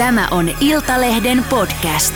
Tämä 0.00 0.28
on 0.30 0.50
Iltalehden 0.60 1.44
podcast. 1.50 2.14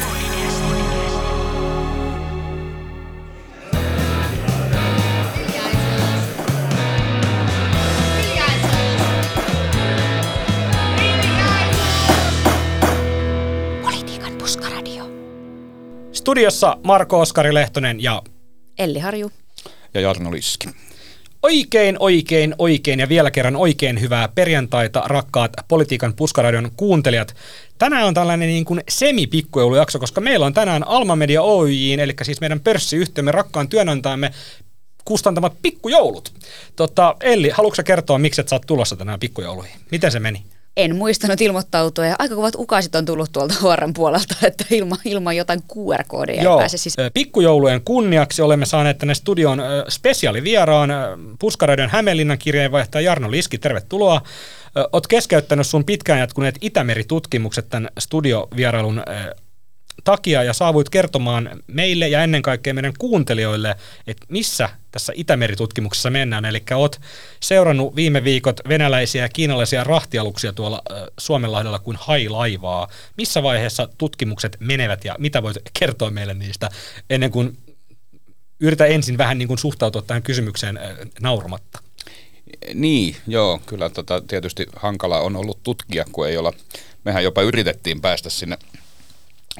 Politiikan 13.82 14.32
puskaradio. 14.38 15.04
Studiossa 16.12 16.76
Marko 16.84 17.20
Oskari 17.20 17.54
Lehtonen 17.54 18.02
ja 18.02 18.22
Elli 18.78 18.98
Harju. 18.98 19.30
ja 19.94 20.00
Jarno 20.00 20.32
Liski. 20.32 20.68
Oikein, 21.44 21.96
oikein, 21.98 22.54
oikein 22.58 23.00
ja 23.00 23.08
vielä 23.08 23.30
kerran 23.30 23.56
oikein 23.56 24.00
hyvää 24.00 24.28
perjantaita, 24.28 25.02
rakkaat 25.06 25.52
Politiikan 25.68 26.14
puskaradion 26.14 26.70
kuuntelijat. 26.76 27.36
Tänään 27.78 28.06
on 28.06 28.14
tällainen 28.14 28.48
niin 28.48 28.64
kuin 28.64 28.80
semi-pikkujoulujakso, 28.88 29.98
koska 29.98 30.20
meillä 30.20 30.46
on 30.46 30.54
tänään 30.54 30.88
Alma 30.88 31.16
Media 31.16 31.42
Oyjin, 31.42 32.00
eli 32.00 32.14
siis 32.22 32.40
meidän 32.40 32.60
pörssiyhtiömme 32.60 33.32
rakkaan 33.32 33.68
työnantajamme 33.68 34.30
kustantamat 35.04 35.52
pikkujoulut. 35.62 36.32
Tota, 36.76 37.16
Elli, 37.20 37.50
haluatko 37.50 37.82
kertoa, 37.84 38.18
miksi 38.18 38.40
et 38.40 38.48
sä 38.48 38.54
oot 38.54 38.66
tulossa 38.66 38.96
tänään 38.96 39.20
pikkujouluihin? 39.20 39.76
Miten 39.90 40.12
se 40.12 40.20
meni? 40.20 40.42
En 40.76 40.96
muistanut 40.96 41.40
ilmoittautua 41.40 42.06
ja 42.06 42.16
aika 42.18 42.34
kovat 42.34 42.54
ukaisit 42.54 42.94
on 42.94 43.04
tullut 43.04 43.32
tuolta 43.32 43.54
huoran 43.62 43.94
puolelta, 43.94 44.34
että 44.46 44.64
ilman, 44.70 44.98
ilman 45.04 45.36
jotain 45.36 45.60
QR-koodia 45.72 46.40
ei 46.40 46.58
pääse 46.58 46.76
siis. 46.76 46.96
Pikkujoulujen 47.14 47.80
kunniaksi 47.84 48.42
olemme 48.42 48.66
saaneet 48.66 48.98
tänne 48.98 49.14
studioon 49.14 49.60
ö, 49.60 49.84
spesiaalivieraan 49.88 50.90
Puskaradion 51.38 51.90
Hämeenlinnan 51.90 52.38
kirjeenvaihtaja 52.38 53.04
Jarno 53.04 53.30
Liski, 53.30 53.58
tervetuloa. 53.58 54.22
Oot 54.92 55.06
keskeyttänyt 55.06 55.66
sun 55.66 55.84
pitkään 55.84 56.20
jatkuneet 56.20 56.58
Itämeri-tutkimukset 56.60 57.68
tämän 57.68 57.88
studiovierailun 57.98 59.02
takia 60.04 60.42
ja 60.42 60.52
saavuit 60.52 60.88
kertomaan 60.88 61.50
meille 61.66 62.08
ja 62.08 62.22
ennen 62.22 62.42
kaikkea 62.42 62.74
meidän 62.74 62.92
kuuntelijoille, 62.98 63.76
että 64.06 64.26
missä 64.28 64.68
tässä 64.90 65.12
Itämeri-tutkimuksessa 65.16 66.10
mennään. 66.10 66.44
Eli 66.44 66.62
oot 66.74 67.00
seurannut 67.40 67.96
viime 67.96 68.24
viikot 68.24 68.60
venäläisiä 68.68 69.22
ja 69.22 69.28
kiinalaisia 69.28 69.84
rahtialuksia 69.84 70.52
tuolla 70.52 70.82
Suomenlahdella 71.18 71.78
kuin 71.78 71.96
hailaivaa. 72.00 72.88
Missä 73.16 73.42
vaiheessa 73.42 73.88
tutkimukset 73.98 74.56
menevät 74.60 75.04
ja 75.04 75.14
mitä 75.18 75.42
voit 75.42 75.56
kertoa 75.78 76.10
meille 76.10 76.34
niistä 76.34 76.68
ennen 77.10 77.30
kuin 77.30 77.58
yritä 78.60 78.86
ensin 78.86 79.18
vähän 79.18 79.38
niin 79.38 79.48
kuin 79.48 79.58
suhtautua 79.58 80.02
tähän 80.02 80.22
kysymykseen 80.22 80.80
nauramatta? 81.20 81.78
Niin, 82.74 83.16
joo, 83.26 83.60
kyllä 83.66 83.90
tota, 83.90 84.20
tietysti 84.20 84.66
hankala 84.76 85.20
on 85.20 85.36
ollut 85.36 85.62
tutkia, 85.62 86.04
kun 86.12 86.28
ei 86.28 86.36
olla, 86.36 86.52
mehän 87.04 87.24
jopa 87.24 87.42
yritettiin 87.42 88.00
päästä 88.00 88.30
sinne, 88.30 88.58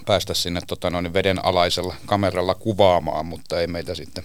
päästä 0.06 0.34
sinne 0.34 0.60
tota, 0.66 0.90
noin 0.90 1.12
veden 1.12 1.44
alaisella 1.44 1.94
kameralla 2.06 2.54
kuvaamaan, 2.54 3.26
mutta 3.26 3.60
ei 3.60 3.66
meitä 3.66 3.94
sitten 3.94 4.24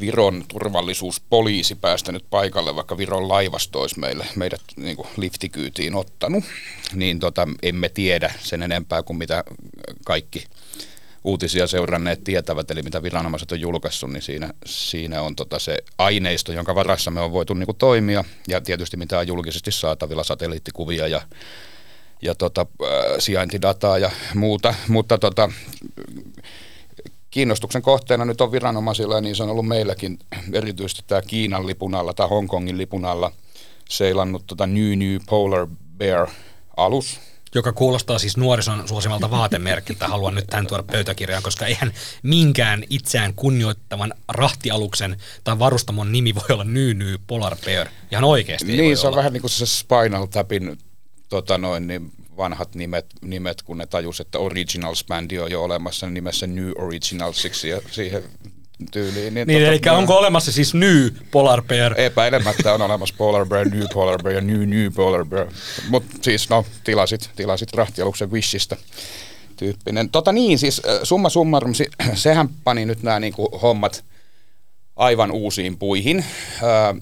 Viron 0.00 0.44
turvallisuuspoliisi 0.48 1.74
päästänyt 1.74 2.24
paikalle, 2.30 2.76
vaikka 2.76 2.98
Viron 2.98 3.28
laivasto 3.28 3.80
olisi 3.80 4.00
meille, 4.00 4.26
meidät 4.36 4.60
niin 4.76 4.96
kuin 4.96 5.08
liftikyytiin 5.16 5.94
ottanut, 5.94 6.44
niin 6.94 7.18
tota, 7.18 7.48
emme 7.62 7.88
tiedä 7.88 8.32
sen 8.40 8.62
enempää 8.62 9.02
kuin 9.02 9.16
mitä 9.16 9.44
kaikki 10.04 10.44
uutisia 11.24 11.66
seuranneet 11.66 12.24
tietävät, 12.24 12.70
eli 12.70 12.82
mitä 12.82 13.02
viranomaiset 13.02 13.52
on 13.52 13.60
julkaissut, 13.60 14.12
niin 14.12 14.22
siinä, 14.22 14.54
siinä 14.66 15.22
on 15.22 15.36
tota 15.36 15.58
se 15.58 15.78
aineisto, 15.98 16.52
jonka 16.52 16.74
varassa 16.74 17.10
me 17.10 17.20
on 17.20 17.32
voitu 17.32 17.54
niin 17.54 17.66
kuin 17.66 17.78
toimia, 17.78 18.24
ja 18.48 18.60
tietysti 18.60 18.96
mitä 18.96 19.18
on 19.18 19.26
julkisesti 19.26 19.72
saatavilla, 19.72 20.24
satelliittikuvia 20.24 21.06
ja, 21.06 21.22
ja 22.22 22.34
tota, 22.34 22.66
äh, 22.82 22.88
sijaintidataa 23.18 23.98
ja 23.98 24.10
muuta, 24.34 24.74
mutta 24.88 25.18
tota, 25.18 25.50
kiinnostuksen 27.30 27.82
kohteena 27.82 28.24
nyt 28.24 28.40
on 28.40 28.52
viranomaisilla, 28.52 29.14
ja 29.14 29.20
niin 29.20 29.36
se 29.36 29.42
on 29.42 29.50
ollut 29.50 29.66
meilläkin 29.68 30.18
erityisesti 30.52 31.02
tämä 31.06 31.22
Kiinan 31.22 31.66
lipun 31.66 31.94
alla 31.94 32.14
tai 32.14 32.28
Hongkongin 32.28 32.78
lipun 32.78 33.04
alla 33.04 33.32
seilannut 33.88 34.46
tota 34.46 34.66
New 34.66 34.98
New 34.98 35.16
Polar 35.26 35.66
Bear 35.98 36.28
alus, 36.76 37.20
Joka 37.54 37.72
kuulostaa 37.72 38.18
siis 38.18 38.36
nuorison 38.36 38.88
suosimalta 38.88 39.30
vaatemerkiltä. 39.30 40.08
Haluan 40.08 40.34
nyt 40.34 40.46
tämän 40.46 40.66
tuoda 40.66 40.82
pöytäkirjaan, 40.82 41.42
koska 41.42 41.66
eihän 41.66 41.92
minkään 42.22 42.84
itseään 42.90 43.34
kunnioittavan 43.34 44.14
rahtialuksen 44.28 45.16
tai 45.44 45.58
varustamon 45.58 46.12
nimi 46.12 46.34
voi 46.34 46.44
olla 46.50 46.64
Nyny 46.64 47.18
Polar 47.26 47.56
Bear. 47.64 47.86
Ihan 48.12 48.24
oikeasti 48.24 48.76
Niin, 48.76 48.96
se 48.96 49.06
on 49.06 49.08
olla. 49.08 49.16
vähän 49.16 49.32
niin 49.32 49.40
kuin 49.40 49.50
se 49.50 49.66
Spinal 49.66 50.26
Tapin 50.26 50.78
tota 51.28 51.58
noin, 51.58 51.86
niin 51.86 52.12
vanhat 52.36 52.74
nimet, 52.74 53.06
nimet, 53.22 53.62
kun 53.62 53.78
ne 53.78 53.86
tajus, 53.86 54.20
että 54.20 54.38
Originals 54.38 55.04
bändi 55.04 55.38
on 55.38 55.50
jo 55.50 55.62
olemassa 55.62 56.06
niin 56.06 56.14
nimessä 56.14 56.46
New 56.46 56.70
Originalsiksi 56.78 57.68
ja 57.68 57.80
siihen 57.90 58.22
tyyliin. 58.92 59.34
Niin, 59.34 59.50
eli 59.50 59.80
onko 59.90 60.18
olemassa 60.18 60.52
siis 60.52 60.74
Ny 60.74 61.14
Polar 61.30 61.62
Bear? 61.62 62.00
Epäilemättä 62.00 62.74
on 62.74 62.82
olemassa 62.82 63.14
Polar 63.18 63.46
Bear, 63.46 63.68
New 63.68 63.84
Polar 63.94 64.22
Bear 64.22 64.34
ja 64.34 64.40
New 64.40 64.68
New 64.68 64.92
Polar 64.94 65.24
Bear. 65.24 65.46
Mutta 65.88 66.16
siis 66.22 66.50
no, 66.50 66.66
tilasit, 66.84 67.30
tilasit 67.36 67.72
rahtialuksen 67.72 68.30
Wishistä 68.30 68.76
tyyppinen. 69.56 70.10
Tota 70.10 70.32
niin, 70.32 70.58
siis 70.58 70.82
äh, 70.88 71.00
summa 71.02 71.28
summarum, 71.28 71.72
sehän 72.14 72.48
pani 72.64 72.86
nyt 72.86 73.02
nämä 73.02 73.20
niinku 73.20 73.58
hommat 73.62 74.04
aivan 74.98 75.30
uusiin 75.30 75.78
puihin. 75.78 76.24
Ää, 76.62 76.94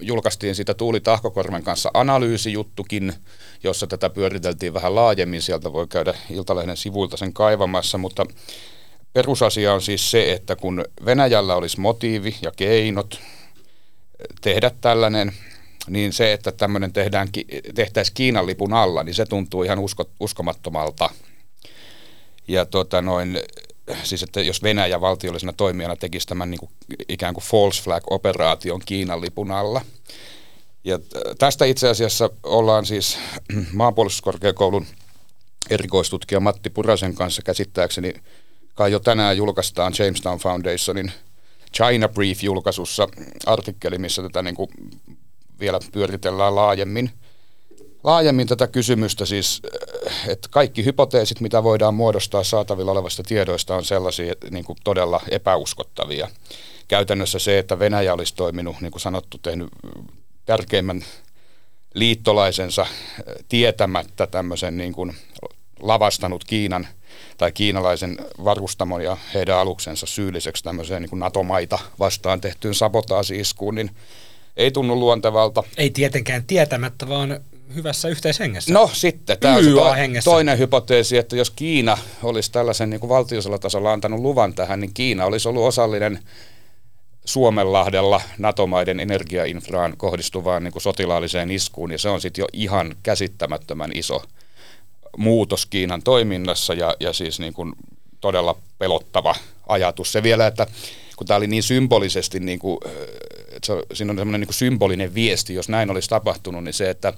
julkaistiin 0.00 0.54
sitä 0.54 0.74
Tuuli 0.74 1.00
Tahkokorven 1.00 1.62
kanssa 1.62 1.90
analyysijuttukin, 1.94 3.12
jossa 3.62 3.86
tätä 3.86 4.10
pyöriteltiin 4.10 4.74
vähän 4.74 4.94
laajemmin. 4.94 5.42
Sieltä 5.42 5.72
voi 5.72 5.86
käydä 5.86 6.14
Iltalehden 6.30 6.76
sivuilta 6.76 7.16
sen 7.16 7.32
kaivamassa, 7.32 7.98
mutta 7.98 8.26
perusasia 9.12 9.74
on 9.74 9.82
siis 9.82 10.10
se, 10.10 10.32
että 10.32 10.56
kun 10.56 10.84
Venäjällä 11.04 11.56
olisi 11.56 11.80
motiivi 11.80 12.36
ja 12.42 12.52
keinot 12.56 13.20
tehdä 14.40 14.70
tällainen, 14.80 15.32
niin 15.88 16.12
se, 16.12 16.32
että 16.32 16.52
tämmöinen 16.52 16.92
tehdään, 16.92 17.28
tehtäisiin 17.74 18.14
Kiinan 18.14 18.46
lipun 18.46 18.72
alla, 18.72 19.02
niin 19.02 19.14
se 19.14 19.26
tuntuu 19.26 19.62
ihan 19.62 19.78
usko, 19.78 20.10
uskomattomalta. 20.20 21.10
Ja 22.48 22.64
tota 22.64 23.02
noin, 23.02 23.38
siis 24.02 24.22
että 24.22 24.40
jos 24.40 24.62
Venäjä 24.62 25.00
valtiollisena 25.00 25.52
toimijana 25.52 25.96
tekisi 25.96 26.26
tämän 26.26 26.50
niin 26.50 26.58
kuin, 26.58 26.70
ikään 27.08 27.34
kuin 27.34 27.44
false 27.44 27.82
flag-operaation 27.82 28.80
Kiinan 28.84 29.20
lipun 29.20 29.50
alla. 29.50 29.80
Ja 30.84 30.98
t- 30.98 31.04
tästä 31.38 31.64
itse 31.64 31.88
asiassa 31.88 32.30
ollaan 32.42 32.86
siis 32.86 33.18
maanpuolustuskorkeakoulun 33.72 34.86
erikoistutkija 35.70 36.40
Matti 36.40 36.70
Purasen 36.70 37.14
kanssa 37.14 37.42
käsittääkseni 37.42 38.14
kai 38.74 38.92
jo 38.92 39.00
tänään 39.00 39.36
julkaistaan 39.36 39.92
Jamestown 39.98 40.38
Foundationin 40.38 41.12
China 41.74 42.08
Brief-julkaisussa 42.08 43.08
artikkeli, 43.46 43.98
missä 43.98 44.22
tätä 44.22 44.42
niin 44.42 44.54
kuin 44.54 44.70
vielä 45.60 45.78
pyöritellään 45.92 46.54
laajemmin. 46.54 47.10
Laajemmin 48.04 48.46
tätä 48.46 48.66
kysymystä 48.66 49.26
siis, 49.26 49.62
äh, 50.10 50.28
että 50.28 50.48
kaikki 50.50 50.84
hypoteesit, 50.84 51.40
mitä 51.40 51.62
voidaan 51.62 51.94
muodostaa 51.94 52.44
saatavilla 52.44 52.92
olevasta 52.92 53.22
tiedoista, 53.22 53.76
on 53.76 53.84
sellaisia 53.84 54.34
niin 54.50 54.64
kuin 54.64 54.78
todella 54.84 55.20
epäuskottavia. 55.30 56.28
Käytännössä 56.88 57.38
se, 57.38 57.58
että 57.58 57.78
Venäjä 57.78 58.14
olisi 58.14 58.34
toiminut, 58.34 58.80
niin 58.80 58.92
kuin 58.92 59.00
sanottu, 59.00 59.38
tehnyt 59.38 59.68
tärkeimmän 60.46 61.04
liittolaisensa 61.94 62.82
äh, 62.82 62.88
tietämättä 63.48 64.26
tämmöisen 64.26 64.76
niin 64.76 64.92
kuin 64.92 65.16
lavastanut 65.80 66.44
Kiinan 66.44 66.86
tai 67.38 67.52
kiinalaisen 67.52 68.16
varustamon 68.44 69.02
ja 69.02 69.16
heidän 69.34 69.58
aluksensa 69.58 70.06
syylliseksi 70.06 70.64
tämmöiseen 70.64 71.02
niin 71.02 71.10
kuin 71.10 71.20
NATO-maita 71.20 71.78
vastaan 71.98 72.40
tehtyyn 72.40 72.74
sabotaasi-iskuun, 72.74 73.74
niin 73.74 73.90
ei 74.56 74.70
tunnu 74.70 74.96
luontevalta. 74.96 75.62
Ei 75.76 75.90
tietenkään 75.90 76.44
tietämättä, 76.44 77.08
vaan 77.08 77.40
hyvässä 77.74 78.08
yhteishengessä. 78.08 78.72
No 78.72 78.90
sitten, 78.92 79.38
tämä 79.38 79.56
on 79.56 79.64
se 79.64 79.70
to, 79.70 79.84
toinen 80.24 80.58
hypoteesi, 80.58 81.16
että 81.16 81.36
jos 81.36 81.50
Kiina 81.50 81.98
olisi 82.22 82.52
tällaisen 82.52 82.90
niin 82.90 83.00
kuin 83.00 83.10
valtiosella 83.10 83.58
tasolla 83.58 83.92
antanut 83.92 84.20
luvan 84.20 84.54
tähän, 84.54 84.80
niin 84.80 84.94
Kiina 84.94 85.24
olisi 85.24 85.48
ollut 85.48 85.64
osallinen 85.64 86.18
Suomenlahdella 87.24 88.20
NATO-maiden 88.38 89.00
energiainfraan 89.00 89.96
kohdistuvaan 89.96 90.64
niin 90.64 90.72
kuin 90.72 90.82
sotilaalliseen 90.82 91.50
iskuun, 91.50 91.90
ja 91.90 91.98
se 91.98 92.08
on 92.08 92.20
sitten 92.20 92.42
jo 92.42 92.46
ihan 92.52 92.96
käsittämättömän 93.02 93.90
iso 93.94 94.22
muutos 95.16 95.66
Kiinan 95.66 96.02
toiminnassa 96.02 96.74
ja, 96.74 96.96
ja 97.00 97.12
siis 97.12 97.40
niin 97.40 97.52
kuin 97.52 97.72
todella 98.20 98.56
pelottava 98.78 99.34
ajatus. 99.66 100.12
Se 100.12 100.22
vielä, 100.22 100.46
että 100.46 100.66
kun 101.16 101.26
tämä 101.26 101.36
oli 101.36 101.46
niin 101.46 101.62
symbolisesti, 101.62 102.40
niin 102.40 102.58
kuin, 102.58 102.78
että 103.48 103.66
se, 103.66 103.72
on- 103.72 103.82
siinä 103.92 104.10
on 104.10 104.18
semmoinen 104.18 104.40
niin 104.40 104.54
symbolinen 104.54 105.14
viesti, 105.14 105.54
jos 105.54 105.68
näin 105.68 105.90
olisi 105.90 106.08
tapahtunut, 106.08 106.64
niin 106.64 106.74
se, 106.74 106.90
että 106.90 107.12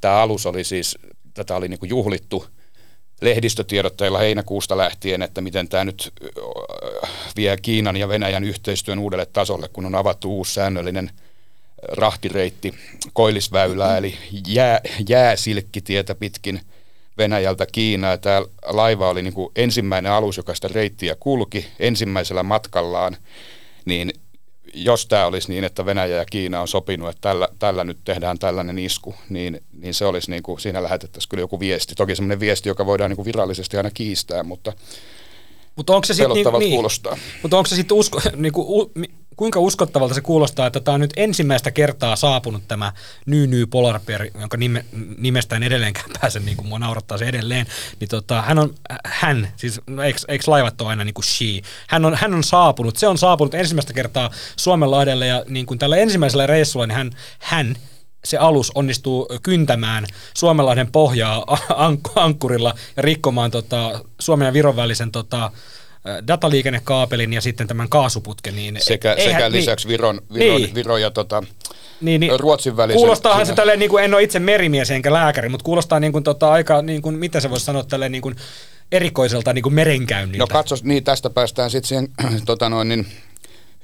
tämä 0.00 0.14
alus 0.14 0.46
oli 0.46 0.64
siis, 0.64 0.98
tätä 1.34 1.56
oli 1.56 1.68
niin 1.68 1.78
kuin 1.78 1.90
juhlittu 1.90 2.46
lehdistötiedotteilla 3.20 4.18
heinäkuusta 4.18 4.76
lähtien, 4.76 5.22
että 5.22 5.40
miten 5.40 5.68
tämä 5.68 5.84
nyt 5.84 6.12
ö, 6.22 6.28
vie 7.36 7.56
Kiinan 7.56 7.96
ja 7.96 8.08
Venäjän 8.08 8.44
yhteistyön 8.44 8.98
uudelle 8.98 9.26
tasolle, 9.26 9.68
kun 9.68 9.86
on 9.86 9.94
avattu 9.94 10.36
uusi 10.36 10.54
säännöllinen 10.54 11.10
rahtireitti 11.82 12.74
Koillisväylää, 13.12 13.98
eli 13.98 14.14
jää, 14.46 14.80
jääsilkkitietä 15.08 16.14
pitkin 16.14 16.60
Venäjältä 17.18 17.66
Kiinaa. 17.72 18.16
Tämä 18.16 18.42
laiva 18.66 19.10
oli 19.10 19.22
niin 19.22 19.34
kuin 19.34 19.52
ensimmäinen 19.56 20.12
alus, 20.12 20.36
joka 20.36 20.54
sitä 20.54 20.68
reittiä 20.68 21.16
kulki 21.20 21.66
ensimmäisellä 21.78 22.42
matkallaan, 22.42 23.16
niin 23.84 24.12
jos 24.74 25.06
tämä 25.06 25.26
olisi 25.26 25.48
niin, 25.48 25.64
että 25.64 25.86
Venäjä 25.86 26.16
ja 26.16 26.24
Kiina 26.24 26.60
on 26.60 26.68
sopinut, 26.68 27.08
että 27.08 27.20
tällä, 27.20 27.48
tällä 27.58 27.84
nyt 27.84 27.98
tehdään 28.04 28.38
tällainen 28.38 28.78
isku, 28.78 29.14
niin, 29.28 29.60
niin 29.72 29.94
se 29.94 30.04
olisi 30.04 30.30
niin 30.30 30.42
kuin, 30.42 30.60
siinä 30.60 30.82
lähetettäisiin 30.82 31.28
kyllä 31.28 31.40
joku 31.40 31.60
viesti. 31.60 31.94
Toki 31.94 32.16
semmoinen 32.16 32.40
viesti, 32.40 32.68
joka 32.68 32.86
voidaan 32.86 33.10
niin 33.10 33.16
kuin 33.16 33.26
virallisesti 33.26 33.76
aina 33.76 33.90
kiistää, 33.90 34.42
mutta 34.42 34.72
mutta 35.76 35.94
onko 35.94 36.06
se 36.06 36.14
sitten 36.14 36.34
niin, 36.34 36.58
niin, 36.58 36.70
kuulostaa. 36.70 37.16
Mutta 37.42 37.56
onko 37.56 37.68
se 37.68 37.76
sitten 37.76 37.96
usko, 37.96 38.20
niinku, 38.36 38.80
u, 38.80 38.92
kuinka 39.38 39.60
uskottavalta 39.60 40.14
se 40.14 40.20
kuulostaa, 40.20 40.66
että 40.66 40.80
tämä 40.80 40.94
on 40.94 41.00
nyt 41.00 41.12
ensimmäistä 41.16 41.70
kertaa 41.70 42.16
saapunut 42.16 42.62
tämä 42.68 42.92
Ny 43.26 43.46
Ny 43.46 43.66
Polar 43.66 44.00
Bear, 44.06 44.26
jonka 44.40 44.56
nime, 44.56 44.84
nimestä 45.18 45.56
en 45.56 45.62
edelleenkään 45.62 46.10
pääse, 46.20 46.40
niin 46.40 46.56
kuin 46.56 46.68
mua 46.68 46.78
naurattaa 46.78 47.18
se 47.18 47.24
edelleen, 47.24 47.66
niin 48.00 48.08
tota, 48.08 48.42
hän 48.42 48.58
on, 48.58 48.74
hän, 49.04 49.48
siis 49.56 49.80
no 49.86 50.02
eikö, 50.02 50.18
eikö 50.28 50.44
laivat 50.46 50.80
ole 50.80 50.88
aina 50.88 51.04
niin 51.04 51.14
kuin 51.14 51.24
she, 51.24 51.60
hän 51.88 52.04
on, 52.04 52.14
hän 52.14 52.34
on 52.34 52.44
saapunut, 52.44 52.96
se 52.96 53.08
on 53.08 53.18
saapunut 53.18 53.54
ensimmäistä 53.54 53.92
kertaa 53.92 54.30
Suomenlahdelle 54.56 55.26
ja 55.26 55.44
niin 55.48 55.66
kuin 55.66 55.78
tällä 55.78 55.96
ensimmäisellä 55.96 56.46
reissulla, 56.46 56.86
niin 56.86 56.96
hän, 56.96 57.10
hän 57.38 57.76
se 58.24 58.36
alus 58.36 58.72
onnistuu 58.74 59.28
kyntämään 59.42 60.06
Suomenlahden 60.34 60.92
pohjaa 60.92 61.44
ankkurilla 62.14 62.74
ja 62.96 63.02
rikkomaan 63.02 63.50
tota, 63.50 64.00
Suomen 64.18 64.46
ja 64.46 64.52
Viron 64.52 64.76
välisen 64.76 65.12
tota, 65.12 65.50
dataliikennekaapelin 66.26 67.32
ja 67.32 67.40
sitten 67.40 67.66
tämän 67.66 67.88
kaasuputken. 67.88 68.56
Niin 68.56 68.76
sekä, 68.78 69.12
eihän, 69.12 69.32
sekä 69.32 69.48
niin, 69.48 69.52
lisäksi 69.60 69.88
Viron, 69.88 70.20
Viron, 70.34 70.60
niin, 70.60 70.74
Viron 70.74 71.02
ja 71.02 71.10
tota, 71.10 71.42
niin, 72.00 72.20
niin, 72.20 72.40
Ruotsin 72.40 72.76
välisen. 72.76 72.98
Kuulostaahan 72.98 73.46
se 73.46 73.54
tälleen, 73.54 73.78
niin 73.78 73.90
kuin, 73.90 74.04
en 74.04 74.14
ole 74.14 74.22
itse 74.22 74.38
merimies 74.38 74.90
enkä 74.90 75.12
lääkäri, 75.12 75.48
mutta 75.48 75.64
kuulostaa 75.64 76.00
niin 76.00 76.12
kuin, 76.12 76.24
tota, 76.24 76.52
aika, 76.52 76.82
niin 76.82 77.02
kuin, 77.02 77.18
mitä 77.18 77.40
se 77.40 77.50
voisi 77.50 77.64
sanoa 77.64 77.84
tälleen 77.84 78.12
niin 78.12 78.22
kuin, 78.22 78.36
erikoiselta 78.92 79.52
niin 79.52 79.62
kuin 79.62 79.74
merenkäynniltä. 79.74 80.42
No 80.42 80.46
katso, 80.46 80.76
niin 80.82 81.04
tästä 81.04 81.30
päästään 81.30 81.70
sitten 81.70 81.88
siihen 81.88 82.08
tota 82.46 82.68
noin, 82.68 82.88
niin, 82.88 83.06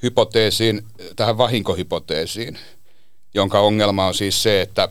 hypoteesiin, 0.03 0.81
tähän 1.15 1.37
vahinkohypoteesiin 1.37 2.57
jonka 3.35 3.59
ongelma 3.59 4.07
on 4.07 4.13
siis 4.13 4.43
se, 4.43 4.61
että 4.61 4.89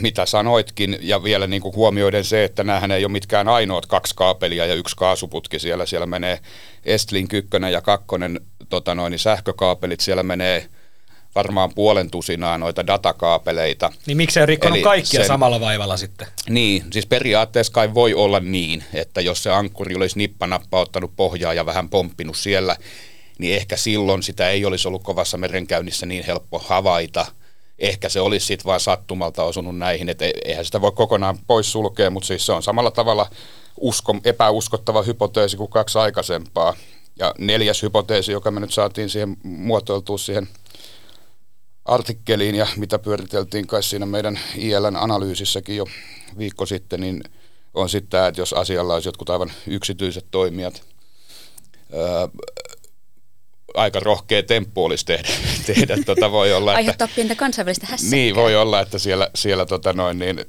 mitä 0.00 0.26
sanoitkin, 0.26 0.98
ja 1.00 1.22
vielä 1.22 1.46
niin 1.46 1.62
kuin 1.62 1.76
huomioiden 1.76 2.24
se, 2.24 2.44
että 2.44 2.64
näähän 2.64 2.90
ei 2.90 3.04
ole 3.04 3.12
mitkään 3.12 3.48
ainoat 3.48 3.86
kaksi 3.86 4.14
kaapelia 4.16 4.66
ja 4.66 4.74
yksi 4.74 4.96
kaasuputki 4.96 5.58
siellä. 5.58 5.86
Siellä 5.86 6.06
menee 6.06 6.38
Estlin 6.84 7.26
ykkönen 7.32 7.72
ja 7.72 7.80
kakkonen 7.80 8.40
tota 8.68 8.94
noin, 8.94 9.10
niin 9.10 9.18
sähkökaapelit, 9.18 10.00
siellä 10.00 10.22
menee 10.22 10.68
varmaan 11.34 11.74
puolen 11.74 12.10
tusinaa 12.10 12.58
noita 12.58 12.86
datakaapeleita. 12.86 13.92
Niin 14.06 14.16
miksei 14.16 14.46
rikkonut 14.46 14.76
Eli 14.76 14.82
kaikkia 14.82 15.20
sen, 15.20 15.26
samalla 15.26 15.60
vaivalla 15.60 15.96
sitten? 15.96 16.26
Niin, 16.48 16.84
siis 16.92 17.06
periaatteessa 17.06 17.72
kai 17.72 17.94
voi 17.94 18.14
olla 18.14 18.40
niin, 18.40 18.84
että 18.94 19.20
jos 19.20 19.42
se 19.42 19.50
ankkuri 19.50 19.94
olisi 19.94 20.18
nippanappa 20.18 20.80
ottanut 20.80 21.12
pohjaa 21.16 21.54
ja 21.54 21.66
vähän 21.66 21.88
pomppinut 21.88 22.36
siellä, 22.36 22.76
niin 23.38 23.56
ehkä 23.56 23.76
silloin 23.76 24.22
sitä 24.22 24.50
ei 24.50 24.64
olisi 24.64 24.88
ollut 24.88 25.02
kovassa 25.02 25.38
merenkäynnissä 25.38 26.06
niin 26.06 26.24
helppo 26.24 26.58
havaita. 26.58 27.26
Ehkä 27.78 28.08
se 28.08 28.20
olisi 28.20 28.46
sitten 28.46 28.64
vain 28.64 28.80
sattumalta 28.80 29.44
osunut 29.44 29.78
näihin, 29.78 30.08
että 30.08 30.24
eihän 30.44 30.64
sitä 30.64 30.80
voi 30.80 30.92
kokonaan 30.92 31.38
pois 31.46 31.72
sulkea, 31.72 32.10
mutta 32.10 32.26
siis 32.26 32.46
se 32.46 32.52
on 32.52 32.62
samalla 32.62 32.90
tavalla 32.90 33.30
usko, 33.80 34.16
epäuskottava 34.24 35.02
hypoteesi 35.02 35.56
kuin 35.56 35.70
kaksi 35.70 35.98
aikaisempaa. 35.98 36.76
Ja 37.18 37.34
neljäs 37.38 37.82
hypoteesi, 37.82 38.32
joka 38.32 38.50
me 38.50 38.60
nyt 38.60 38.72
saatiin 38.72 39.10
siihen 39.10 39.36
muotoiltua 39.42 40.18
siihen 40.18 40.48
artikkeliin 41.84 42.54
ja 42.54 42.66
mitä 42.76 42.98
pyöriteltiin 42.98 43.66
kai 43.66 43.82
siinä 43.82 44.06
meidän 44.06 44.40
ILN 44.56 44.96
analyysissäkin 44.96 45.76
jo 45.76 45.86
viikko 46.38 46.66
sitten, 46.66 47.00
niin 47.00 47.24
on 47.74 47.88
sitten 47.88 48.10
tämä, 48.10 48.26
että 48.26 48.40
jos 48.40 48.52
asialla 48.52 48.94
olisi 48.94 49.08
jotkut 49.08 49.30
aivan 49.30 49.52
yksityiset 49.66 50.26
toimijat, 50.30 50.82
öö, 51.94 52.28
aika 53.74 54.00
rohkea 54.00 54.42
temppu 54.42 54.84
olisi 54.84 55.06
tehdä. 55.06 55.28
tehdä 55.66 55.96
tota 56.06 56.30
voi 56.30 56.52
olla, 56.52 56.72
että, 56.72 56.78
Aiheuttaa 56.78 57.08
pientä 57.14 57.34
kansainvälistä 57.34 57.86
hässäkkää. 57.86 58.16
Niin, 58.16 58.34
voi 58.34 58.56
olla, 58.56 58.80
että 58.80 58.98
siellä, 58.98 59.30
siellä 59.34 59.66
tota 59.66 59.92
noin, 59.92 60.18
niin, 60.18 60.44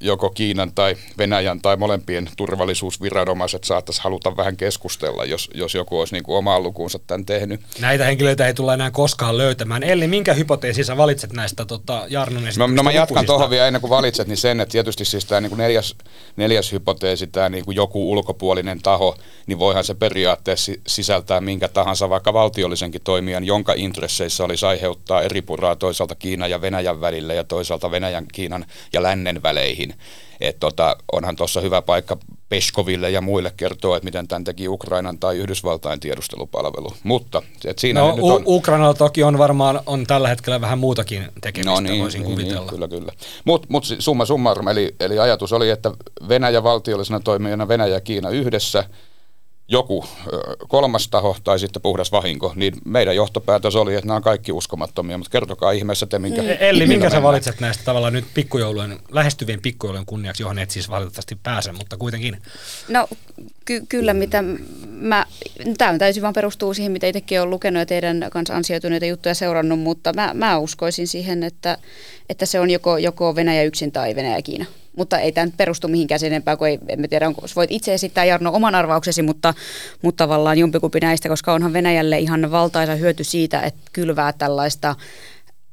joko 0.00 0.30
Kiinan 0.30 0.72
tai 0.74 0.96
Venäjän 1.18 1.60
tai 1.60 1.76
molempien 1.76 2.30
turvallisuusviranomaiset 2.36 3.64
saattaisi 3.64 4.02
haluta 4.02 4.36
vähän 4.36 4.56
keskustella, 4.56 5.24
jos, 5.24 5.50
jos 5.54 5.74
joku 5.74 5.98
olisi 5.98 6.14
niin 6.14 6.22
kuin 6.22 6.36
omaan 6.36 6.62
lukuunsa 6.62 6.98
tämän 6.98 7.26
tehnyt. 7.26 7.60
Näitä 7.80 8.04
henkilöitä 8.04 8.46
ei 8.46 8.54
tulla 8.54 8.74
enää 8.74 8.90
koskaan 8.90 9.38
löytämään. 9.38 9.82
Eli 9.82 10.06
minkä 10.06 10.34
hypoteesin 10.34 10.84
sä 10.84 10.96
valitset 10.96 11.32
näistä 11.32 11.64
tota, 11.64 12.04
Jarnon 12.08 12.42
no, 12.58 12.66
no 12.66 12.82
mä 12.82 12.92
jatkan 12.92 13.26
tuohon 13.26 13.50
vielä 13.50 13.66
ennen 13.66 13.80
kuin 13.80 13.90
valitset, 13.90 14.28
niin 14.28 14.36
sen, 14.36 14.60
että 14.60 14.72
tietysti 14.72 15.04
siis 15.04 15.24
tämä 15.24 15.40
niin 15.40 15.50
kuin 15.50 15.58
neljäs, 15.58 15.96
neljäs 16.36 16.72
hypoteesi, 16.72 17.26
tämä 17.26 17.48
niin 17.48 17.64
kuin 17.64 17.76
joku 17.76 18.12
ulkopuolinen 18.12 18.82
taho, 18.82 19.16
niin 19.46 19.58
voihan 19.58 19.84
se 19.84 19.94
periaatteessa 19.94 20.72
sisältää 20.86 21.40
minkä 21.40 21.68
tahansa 21.68 22.10
vaikka 22.10 22.32
valtiollisenkin 22.32 23.00
toimijan, 23.04 23.44
jonka 23.44 23.72
intresseissä 23.76 24.44
olisi 24.44 24.66
aiheuttaa 24.66 25.22
eri 25.22 25.42
puraa 25.42 25.76
toisaalta 25.76 26.14
Kiinan 26.14 26.50
ja 26.50 26.60
Venäjän 26.60 27.00
välille 27.00 27.34
ja 27.34 27.44
toisaalta 27.44 27.90
Venäjän, 27.90 28.26
Kiinan 28.32 28.66
ja 28.92 29.02
lännen 29.02 29.42
väleihin 29.42 29.87
niin 29.88 29.98
Et 30.40 30.60
tota, 30.60 30.96
onhan 31.12 31.36
tuossa 31.36 31.60
hyvä 31.60 31.82
paikka 31.82 32.16
Peskoville 32.48 33.10
ja 33.10 33.20
muille 33.20 33.52
kertoa, 33.56 33.96
että 33.96 34.04
miten 34.04 34.28
tämän 34.28 34.44
teki 34.44 34.68
Ukrainan 34.68 35.18
tai 35.18 35.36
Yhdysvaltain 35.36 36.00
tiedustelupalvelu. 36.00 36.92
Mutta 37.02 37.42
et 37.64 37.78
siinä 37.78 38.00
no, 38.00 38.16
nyt 38.16 38.24
on... 38.24 38.42
Ukrainalla 38.46 38.94
toki 38.94 39.22
on 39.22 39.38
varmaan 39.38 39.80
on 39.86 40.06
tällä 40.06 40.28
hetkellä 40.28 40.60
vähän 40.60 40.78
muutakin 40.78 41.28
tekemistä, 41.40 41.70
no 41.70 41.80
niin, 41.80 42.02
voisin 42.02 42.22
niin, 42.22 42.30
kuvitella. 42.30 42.60
Niin, 42.60 42.70
kyllä, 42.70 42.88
kyllä. 42.88 43.12
Mutta 43.44 43.66
mut 43.70 43.84
summa 43.98 44.24
summarum, 44.24 44.68
eli, 44.68 44.94
eli 45.00 45.18
ajatus 45.18 45.52
oli, 45.52 45.70
että 45.70 45.90
Venäjä 46.28 46.62
valtiollisena 46.62 47.20
toimijana, 47.20 47.68
Venäjä 47.68 47.94
ja 47.94 48.00
Kiina 48.00 48.30
yhdessä– 48.30 48.84
joku 49.68 50.04
kolmas 50.68 51.08
taho 51.08 51.36
tai 51.44 51.58
sitten 51.58 51.82
puhdas 51.82 52.12
vahinko, 52.12 52.52
niin 52.56 52.74
meidän 52.84 53.16
johtopäätös 53.16 53.76
oli, 53.76 53.94
että 53.94 54.06
nämä 54.06 54.16
on 54.16 54.22
kaikki 54.22 54.52
uskomattomia, 54.52 55.18
mutta 55.18 55.30
kertokaa 55.30 55.72
ihmeessä 55.72 56.06
te, 56.06 56.18
minkä... 56.18 56.42
Elli, 56.42 56.86
minkä 56.86 57.10
sä 57.10 57.22
valitset 57.22 57.60
näistä 57.60 57.84
tavallaan 57.84 58.12
nyt 58.12 58.24
pikkujoulujen, 58.34 58.98
lähestyvien 59.10 59.62
pikkujoulujen 59.62 60.06
kunniaksi, 60.06 60.42
johon 60.42 60.58
et 60.58 60.70
siis 60.70 60.90
valitettavasti 60.90 61.38
pääse, 61.42 61.72
mutta 61.72 61.96
kuitenkin? 61.96 62.42
No 62.88 63.08
ky- 63.64 63.82
kyllä, 63.88 64.14
mitä 64.14 64.44
mä, 64.86 65.26
tämä 65.78 65.98
täysin 65.98 66.22
vaan 66.22 66.34
perustuu 66.34 66.74
siihen, 66.74 66.92
mitä 66.92 67.06
itsekin 67.06 67.40
olen 67.40 67.50
lukenut 67.50 67.80
ja 67.80 67.86
teidän 67.86 68.26
kanssa 68.30 68.56
ansioituneita 68.56 69.06
juttuja 69.06 69.34
seurannut, 69.34 69.80
mutta 69.80 70.12
mä, 70.12 70.30
mä 70.34 70.58
uskoisin 70.58 71.08
siihen, 71.08 71.42
että, 71.42 71.78
että 72.28 72.46
se 72.46 72.60
on 72.60 72.70
joko, 72.70 72.98
joko 72.98 73.34
Venäjä 73.34 73.62
yksin 73.62 73.92
tai 73.92 74.16
Venäjä 74.16 74.36
ja 74.36 74.42
Kiina 74.42 74.66
mutta 74.98 75.18
ei 75.18 75.32
tämä 75.32 75.52
perustu 75.56 75.88
mihinkään 75.88 76.18
sen 76.20 76.26
enempää, 76.26 76.56
kun 76.56 76.68
ei, 76.68 76.78
emme 76.88 77.08
tiedä, 77.08 77.26
onko, 77.26 77.42
voit 77.56 77.72
itse 77.72 77.94
esittää 77.94 78.24
Jarno 78.24 78.50
oman 78.52 78.74
arvauksesi, 78.74 79.22
mutta, 79.22 79.54
mutta 80.02 80.24
tavallaan 80.24 80.58
jompikumpi 80.58 81.00
näistä, 81.00 81.28
koska 81.28 81.52
onhan 81.52 81.72
Venäjälle 81.72 82.18
ihan 82.18 82.50
valtaisa 82.50 82.94
hyöty 82.94 83.24
siitä, 83.24 83.60
että 83.60 83.80
kylvää 83.92 84.32
tällaista 84.32 84.94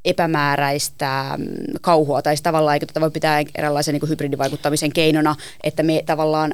epämääräistä 0.05 1.23
mm, 1.37 1.45
kauhua, 1.81 2.21
tai 2.21 2.35
tavallaan 2.43 2.73
eikö 2.73 2.85
tätä 2.85 3.01
voi 3.01 3.11
pitää 3.11 3.43
eräänlaisen 3.55 3.93
niin 3.93 4.09
hybridivaikuttamisen 4.09 4.93
keinona, 4.93 5.35
että 5.63 5.83
me 5.83 6.03
tavallaan 6.05 6.53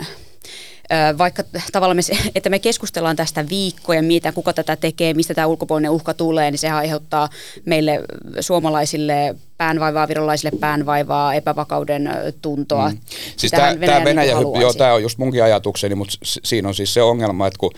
vaikka 1.17 1.43
tavallaan 1.71 1.97
me, 1.97 2.01
että 2.35 2.49
me 2.49 2.59
keskustellaan 2.59 3.15
tästä 3.15 3.49
viikkoja, 3.49 4.01
mitä 4.01 4.31
kuka 4.31 4.53
tätä 4.53 4.75
tekee, 4.75 5.13
mistä 5.13 5.33
tämä 5.33 5.47
ulkopuolinen 5.47 5.91
uhka 5.91 6.13
tulee, 6.13 6.51
niin 6.51 6.59
se 6.59 6.69
aiheuttaa 6.69 7.29
meille 7.65 7.99
suomalaisille 8.39 9.35
päänvaivaa, 9.57 10.07
virolaisille 10.07 10.59
päänvaivaa, 10.59 11.33
epävakauden 11.33 12.09
tuntoa. 12.41 12.89
Mm. 12.89 12.97
Siis 13.37 13.51
tämä 13.51 13.79
Venäjä, 13.79 14.05
Venäjä 14.05 14.35
niin 14.35 14.61
joo, 14.61 14.73
tämä 14.73 14.93
on 14.93 15.01
just 15.03 15.17
munkin 15.17 15.43
ajatukseni, 15.43 15.95
mutta 15.95 16.13
siinä 16.23 16.67
on 16.67 16.75
siis 16.75 16.93
se 16.93 17.01
ongelma, 17.01 17.47
että 17.47 17.59
kun 17.59 17.71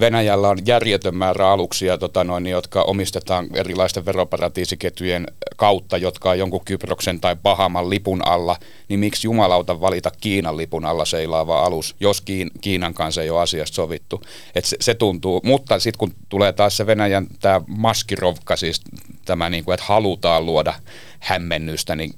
Venäjällä 0.00 0.48
on 0.48 0.58
järjetön 0.66 1.16
määrä 1.16 1.50
aluksia, 1.50 1.98
tota 1.98 2.24
noin, 2.24 2.46
jotka 2.46 2.82
omistetaan 2.82 3.48
erilaisten 3.54 4.06
veroparatiisiketjujen 4.06 5.26
kautta, 5.56 5.96
jotka 5.96 6.30
on 6.30 6.38
jonkun 6.38 6.64
Kyproksen 6.64 7.20
tai 7.20 7.36
Bahaman 7.36 7.90
lipun 7.90 8.26
alla, 8.26 8.56
niin 8.88 9.00
miksi 9.00 9.26
jumalauta 9.26 9.80
valita 9.80 10.10
Kiinan 10.20 10.56
lipun 10.56 10.84
alla 10.84 11.04
seilaava 11.04 11.64
alus, 11.64 11.96
jos 12.00 12.20
Kiin, 12.20 12.50
Kiinan 12.60 12.94
kanssa 12.94 13.22
ei 13.22 13.30
ole 13.30 13.40
asiasta 13.40 13.74
sovittu. 13.74 14.22
Et 14.54 14.64
se, 14.64 14.76
se 14.80 14.94
tuntuu, 14.94 15.40
mutta 15.44 15.78
sitten 15.78 15.98
kun 15.98 16.14
tulee 16.28 16.52
taas 16.52 16.76
se 16.76 16.86
Venäjän 16.86 17.26
tämä 17.40 17.60
maskirovka, 17.66 18.56
siis 18.56 18.80
tämä, 19.24 19.50
niin 19.50 19.64
kuin, 19.64 19.74
että 19.74 19.86
halutaan 19.86 20.46
luoda 20.46 20.74
hämmennystä, 21.18 21.96
niin 21.96 22.14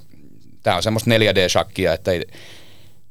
tämä 0.62 0.76
on 0.76 0.82
semmoista 0.82 1.10
4D-shakkia, 1.10 1.92
että 1.92 2.12
ei, 2.12 2.26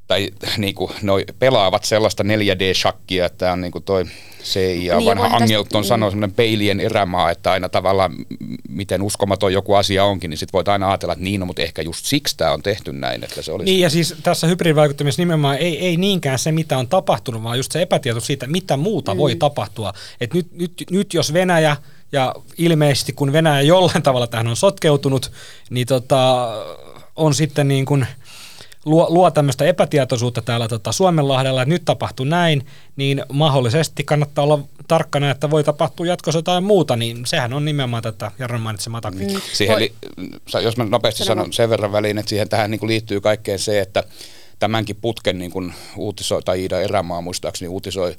tai 0.10 0.30
niin 0.58 0.76
kuin, 0.76 0.92
noi 1.02 1.26
pelaavat 1.40 1.84
sellaista 1.84 2.24
4D-shakkia, 2.24 3.26
että 3.26 3.52
on 3.52 3.62
niin 3.62 3.72
kuin 3.72 3.84
toi 3.84 4.06
CIA, 4.44 4.98
niin, 4.98 5.06
vanha 5.06 5.28
Angelton 5.28 5.82
tästä... 5.82 5.88
sanoi 5.88 6.12
semmoinen 6.12 6.36
peilien 6.36 6.80
erämaa, 6.80 7.32
että 7.32 7.52
aina 7.52 7.70
tavallaan 7.70 8.16
miten 8.70 9.02
uskomaton 9.02 9.54
joku 9.54 9.74
asia 9.74 10.06
onkin, 10.06 10.30
niin 10.30 10.38
sitten 10.38 10.54
voit 10.54 10.68
aina 10.68 10.88
ajatella, 10.88 11.14
että 11.14 11.24
niin, 11.24 11.40
no, 11.40 11.46
mutta 11.46 11.62
ehkä 11.62 11.82
just 11.82 12.06
siksi 12.06 12.38
tämä 12.38 12.52
on 12.52 12.62
tehty 12.62 12.92
näin, 12.94 13.24
että 13.24 13.42
se 13.42 13.52
olisi... 13.52 13.72
Niin 13.72 13.82
ja 13.82 13.90
siis 13.90 14.16
tässä 14.24 14.48
hybridivaikuttamisessa 14.48 15.22
nimenomaan 15.22 15.58
ei, 15.58 15.86
ei 15.86 15.98
niinkään 15.98 16.40
se, 16.40 16.52
mitä 16.52 16.78
on 16.78 16.88
tapahtunut, 16.88 17.44
vaan 17.44 17.58
just 17.58 17.72
se 17.72 17.82
epätieto 17.82 18.20
siitä, 18.20 18.48
mitä 18.48 18.78
muuta 18.78 19.14
mm. 19.14 19.18
voi 19.18 19.36
tapahtua. 19.36 19.94
Et 20.22 20.34
nyt, 20.34 20.52
nyt, 20.52 20.84
nyt 20.92 21.14
jos 21.14 21.34
Venäjä 21.34 21.78
ja 22.12 22.36
ilmeisesti 22.58 23.14
kun 23.14 23.34
Venäjä 23.34 23.62
jollain 23.62 24.04
tavalla 24.04 24.28
tähän 24.28 24.48
on 24.48 24.56
sotkeutunut, 24.56 25.32
niin 25.70 25.88
tota, 25.88 26.50
on 27.16 27.34
sitten 27.34 27.68
niin 27.68 27.86
kuin 27.86 28.08
luo, 28.90 29.08
luo 29.10 29.32
tämmöistä 29.32 29.66
epätietoisuutta 29.66 30.42
täällä 30.42 30.68
tota, 30.68 30.92
Suomenlahdella, 30.92 31.62
että 31.62 31.74
nyt 31.74 31.86
tapahtui 31.86 32.28
näin, 32.28 32.66
niin 32.96 33.24
mahdollisesti 33.32 34.04
kannattaa 34.04 34.44
olla 34.44 34.60
tarkkana, 34.88 35.32
että 35.32 35.50
voi 35.50 35.64
tapahtua 35.64 36.06
jatkossa 36.06 36.38
jotain 36.38 36.64
muuta, 36.64 36.96
niin 36.96 37.26
sehän 37.26 37.54
on 37.54 37.66
nimenomaan 37.66 38.04
tätä 38.04 38.32
Jarnon 38.40 38.62
mainitsemaa 38.62 39.02
taktiikkaa. 39.02 39.40
Mm. 39.40 39.44
Siihen, 39.54 39.80
li, 39.80 39.94
jos 40.64 40.78
mä 40.78 40.84
nopeasti 40.84 41.24
sanon 41.24 41.54
sen 41.54 41.70
verran 41.70 41.92
väliin, 41.92 42.18
että 42.18 42.30
siihen 42.30 42.50
tähän 42.50 42.72
niin 42.72 42.80
kuin 42.80 42.88
liittyy 42.88 43.22
kaikkeen 43.22 43.60
se, 43.60 43.80
että 43.80 44.04
tämänkin 44.60 44.96
putken 45.02 45.40
niin 45.40 45.52
kuin 45.52 45.74
uutisoi, 45.98 46.44
tai 46.44 46.62
Iida 46.62 46.82
Erämaa 46.82 47.22
muistaakseni 47.22 47.70
uutisoi 47.70 48.16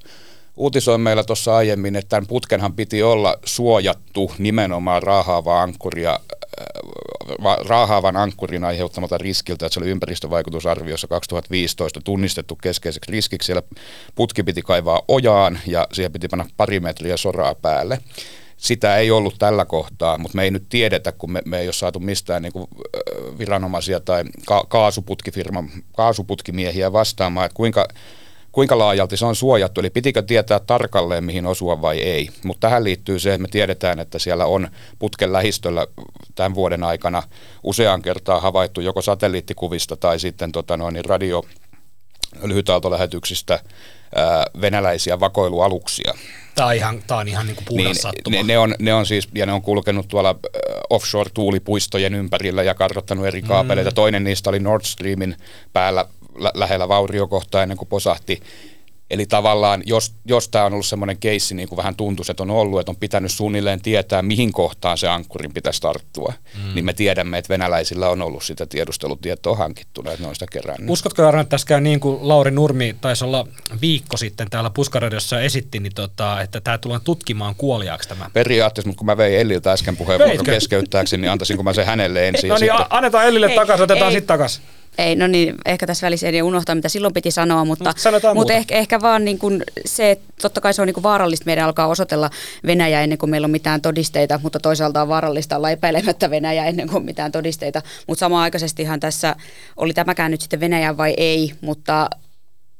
uutisoi 0.57 0.99
meillä 0.99 1.25
tuossa 1.25 1.57
aiemmin, 1.57 1.97
että 1.97 2.09
tämän 2.09 2.27
putkenhan 2.27 2.73
piti 2.73 3.03
olla 3.03 3.39
suojattu 3.45 4.33
nimenomaan 4.39 5.03
raahaavaa 5.03 5.63
ankkuria, 5.63 6.21
raahaavan 7.69 8.17
ankkurin 8.17 8.65
aiheuttamalta 8.65 9.19
riskiltä, 9.19 9.67
että 9.67 9.75
se 9.75 9.81
oli 9.81 9.91
ympäristövaikutusarviossa 9.91 11.09
2015 11.09 12.01
tunnistettu 12.05 12.57
keskeiseksi 12.57 13.13
riskiksi. 13.13 13.47
Siellä 13.47 13.63
putki 14.15 14.43
piti 14.43 14.63
kaivaa 14.63 15.03
ojaan 15.09 15.59
ja 15.67 15.87
siihen 15.93 16.13
piti 16.13 16.29
panna 16.29 16.47
pari 16.57 16.81
metriä 16.81 17.17
soraa 17.17 17.55
päälle. 17.55 17.99
Sitä 18.57 18.97
ei 18.97 19.11
ollut 19.11 19.35
tällä 19.39 19.65
kohtaa, 19.65 20.19
mutta 20.19 20.37
me 20.37 20.45
ei 20.45 20.51
nyt 20.51 20.69
tiedetä, 20.69 21.13
kun 21.13 21.33
me, 21.33 21.43
me 21.45 21.59
ei 21.61 21.67
ole 21.67 21.73
saatu 21.73 22.01
mistään 22.01 22.43
niin 22.43 22.53
kuin, 22.53 22.67
viranomaisia 23.39 24.01
tai 24.01 24.25
ka- 24.47 24.65
kaasuputkifirman, 24.69 25.71
kaasuputkimiehiä 25.97 26.93
vastaamaan, 26.93 27.47
että 27.47 27.57
kuinka 27.57 27.89
kuinka 28.53 28.79
laajalti 28.79 29.17
se 29.17 29.27
on 29.27 29.37
suojattu, 29.37 29.81
eli 29.81 29.91
pitikö 29.91 30.23
tietää 30.23 30.61
tarkalleen, 30.61 31.25
mihin 31.25 31.47
osua 31.47 31.83
vai 31.83 31.99
ei. 31.99 32.29
Mutta 32.45 32.69
tähän 32.69 32.85
liittyy 32.85 33.19
se, 33.19 33.35
että 33.35 33.43
me 33.43 33.49
tiedetään, 33.49 33.99
että 33.99 34.19
siellä 34.19 34.47
on 34.47 34.69
putken 34.99 35.33
lähistöllä 35.33 35.87
tämän 36.35 36.55
vuoden 36.55 36.85
aikana 36.85 37.23
usean 37.63 38.03
kertaa 38.03 38.41
havaittu 38.41 38.81
joko 38.81 39.03
satelliittikuvista 39.03 39.97
tai 39.97 40.19
sitten 40.19 40.53
tota 40.53 40.77
noin, 40.77 41.05
radio 41.05 41.45
lyhytaaltolähetyksistä 42.43 43.61
ää, 44.15 44.45
venäläisiä 44.61 45.21
vakoilualuksia. 45.21 46.15
Tämä 46.55 46.69
on 46.69 46.75
ihan, 46.75 47.03
tämä 47.07 47.21
on 47.21 47.29
ihan 47.29 47.47
niin 47.47 47.57
kuin 47.57 47.77
niin, 47.77 47.97
ne, 48.31 48.43
ne, 48.43 48.59
on, 48.59 48.75
ne 48.79 48.95
on 48.95 49.07
siis, 49.07 49.29
ja 49.35 49.47
ne 49.47 49.53
on 49.53 49.63
kulkenut 49.63 50.09
tuolla 50.09 50.35
offshore-tuulipuistojen 50.91 52.15
ympärillä 52.15 52.63
ja 52.63 52.75
kartoittanut 52.75 53.27
eri 53.27 53.43
kaapeleita. 53.43 53.91
Mm. 53.91 53.95
Toinen 53.95 54.25
niistä 54.25 54.51
oli 54.51 54.59
Nord 54.59 54.85
Streamin 54.85 55.37
päällä 55.73 56.05
lä- 56.39 56.53
lähellä 56.55 56.89
vauriokohtaa 56.89 57.63
ennen 57.63 57.79
kuin 57.79 57.89
posahti. 57.89 58.41
Eli 59.11 59.27
tavallaan, 59.27 59.83
jos, 59.87 60.15
jos 60.25 60.49
tämä 60.49 60.65
on 60.65 60.73
ollut 60.73 60.87
semmoinen 60.87 61.19
keissi, 61.19 61.55
niin 61.55 61.69
kuin 61.69 61.77
vähän 61.77 61.97
tuntuu, 61.97 62.25
että 62.31 62.43
on 62.43 62.51
ollut, 62.51 62.81
että 62.81 62.93
on 62.93 62.97
pitänyt 62.97 63.33
suunnilleen 63.33 63.81
tietää, 63.81 64.23
mihin 64.23 64.53
kohtaan 64.53 64.99
se 64.99 65.09
ankkurin 65.09 65.53
pitäisi 65.53 65.81
tarttua, 65.81 66.33
mm. 66.55 66.75
niin 66.75 66.85
me 66.85 66.93
tiedämme, 66.93 67.39
että 67.39 67.49
venäläisillä 67.49 68.09
on 68.09 68.23
ollut 68.23 68.43
sitä 68.43 68.67
tiedustelutietoa 68.67 69.57
hankittuna, 69.57 70.11
että 70.11 70.23
ne 70.23 70.29
on 70.29 70.35
sitä 70.35 70.47
kerännyt. 70.53 70.91
Uskotko, 70.91 71.23
Jarno, 71.23 71.41
että 71.41 71.51
tässä 71.51 71.67
käy 71.67 71.81
niin 71.81 72.01
kuin 72.01 72.29
Lauri 72.29 72.51
Nurmi 72.51 72.97
taisi 73.01 73.25
olla 73.25 73.47
viikko 73.81 74.17
sitten 74.17 74.51
täällä 74.51 74.71
Puskaradiossa 74.71 75.41
esitti, 75.41 75.79
niin 75.81 75.95
tota, 75.95 76.41
että 76.41 76.61
tämä 76.61 76.79
tullaan 76.79 77.03
tutkimaan 77.05 77.55
kuoliaaksi 77.55 78.09
tämä? 78.09 78.31
Periaatteessa, 78.33 78.89
mutta 78.89 78.99
kun 78.99 79.07
mä 79.07 79.17
vein 79.17 79.41
Elliltä 79.41 79.73
äsken 79.73 79.97
puheenvuoron 79.97 80.45
keskeyttääkseni, 80.45 81.21
niin 81.21 81.31
antaisinko 81.31 81.63
mä 81.63 81.73
sen 81.73 81.87
hänelle 81.87 82.29
ensin. 82.29 82.49
No 82.49 82.55
niin, 82.55 82.71
sitten... 82.71 82.87
annetaan 82.91 83.27
Ellille 83.27 83.49
takaisin, 83.55 83.85
otetaan 83.85 84.13
sitten 84.13 84.27
takaisin. 84.27 84.63
Ei, 84.99 85.17
no 85.17 85.27
niin, 85.27 85.55
ehkä 85.67 85.87
tässä 85.87 86.05
välissä 86.05 86.29
ei 86.29 86.43
unohtaa, 86.43 86.75
mitä 86.75 86.89
silloin 86.89 87.15
piti 87.15 87.31
sanoa, 87.31 87.65
mutta, 87.65 87.85
no, 87.85 88.35
mutta 88.35 88.53
ehkä, 88.53 88.75
ehkä 88.75 89.01
vaan 89.01 89.25
niin 89.25 89.39
kuin 89.39 89.65
se, 89.87 90.11
että 90.11 90.25
totta 90.43 90.61
kai 90.61 90.75
se 90.75 90.83
on 90.83 90.87
niin 90.87 90.95
kuin 90.95 91.03
vaarallista 91.03 91.47
meidän 91.47 91.65
alkaa 91.65 91.87
osoitella 91.87 92.31
Venäjä 92.67 93.03
ennen 93.03 93.19
kuin 93.19 93.31
meillä 93.31 93.45
on 93.45 93.51
mitään 93.51 93.83
todisteita, 93.83 94.41
mutta 94.43 94.61
toisaalta 94.61 95.03
on 95.03 95.09
vaarallista 95.09 95.57
olla 95.57 95.71
epäilemättä 95.71 96.31
Venäjä 96.31 96.65
ennen 96.65 96.89
kuin 96.89 96.97
on 96.97 97.05
mitään 97.05 97.33
todisteita. 97.33 97.83
Mutta 98.07 98.21
samaan 98.21 98.43
aikaisestihan 98.43 99.01
tässä 99.01 99.37
oli 99.77 99.95
tämäkään 99.95 100.31
nyt 100.31 100.41
sitten 100.41 100.61
Venäjä 100.61 100.97
vai 100.97 101.15
ei, 101.17 101.53
mutta 101.61 102.11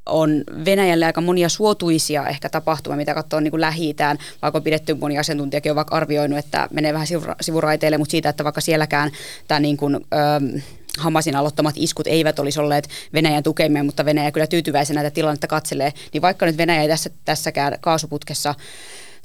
on 0.05 0.43
Venäjälle 0.65 1.05
aika 1.05 1.21
monia 1.21 1.49
suotuisia 1.49 2.27
ehkä 2.27 2.49
tapahtumia, 2.49 2.97
mitä 2.97 3.13
katsoo 3.13 3.39
niin 3.39 3.51
kuin 3.51 3.61
lähi 3.61 3.95
vaikka 4.41 4.57
on 4.57 4.63
pidetty 4.63 4.93
moni 4.93 5.17
asiantuntijakin 5.17 5.71
on 5.71 5.75
vaikka 5.75 5.95
arvioinut, 5.95 6.39
että 6.39 6.67
menee 6.71 6.93
vähän 6.93 7.07
sivuraiteille, 7.41 7.97
mutta 7.97 8.11
siitä, 8.11 8.29
että 8.29 8.43
vaikka 8.43 8.61
sielläkään 8.61 9.11
tämä 9.47 9.59
niin 9.59 9.77
kuin, 9.77 9.95
öö, 9.95 10.61
Hamasin 10.97 11.35
aloittamat 11.35 11.75
iskut 11.77 12.07
eivät 12.07 12.39
olisi 12.39 12.59
olleet 12.59 12.89
Venäjän 13.13 13.43
tukemia, 13.43 13.83
mutta 13.83 14.05
Venäjä 14.05 14.31
kyllä 14.31 14.47
tyytyväisenä 14.47 15.03
tätä 15.03 15.13
tilannetta 15.13 15.47
katselee, 15.47 15.93
niin 16.13 16.21
vaikka 16.21 16.45
nyt 16.45 16.57
Venäjä 16.57 16.81
ei 16.81 16.87
tässä, 16.87 17.09
tässäkään 17.25 17.77
kaasuputkessa 17.81 18.55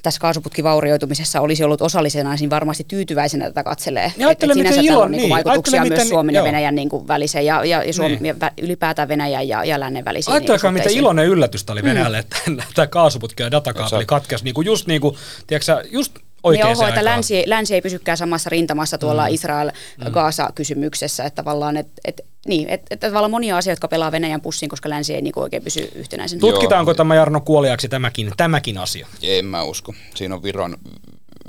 tässä 0.03 0.21
kaasuputkivaurioitumisessa 0.21 1.41
olisi 1.41 1.65
ollut 1.65 1.83
osallisena, 1.83 2.35
niin 2.35 2.51
varmasti 2.51 2.85
tyytyväisenä 2.89 3.45
tätä 3.45 3.65
katselee. 3.65 4.13
Ja 4.17 4.31
että 4.31 4.47
sinänsä 4.55 4.81
ilo, 4.81 5.01
on 5.01 5.11
niin, 5.11 5.19
niin, 5.21 5.31
vaikutuksia 5.31 5.81
myös 5.81 5.91
miten, 5.91 6.09
Suomen 6.09 6.35
joo. 6.35 6.45
ja 6.45 6.49
Venäjän 6.49 6.75
niin 6.75 6.89
kuin 6.89 7.09
väliseen 7.09 7.47
ja, 7.47 7.65
ja, 7.65 7.83
ja, 7.83 7.93
Suomi, 7.93 8.17
niin. 8.21 8.37
ja 8.41 8.51
ylipäätään 8.63 9.09
Venäjän 9.09 9.49
ja, 9.49 9.65
ja 9.65 9.81
lännen 9.81 10.05
välisiin 10.05 10.35
Ajattelekaa, 10.35 10.71
niin 10.71 10.83
miten 10.83 10.99
iloinen 10.99 11.27
yllätys 11.27 11.65
oli 11.71 11.83
Venäjälle, 11.83 12.17
mm. 12.17 12.21
että 12.21 12.65
tämä 12.75 12.87
kaasuputki 12.87 13.43
ja 13.43 13.51
datakaapeli 13.51 14.07
katkesi 14.07 14.45
niin 14.45 14.55
kuin 14.55 14.67
just, 14.67 14.87
niin 14.87 15.01
kuin, 15.01 15.17
tiedätkö, 15.47 15.85
just 15.91 16.19
oikeaan 16.43 16.69
niin 16.73 16.79
oho, 16.79 16.89
että 16.89 17.05
länsi, 17.05 17.43
länsi 17.47 17.75
ei 17.75 17.81
pysykään 17.81 18.19
samassa 18.19 18.51
rintamassa 18.51 18.99
tuolla 18.99 19.29
mm. 19.29 19.35
Israel-Gaasa-kysymyksessä, 19.35 21.25
että 21.25 21.43
tavallaan, 21.43 21.77
että 21.77 21.93
et, 22.05 22.21
niin, 22.49 22.69
että 22.69 22.87
et, 22.91 23.01
tavallaan 23.01 23.31
monia 23.31 23.57
asioita, 23.57 23.77
jotka 23.77 23.89
pelaa 23.89 24.13
Venäjän 24.13 24.41
pussiin, 24.41 24.69
koska 24.69 24.91
länsi 24.91 25.15
ei 25.15 25.23
niinku 25.23 25.41
oikein 25.41 25.65
pysy 25.65 25.93
yhtenäisen. 25.95 26.41
Tutkitaanko 26.41 26.95
tämä 26.95 27.15
Jarno 27.15 27.41
kuoliaksi 27.41 27.89
tämäkin, 27.89 28.33
tämäkin 28.37 28.79
asia? 28.79 29.07
En 29.23 29.45
mä 29.45 29.63
usko. 29.63 29.95
Siinä 30.15 30.35
on 30.35 30.43
Viron, 30.43 30.77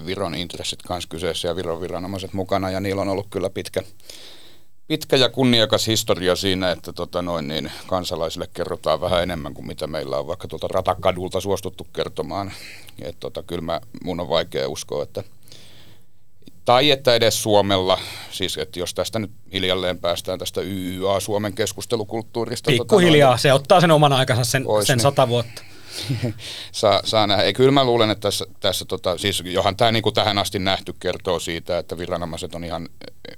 Viron 0.05 0.35
intressit 0.35 0.81
kanssa 0.81 1.09
kyseessä 1.09 1.47
ja 1.47 1.55
Viron 1.55 1.81
viranomaiset 1.81 2.33
mukana 2.33 2.71
ja 2.71 2.79
niillä 2.79 3.01
on 3.01 3.09
ollut 3.09 3.27
kyllä 3.29 3.49
pitkä, 3.49 3.81
pitkä 4.87 5.15
ja 5.15 5.29
kunniakas 5.29 5.87
historia 5.87 6.35
siinä, 6.35 6.71
että 6.71 6.93
tota 6.93 7.21
noin, 7.21 7.47
niin 7.47 7.71
kansalaisille 7.87 8.49
kerrotaan 8.53 9.01
vähän 9.01 9.23
enemmän 9.23 9.53
kuin 9.53 9.67
mitä 9.67 9.87
meillä 9.87 10.17
on 10.17 10.27
vaikka 10.27 10.47
tuolta 10.47 10.67
ratakadulta 10.67 11.41
suostuttu 11.41 11.87
kertomaan. 11.93 12.51
Et 13.01 13.19
tota, 13.19 13.43
kyllä 13.43 13.61
mä, 13.61 13.81
mun 14.03 14.19
on 14.19 14.29
vaikea 14.29 14.69
uskoa, 14.69 15.03
että 15.03 15.23
tai 16.65 16.91
että 16.91 17.15
edes 17.15 17.43
Suomella, 17.43 17.99
siis 18.31 18.57
että 18.57 18.79
jos 18.79 18.93
tästä 18.93 19.19
nyt 19.19 19.31
hiljalleen 19.53 19.99
päästään 19.99 20.39
tästä 20.39 20.61
YYA 20.61 21.19
Suomen 21.19 21.53
keskustelukulttuurista. 21.53 22.71
Tota 22.71 22.83
Pikkuhiljaa, 22.83 23.31
tota 23.31 23.41
se 23.41 23.53
ottaa 23.53 23.81
sen 23.81 23.91
oman 23.91 24.13
aikansa 24.13 24.43
sen, 24.43 24.65
sen 24.85 24.97
niin, 24.97 24.99
sata 24.99 25.27
vuotta. 25.27 25.61
saa, 26.71 27.01
saa 27.05 27.27
nähdä. 27.27 27.43
Ei, 27.43 27.53
kyllä 27.53 27.71
mä 27.71 27.83
luulen, 27.83 28.09
että 28.09 28.21
tässä, 28.21 28.45
tässä 28.59 28.85
tota, 28.85 29.17
siis 29.17 29.43
johan 29.45 29.77
tämä 29.77 29.91
niin 29.91 30.03
kuin 30.03 30.15
tähän 30.15 30.37
asti 30.37 30.59
nähty 30.59 30.93
kertoo 30.99 31.39
siitä, 31.39 31.77
että 31.77 31.97
viranomaiset 31.97 32.55
on 32.55 32.63
ihan 32.63 32.89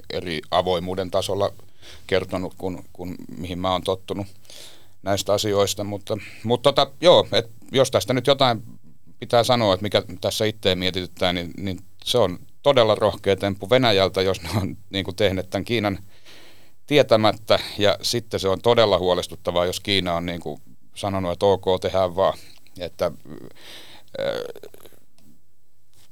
eri 0.10 0.42
avoimuuden 0.52 1.12
tasolla 1.12 1.54
kertonut 2.08 2.54
kuin, 2.58 2.86
kuin 2.94 3.16
mihin 3.38 3.60
mä 3.60 3.72
oon 3.72 3.84
tottunut 3.84 4.28
näistä 5.04 5.34
asioista, 5.34 5.84
mutta, 5.84 6.18
mutta 6.44 6.74
tota, 6.74 6.92
joo, 7.02 7.28
et 7.32 7.52
jos 7.72 7.92
tästä 7.92 8.14
nyt 8.14 8.28
jotain 8.28 8.64
pitää 9.20 9.44
sanoa, 9.44 9.74
että 9.74 9.84
mikä 9.84 10.04
tässä 10.22 10.46
itse 10.46 10.76
mietityttää, 10.76 11.34
niin, 11.34 11.52
niin 11.58 11.80
se 12.04 12.18
on 12.18 12.40
todella 12.64 12.96
rohkea 12.96 13.36
temppu 13.36 13.70
Venäjältä, 13.70 14.22
jos 14.22 14.42
ne 14.42 14.50
on 14.62 14.78
niin 14.90 15.06
kuin 15.06 15.16
tehnyt 15.16 15.50
tämän 15.50 15.66
Kiinan 15.66 16.00
tietämättä, 16.88 17.60
ja 17.78 17.98
sitten 18.02 18.40
se 18.40 18.48
on 18.48 18.62
todella 18.62 18.98
huolestuttavaa, 18.98 19.66
jos 19.66 19.80
Kiina 19.80 20.14
on 20.14 20.26
niin 20.26 20.42
kuin 20.42 20.62
sanonut, 21.00 21.32
että 21.32 21.46
ok, 21.46 21.66
tehdään 21.82 22.16
vaan, 22.16 22.38
että 22.80 23.06
äh, 23.06 23.12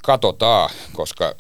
katsotaan, 0.04 0.70
koska 0.94 1.36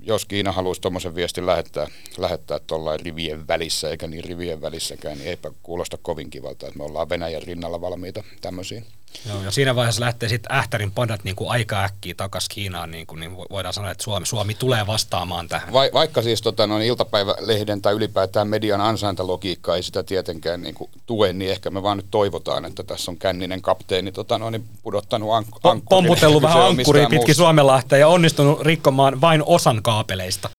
jos 0.00 0.24
Kiina 0.24 0.52
haluaisi 0.52 0.80
tuommoisen 0.80 1.14
viestin 1.14 1.46
lähettää, 1.46 1.86
lähettää 2.18 2.58
tuollain 2.66 3.00
rivien 3.00 3.48
välissä, 3.48 3.90
eikä 3.90 4.06
niin 4.06 4.24
rivien 4.24 4.60
välissäkään, 4.60 5.18
niin 5.18 5.28
eipä 5.28 5.50
kuulosta 5.62 5.98
kovin 6.02 6.30
kivalta, 6.30 6.66
että 6.66 6.78
me 6.78 6.84
ollaan 6.84 7.08
Venäjän 7.08 7.42
rinnalla 7.42 7.80
valmiita 7.80 8.24
tämmöisiin. 8.40 8.86
Joo, 9.28 9.42
ja 9.42 9.50
siinä 9.50 9.76
vaiheessa 9.76 10.00
lähtee 10.00 10.28
sitten 10.28 10.56
Ähtärin 10.56 10.92
padat 10.92 11.24
niin 11.24 11.36
kuin 11.36 11.50
aika 11.50 11.84
äkkiä 11.84 12.14
takaisin 12.16 12.48
Kiinaan, 12.54 12.90
niin, 12.90 13.06
kuin, 13.06 13.20
niin 13.20 13.36
voidaan 13.36 13.74
sanoa, 13.74 13.90
että 13.90 14.04
Suomi, 14.04 14.26
Suomi 14.26 14.54
tulee 14.54 14.86
vastaamaan 14.86 15.48
tähän. 15.48 15.72
Va, 15.72 15.80
vaikka 15.92 16.22
siis 16.22 16.42
tota, 16.42 16.66
noin 16.66 16.82
iltapäivälehden 16.82 17.82
tai 17.82 17.94
ylipäätään 17.94 18.48
median 18.48 18.80
ansaintalogiikka 18.80 19.76
ei 19.76 19.82
sitä 19.82 20.02
tietenkään 20.02 20.62
niin 20.62 20.74
kuin, 20.74 20.90
tue, 21.06 21.32
niin 21.32 21.50
ehkä 21.50 21.70
me 21.70 21.82
vaan 21.82 21.96
nyt 21.96 22.06
toivotaan, 22.10 22.64
että 22.64 22.82
tässä 22.82 23.10
on 23.10 23.16
känninen 23.16 23.62
kapteeni 23.62 24.12
tota, 24.12 24.38
noin, 24.38 24.64
pudottanut 24.82 25.28
ank- 25.28 25.60
ankkurin. 25.62 25.86
Pomputellut 25.88 26.42
vähän 26.48 26.62
ankkuria 26.62 27.08
pitkin 27.08 27.34
Suomenlahtea 27.34 27.98
ja 27.98 28.08
onnistunut 28.08 28.60
rikkomaan 28.60 29.20
vain 29.20 29.42
osan 29.46 29.82
kaapeleista. 29.82 30.50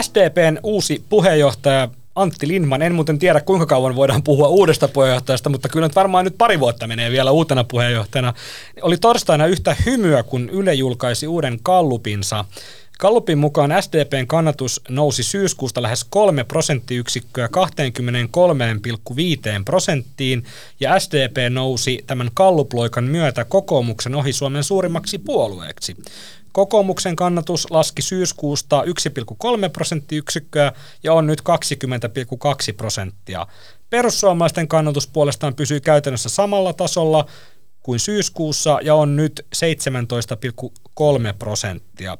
SDPn 0.00 0.58
uusi 0.62 1.04
puheenjohtaja 1.08 1.88
Antti 2.18 2.48
Lindman. 2.48 2.82
En 2.82 2.94
muuten 2.94 3.18
tiedä, 3.18 3.40
kuinka 3.40 3.66
kauan 3.66 3.96
voidaan 3.96 4.22
puhua 4.22 4.48
uudesta 4.48 4.88
puheenjohtajasta, 4.88 5.50
mutta 5.50 5.68
kyllä 5.68 5.86
nyt 5.86 5.96
varmaan 5.96 6.24
nyt 6.24 6.38
pari 6.38 6.60
vuotta 6.60 6.86
menee 6.86 7.10
vielä 7.10 7.30
uutena 7.30 7.64
puheenjohtajana. 7.64 8.34
Oli 8.82 8.96
torstaina 8.96 9.46
yhtä 9.46 9.76
hymyä, 9.86 10.22
kun 10.22 10.50
Yle 10.50 10.74
julkaisi 10.74 11.26
uuden 11.26 11.58
kallupinsa. 11.62 12.44
Kallupin 12.98 13.38
mukaan 13.38 13.70
SDPn 13.80 14.26
kannatus 14.26 14.80
nousi 14.88 15.22
syyskuusta 15.22 15.82
lähes 15.82 16.04
3 16.04 16.44
prosenttiyksikköä 16.44 17.46
23,5 17.46 17.52
prosenttiin 19.64 20.44
ja 20.80 21.00
SDP 21.00 21.36
nousi 21.50 22.04
tämän 22.06 22.30
kalluploikan 22.34 23.04
myötä 23.04 23.44
kokoomuksen 23.44 24.14
ohi 24.14 24.32
Suomen 24.32 24.64
suurimmaksi 24.64 25.18
puolueeksi. 25.18 25.96
Kokoomuksen 26.52 27.16
kannatus 27.16 27.70
laski 27.70 28.02
syyskuusta 28.02 28.82
1,3 28.82 29.70
prosenttiyksikköä 29.72 30.72
ja 31.02 31.12
on 31.12 31.26
nyt 31.26 31.40
20,2 31.40 32.74
prosenttia. 32.76 33.46
Perussuomalaisten 33.90 34.68
kannatus 34.68 35.06
puolestaan 35.06 35.54
pysyy 35.54 35.80
käytännössä 35.80 36.28
samalla 36.28 36.72
tasolla 36.72 37.26
kuin 37.82 38.00
syyskuussa 38.00 38.78
ja 38.82 38.94
on 38.94 39.16
nyt 39.16 39.46
17,3 39.56 41.34
prosenttia. 41.38 42.18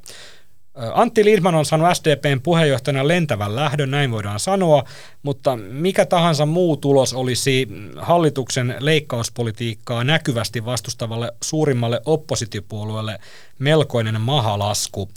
Antti 0.93 1.25
Lindman 1.25 1.55
on 1.55 1.65
saanut 1.65 1.97
SDPn 1.97 2.41
puheenjohtajana 2.43 3.07
lentävän 3.07 3.55
lähdön, 3.55 3.91
näin 3.91 4.11
voidaan 4.11 4.39
sanoa, 4.39 4.83
mutta 5.23 5.55
mikä 5.57 6.05
tahansa 6.05 6.45
muu 6.45 6.77
tulos 6.77 7.13
olisi 7.13 7.67
hallituksen 7.97 8.75
leikkauspolitiikkaa 8.79 10.03
näkyvästi 10.03 10.65
vastustavalle 10.65 11.31
suurimmalle 11.43 12.01
oppositiopuolueelle 12.05 13.19
melkoinen 13.59 14.21
mahalasku. 14.21 15.09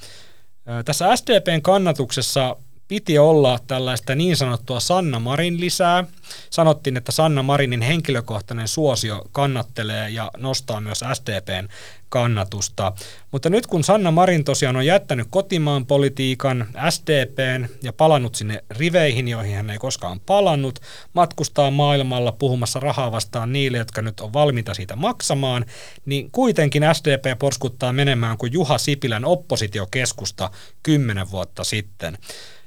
Tässä 0.84 1.16
SDPn 1.16 1.62
kannatuksessa 1.62 2.56
piti 2.92 3.18
olla 3.18 3.58
tällaista 3.66 4.14
niin 4.14 4.36
sanottua 4.36 4.80
Sanna 4.80 5.18
Marin 5.18 5.60
lisää. 5.60 6.04
Sanottiin, 6.50 6.96
että 6.96 7.12
Sanna 7.12 7.42
Marinin 7.42 7.80
henkilökohtainen 7.80 8.68
suosio 8.68 9.22
kannattelee 9.32 10.10
ja 10.10 10.30
nostaa 10.36 10.80
myös 10.80 11.04
SDPn 11.14 11.68
kannatusta. 12.08 12.92
Mutta 13.30 13.50
nyt 13.50 13.66
kun 13.66 13.84
Sanna 13.84 14.10
Marin 14.10 14.44
tosiaan 14.44 14.76
on 14.76 14.86
jättänyt 14.86 15.26
kotimaan 15.30 15.86
politiikan 15.86 16.66
SDPn 16.90 17.68
ja 17.82 17.92
palannut 17.92 18.34
sinne 18.34 18.64
riveihin, 18.70 19.28
joihin 19.28 19.56
hän 19.56 19.70
ei 19.70 19.78
koskaan 19.78 20.20
palannut, 20.20 20.78
matkustaa 21.12 21.70
maailmalla 21.70 22.32
puhumassa 22.32 22.80
rahaa 22.80 23.12
vastaan 23.12 23.52
niille, 23.52 23.78
jotka 23.78 24.02
nyt 24.02 24.20
on 24.20 24.32
valmiita 24.32 24.74
siitä 24.74 24.96
maksamaan, 24.96 25.64
niin 26.04 26.30
kuitenkin 26.30 26.82
SDP 26.92 27.38
porskuttaa 27.38 27.92
menemään 27.92 28.38
kuin 28.38 28.52
Juha 28.52 28.78
Sipilän 28.78 29.24
oppositiokeskusta 29.24 30.50
kymmenen 30.82 31.30
vuotta 31.30 31.64
sitten. 31.64 32.18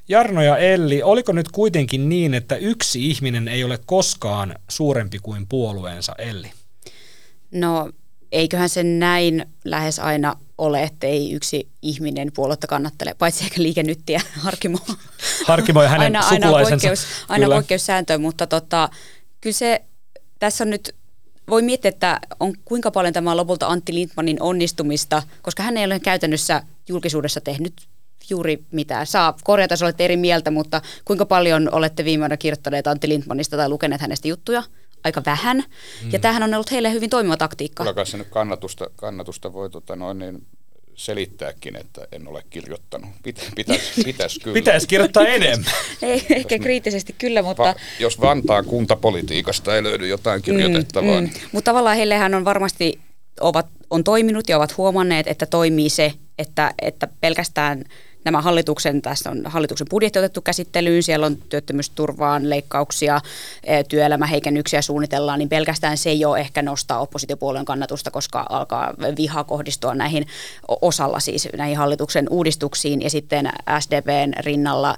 Jarno 0.08 0.42
ja 0.42 0.58
Elli, 0.58 1.04
oliko 1.04 1.32
nyt 1.32 1.52
kuitenkin 1.52 2.10
niin, 2.10 2.34
että 2.34 2.56
yksi 2.56 3.10
ihminen 3.10 3.48
ei 3.48 3.64
ole 3.64 3.80
koskaan 3.86 4.56
suurempi 4.70 5.20
kuin 5.20 5.48
puolueensa, 5.48 6.16
Elli? 6.18 6.52
No 7.52 7.90
eiköhän 8.32 8.70
se 8.70 8.84
näin 8.84 9.46
lähes 9.64 10.00
aina 10.00 10.36
ole, 10.58 10.84
että 10.84 11.08
ei 11.08 11.34
yksi 11.34 11.68
ihminen 11.82 12.32
puoluetta 12.36 12.68
kannattele, 12.68 13.14
paitsi 13.14 13.44
ehkä 13.44 13.62
liikennyttiä 13.62 14.22
Harkimo. 14.40 14.78
Harkimo 15.46 15.84
ja 15.84 15.90
hänen 15.90 16.16
aina, 16.16 16.28
aina 16.28 16.52
poikkeus, 16.52 17.06
aina 17.30 17.48
poikkeussääntö, 17.48 18.18
mutta 18.18 18.48
tota, 18.48 18.90
kyllä 19.42 19.54
se, 19.54 19.82
tässä 20.40 20.64
on 20.64 20.70
nyt 20.70 20.96
voi 21.50 21.62
miettiä, 21.62 21.90
että 21.90 22.20
on 22.40 22.54
kuinka 22.66 22.92
paljon 22.92 23.14
tämä 23.14 23.32
on 23.32 23.38
lopulta 23.38 23.68
Antti 23.68 23.94
Lindmanin 23.94 24.42
onnistumista, 24.42 25.24
koska 25.42 25.64
hän 25.64 25.78
ei 25.78 25.86
ole 25.86 26.00
käytännössä 26.00 26.64
julkisuudessa 26.88 27.42
tehnyt 27.42 27.74
juuri 28.30 28.64
mitään. 28.72 29.08
Saa 29.08 29.38
korjata, 29.44 29.74
jos 29.74 29.84
olette 29.84 30.06
eri 30.06 30.18
mieltä, 30.18 30.52
mutta 30.52 30.82
kuinka 31.06 31.26
paljon 31.26 31.70
olette 31.72 32.06
viime 32.06 32.22
vuonna 32.22 32.38
kirjoittaneet 32.38 32.88
Antti 32.88 33.10
Lindmanista 33.10 33.58
tai 33.58 33.70
lukeneet 33.70 34.02
hänestä 34.02 34.28
juttuja? 34.28 34.64
Aika 35.04 35.22
vähän. 35.26 35.58
Mm. 35.58 36.12
Ja 36.12 36.20
tämähän 36.20 36.44
on 36.44 36.54
ollut 36.54 36.72
heille 36.72 36.92
hyvin 36.92 37.10
toimiva 37.10 37.38
taktiikka. 37.38 37.84
Kyllä 37.84 37.94
kai 37.94 38.06
se 38.06 38.18
nyt 38.18 38.28
kannatusta, 38.30 38.90
kannatusta 38.96 39.54
voi 39.54 39.70
tota 39.70 39.96
noin, 39.96 40.20
niin 40.20 40.48
selittääkin, 40.96 41.76
että 41.76 42.08
en 42.12 42.28
ole 42.28 42.44
kirjoittanut. 42.50 43.10
Pitä, 43.24 43.42
pitäisi, 43.56 44.04
pitäisi 44.06 44.40
kyllä. 44.40 44.54
Pitäisi 44.54 44.88
kirjoittaa 44.88 45.28
enemmän. 45.28 45.72
ei, 46.02 46.26
ehkä 46.30 46.60
kriittisesti 46.60 47.16
kyllä, 47.18 47.42
mutta... 47.42 47.64
Va, 47.64 47.76
jos 48.00 48.22
Vantaan 48.22 48.66
kuntapolitiikasta 48.66 49.76
ei 49.76 49.84
löydy 49.84 50.08
jotain 50.08 50.42
kirjoitettavaa. 50.42 51.22
Mm, 51.22 51.28
mm. 51.28 51.34
Niin... 51.34 51.42
Mutta 51.52 51.72
tavallaan 51.72 51.98
heillehän 51.98 52.34
on 52.34 52.46
varmasti 52.46 53.00
ovat, 53.40 53.68
on 53.90 54.04
toiminut 54.04 54.50
ja 54.50 54.58
ovat 54.58 54.78
huomanneet, 54.78 55.28
että 55.28 55.46
toimii 55.46 55.90
se, 55.90 56.14
että, 56.40 56.74
että 56.82 57.08
pelkästään 57.22 57.84
nämä 58.26 58.42
hallituksen, 58.42 59.02
tässä 59.02 59.30
on 59.30 59.42
hallituksen 59.46 59.88
budjetti 59.90 60.20
otettu 60.20 60.42
käsittelyyn, 60.42 61.04
siellä 61.04 61.26
on 61.26 61.38
työttömyysturvaan 61.38 62.50
leikkauksia, 62.50 63.22
e, 63.64 63.84
työelämäheikennyksiä 63.84 64.82
suunnitellaan, 64.82 65.40
niin 65.40 65.50
pelkästään 65.50 65.98
se 65.98 66.14
jo 66.14 66.36
ehkä 66.36 66.62
nostaa 66.62 67.00
oppositiopuolueen 67.00 67.66
kannatusta, 67.66 68.12
koska 68.12 68.46
alkaa 68.50 68.94
viha 69.18 69.44
kohdistua 69.44 69.96
näihin 69.96 70.28
osalla 70.82 71.20
siis 71.20 71.48
näihin 71.58 71.78
hallituksen 71.78 72.28
uudistuksiin 72.30 73.02
ja 73.02 73.10
sitten 73.10 73.50
SDPn 73.80 74.34
rinnalla 74.40 74.98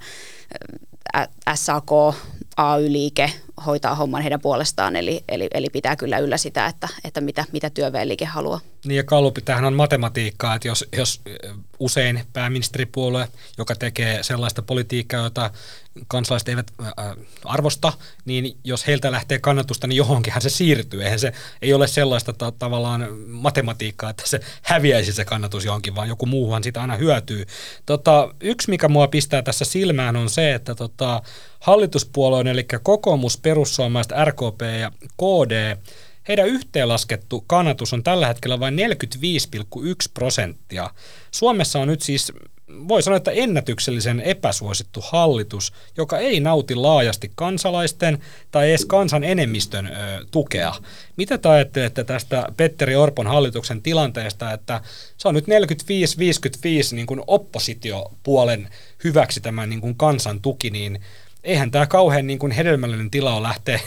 SAK, 1.55 1.91
AY-liike 2.57 3.31
hoitaa 3.65 3.95
homman 3.95 4.21
heidän 4.21 4.41
puolestaan, 4.41 4.95
eli, 4.95 5.23
eli, 5.29 5.47
eli 5.53 5.69
pitää 5.69 5.95
kyllä 5.95 6.17
yllä 6.17 6.37
sitä, 6.37 6.65
että, 6.65 6.87
että 7.03 7.21
mitä, 7.21 7.45
mitä 7.51 7.69
työväenliike 7.69 8.25
haluaa. 8.25 8.59
Niin 8.85 8.97
ja 8.97 9.03
Kallupi, 9.03 9.41
tämähän 9.41 9.65
on 9.65 9.73
matematiikkaa, 9.73 10.55
että 10.55 10.67
jos, 10.67 10.85
jos 10.97 11.21
usein 11.79 12.23
pääministeripuolue, 12.33 13.27
joka 13.57 13.75
tekee 13.75 14.23
sellaista 14.23 14.61
politiikkaa, 14.61 15.23
jota 15.23 15.51
kansalaiset 16.07 16.49
eivät 16.49 16.71
arvosta, 17.45 17.93
niin 18.25 18.57
jos 18.63 18.87
heiltä 18.87 19.11
lähtee 19.11 19.39
kannatusta, 19.39 19.87
niin 19.87 19.97
johonkinhan 19.97 20.41
se 20.41 20.49
siirtyy. 20.49 21.03
Eihän 21.03 21.19
se 21.19 21.31
ei 21.61 21.73
ole 21.73 21.87
sellaista 21.87 22.33
ta- 22.33 22.51
tavallaan 22.51 23.07
matematiikkaa, 23.27 24.09
että 24.09 24.23
se 24.25 24.39
häviäisi 24.61 25.13
se 25.13 25.25
kannatus 25.25 25.65
johonkin, 25.65 25.95
vaan 25.95 26.07
joku 26.07 26.25
muuhan 26.25 26.63
sitä 26.63 26.81
aina 26.81 26.95
hyötyy. 26.95 27.45
Tota, 27.85 28.33
yksi, 28.39 28.69
mikä 28.69 28.87
mua 28.87 29.07
pistää 29.07 29.41
tässä 29.41 29.65
silmään, 29.65 30.15
on 30.15 30.29
se, 30.29 30.53
että 30.53 30.75
tota, 30.75 31.21
hallituspuolueen, 31.59 32.47
eli 32.47 32.65
kokoomus, 32.83 33.37
perussuomalaiset, 33.47 34.13
RKP 34.25 34.61
ja 34.79 34.91
KD, 34.91 35.77
heidän 36.27 36.47
yhteenlaskettu 36.47 37.43
kannatus 37.47 37.93
on 37.93 38.03
tällä 38.03 38.27
hetkellä 38.27 38.59
vain 38.59 38.75
45,1 38.75 39.83
prosenttia. 40.13 40.89
Suomessa 41.31 41.79
on 41.79 41.87
nyt 41.87 42.01
siis, 42.01 42.33
voi 42.87 43.03
sanoa, 43.03 43.17
että 43.17 43.31
ennätyksellisen 43.31 44.21
epäsuosittu 44.21 45.03
hallitus, 45.03 45.73
joka 45.97 46.17
ei 46.17 46.39
nauti 46.39 46.75
laajasti 46.75 47.31
kansalaisten 47.35 48.19
tai 48.51 48.69
edes 48.69 48.85
kansan 48.85 49.23
enemmistön 49.23 49.87
ö, 49.87 49.91
tukea. 50.31 50.73
Mitä 51.17 51.37
te 51.37 51.49
ajattelette 51.49 52.03
tästä 52.03 52.47
Petteri 52.57 52.95
Orpon 52.95 53.27
hallituksen 53.27 53.81
tilanteesta, 53.81 54.51
että 54.51 54.81
se 55.17 55.27
on 55.27 55.35
nyt 55.35 55.45
45-55 55.45 55.47
niin 56.91 57.07
oppositiopuolen 57.27 58.69
hyväksi 59.03 59.41
tämä 59.41 59.65
niin 59.65 59.95
kansan 59.95 60.41
tuki, 60.41 60.69
niin 60.69 60.99
eihän 61.47 61.71
tämä 61.71 61.87
kauhean 61.87 62.27
niin 62.27 62.39
kuin 62.39 62.51
hedelmällinen 62.51 63.11
tila 63.11 63.33
ole 63.33 63.47
lähteä 63.47 63.79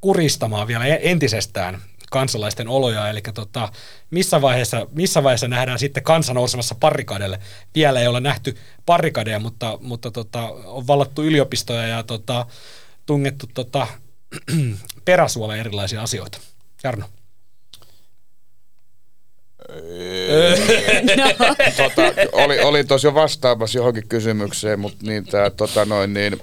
kuristamaan 0.00 0.68
vielä 0.68 0.86
entisestään 0.86 1.82
kansalaisten 2.10 2.68
oloja, 2.68 3.08
eli 3.08 3.20
tota, 3.34 3.68
missä, 4.10 4.42
vaiheessa, 4.42 4.86
missä 4.92 5.22
vaiheessa 5.22 5.48
nähdään 5.48 5.78
sitten 5.78 6.02
kansa 6.02 6.34
nousemassa 6.34 6.74
parikadelle. 6.74 7.38
Vielä 7.74 8.00
ei 8.00 8.06
ole 8.06 8.20
nähty 8.20 8.56
parikadeja, 8.86 9.38
mutta, 9.38 9.78
mutta 9.82 10.10
tota, 10.10 10.42
on 10.64 10.86
vallattu 10.86 11.22
yliopistoja 11.22 11.86
ja 11.86 12.02
tota, 12.02 12.46
tungettu 13.06 13.46
tota, 13.54 13.86
peräsuolle 15.04 15.60
erilaisia 15.60 16.02
asioita. 16.02 16.38
Jarno. 16.84 17.06
no. 21.16 21.54
tota, 21.76 22.02
oli, 22.32 22.60
oli 22.60 22.84
tosi 22.84 23.06
jo 23.06 23.14
vastaamassa 23.14 23.78
johonkin 23.78 24.08
kysymykseen, 24.08 24.80
mutta 24.80 25.06
niin, 25.06 25.24
tää, 25.24 25.50
tota, 25.50 25.84
noin, 25.84 26.14
niin, 26.14 26.40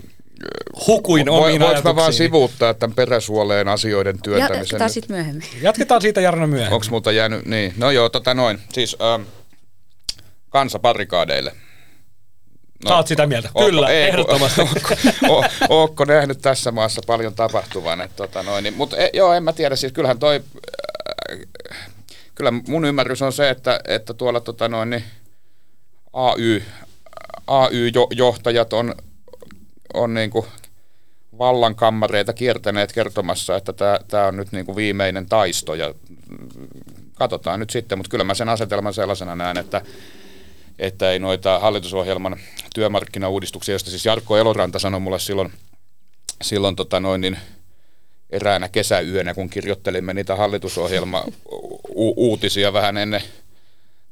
hukuin 0.87 1.29
omiin 1.29 1.61
Voinko 1.61 1.81
mä 1.83 1.95
vaan 1.95 2.13
sivuuttaa 2.13 2.73
tämän 2.73 2.95
peräsuoleen 2.95 3.67
asioiden 3.67 4.21
työntämisen? 4.21 4.59
Jatketaan 4.59 4.89
sitten 4.89 5.15
myöhemmin. 5.15 5.43
Jatketaan 5.61 6.01
siitä 6.01 6.21
Jarno 6.21 6.47
myöhemmin. 6.47 6.73
Onko 6.73 6.85
muuta 6.89 7.11
jäänyt? 7.11 7.45
Niin. 7.45 7.73
No 7.77 7.91
joo, 7.91 8.09
tota 8.09 8.33
noin. 8.33 8.59
Siis 8.73 8.97
ähm, 9.01 9.21
kansa 10.49 10.79
parikaadeille. 10.79 11.51
No, 12.83 12.89
Sä 12.89 12.95
oot 12.95 13.07
sitä 13.07 13.27
mieltä. 13.27 13.49
Ootko, 13.53 13.69
Kyllä, 13.69 13.89
ei, 13.89 14.07
ehdottomasti. 14.07 14.61
Ootko, 15.29 15.49
ootko 15.69 16.05
nähnyt 16.05 16.41
tässä 16.41 16.71
maassa 16.71 17.01
paljon 17.07 17.35
tapahtuvan? 17.35 18.09
Tota 18.15 18.43
noin, 18.43 18.63
niin, 18.63 18.73
mutta 18.73 18.97
e, 18.97 19.09
joo, 19.13 19.33
en 19.33 19.43
mä 19.43 19.53
tiedä. 19.53 19.75
Siis 19.75 19.93
kyllähän 19.93 20.19
toi, 20.19 20.43
äh, 21.31 21.39
kyllä 22.35 22.51
mun 22.51 22.85
ymmärrys 22.85 23.21
on 23.21 23.33
se, 23.33 23.49
että, 23.49 23.79
että 23.87 24.13
tuolla 24.13 24.39
tota 24.39 24.67
noin, 24.67 24.89
niin 24.89 25.03
AY, 26.13 26.63
AY-johtajat 27.47 28.73
on 28.73 28.95
on 29.93 30.13
niin 30.13 30.29
kuin 30.29 30.45
vallankammareita 31.37 32.33
kiertäneet 32.33 32.93
kertomassa, 32.93 33.55
että 33.55 33.73
tämä 34.07 34.27
on 34.27 34.37
nyt 34.37 34.51
niin 34.51 34.65
kuin 34.65 34.75
viimeinen 34.75 35.25
taisto 35.25 35.73
ja 35.73 35.93
katsotaan 37.13 37.59
nyt 37.59 37.69
sitten, 37.69 37.97
mutta 37.97 38.09
kyllä 38.09 38.23
mä 38.23 38.33
sen 38.33 38.49
asetelman 38.49 38.93
sellaisena 38.93 39.35
näen, 39.35 39.57
että, 39.57 39.81
että 40.79 41.11
ei 41.11 41.19
noita 41.19 41.59
hallitusohjelman 41.59 42.39
työmarkkinauudistuksia, 42.75 43.73
joista 43.73 43.89
siis 43.89 44.05
Jarkko 44.05 44.37
Eloranta 44.37 44.79
sanoi 44.79 44.99
mulle 44.99 45.19
silloin, 45.19 45.51
silloin 46.41 46.75
tota 46.75 46.99
noin, 46.99 47.21
niin 47.21 47.37
eräänä 48.29 48.69
kesäyönä, 48.69 49.33
kun 49.33 49.49
kirjoittelimme 49.49 50.13
niitä 50.13 50.35
hallitusohjelma-uutisia 50.35 52.73
vähän 52.73 52.97
ennen 52.97 53.21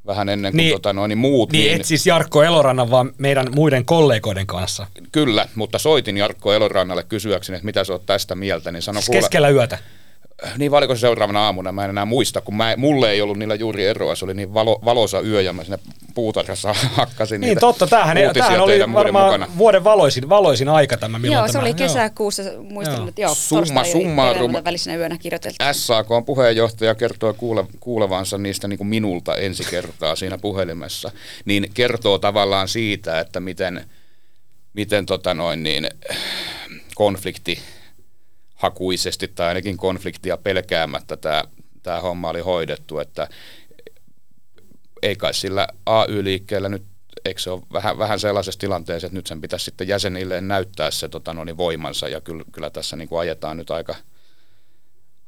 vähän 0.10 0.30
ennen 0.30 0.52
kuin 0.52 0.58
niin, 0.58 0.74
tota 0.74 0.94
noin, 0.94 1.10
niin 1.10 1.18
muut. 1.18 1.52
Niin, 1.52 1.64
niin 1.64 1.76
et 1.76 1.86
siis 1.86 2.08
Jarkko 2.08 2.44
Elorannan, 2.44 2.92
vaan 2.92 3.12
meidän 3.18 3.48
muiden 3.56 3.86
kollegoiden 3.86 4.48
kanssa. 4.48 4.88
Kyllä, 5.12 5.48
mutta 5.56 5.80
soitin 5.80 6.18
Jarkko 6.18 6.54
Elorannalle 6.54 7.04
kysyäkseni, 7.04 7.56
että 7.56 7.66
mitä 7.66 7.84
sä 7.84 7.94
oot 7.94 8.06
tästä 8.06 8.36
mieltä. 8.36 8.72
Niin 8.72 8.82
sano, 8.82 9.02
siis 9.02 9.10
keskellä 9.10 9.50
yötä? 9.50 9.78
Niin 10.58 10.72
vai 10.72 10.78
oliko 10.78 10.96
se 10.96 11.00
seuraavana 11.00 11.46
aamuna, 11.46 11.72
mä 11.72 11.84
en 11.84 11.90
enää 11.90 12.06
muista, 12.06 12.42
kun 12.42 12.56
mä, 12.56 12.74
mulle 12.78 13.12
ei 13.12 13.22
ollut 13.22 13.38
niillä 13.40 13.56
juuri 13.56 13.86
eroa, 13.86 14.16
se 14.16 14.26
oli 14.26 14.34
niin 14.34 14.54
valo, 14.54 14.80
valoisa 14.86 15.20
yö 15.22 15.42
ja 15.42 15.54
mä 15.54 15.64
sinne 15.64 15.80
puutarhassa 16.14 16.74
hakkasin 16.98 17.42
Niin 17.42 17.50
niitä 17.50 17.60
totta, 17.60 17.88
tämähän, 17.88 18.18
uutisia 18.18 18.44
tämähän 18.44 18.62
oli 18.62 18.94
varmaan 18.94 19.26
mukana. 19.26 19.48
vuoden 19.58 19.84
valoisin, 19.84 20.30
valoisin 20.30 20.70
aika 20.70 20.98
tämä. 20.98 21.20
milloin 21.20 21.40
Joo, 21.40 21.48
se 21.48 21.54
tämä- 21.54 21.62
oli 21.62 21.70
joo. 21.70 21.78
kesäkuussa, 21.78 22.44
muistan, 22.70 22.98
Joo. 22.98 23.08
että 23.08 23.22
joo, 23.22 23.36
Summa 23.36 23.84
summarum. 23.84 24.54
välisenä 24.64 24.96
yönä 24.98 25.18
kirjoiteltiin. 25.18 25.74
SAK 25.76 26.12
on 26.12 26.26
puheenjohtaja 26.26 26.96
kertoo 26.96 27.34
kuule, 27.34 27.66
kuulevansa 27.80 28.38
niistä 28.38 28.68
niin 28.68 28.78
kuin 28.78 28.88
minulta 28.88 29.36
ensi 29.38 29.64
kertaa 29.70 30.16
siinä 30.16 30.38
puhelimessa, 30.38 31.12
niin 31.46 31.72
kertoo 31.74 32.20
tavallaan 32.20 32.68
siitä, 32.68 33.20
että 33.20 33.40
miten, 33.40 33.86
miten 34.74 35.06
tota 35.06 35.34
noin 35.34 35.64
niin, 35.64 35.90
konflikti 36.96 37.60
hakuisesti 38.60 39.28
tai 39.28 39.48
ainakin 39.48 39.78
konfliktia 39.78 40.38
pelkäämättä 40.38 41.18
tämä, 41.18 41.44
tämä 41.84 42.02
homma 42.02 42.30
oli 42.30 42.42
hoidettu, 42.42 43.00
että 43.00 43.28
ei 45.02 45.16
kai 45.16 45.34
sillä 45.34 45.68
AY-liikkeellä 45.86 46.70
nyt, 46.70 46.84
eikö 47.26 47.42
se 47.42 47.50
ole 47.50 47.62
vähän, 47.74 47.98
vähän 47.98 48.20
sellaisessa 48.20 48.60
tilanteessa, 48.60 49.08
että 49.08 49.18
nyt 49.18 49.28
sen 49.28 49.42
pitäisi 49.42 49.66
sitten 49.66 49.88
jäsenilleen 49.88 50.48
näyttää 50.48 50.92
se 50.92 51.10
tota, 51.10 51.34
no 51.34 51.44
niin, 51.44 51.58
voimansa 51.58 52.08
ja 52.08 52.22
kyllä, 52.22 52.44
kyllä 52.52 52.70
tässä 52.70 52.96
niin 52.96 53.10
kuin 53.10 53.20
ajetaan 53.20 53.58
nyt 53.58 53.72
aika, 53.72 53.96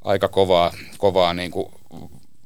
aika 0.02 0.28
kovaa, 0.28 0.74
kovaa 0.98 1.34
niin 1.34 1.52
kuin 1.52 1.74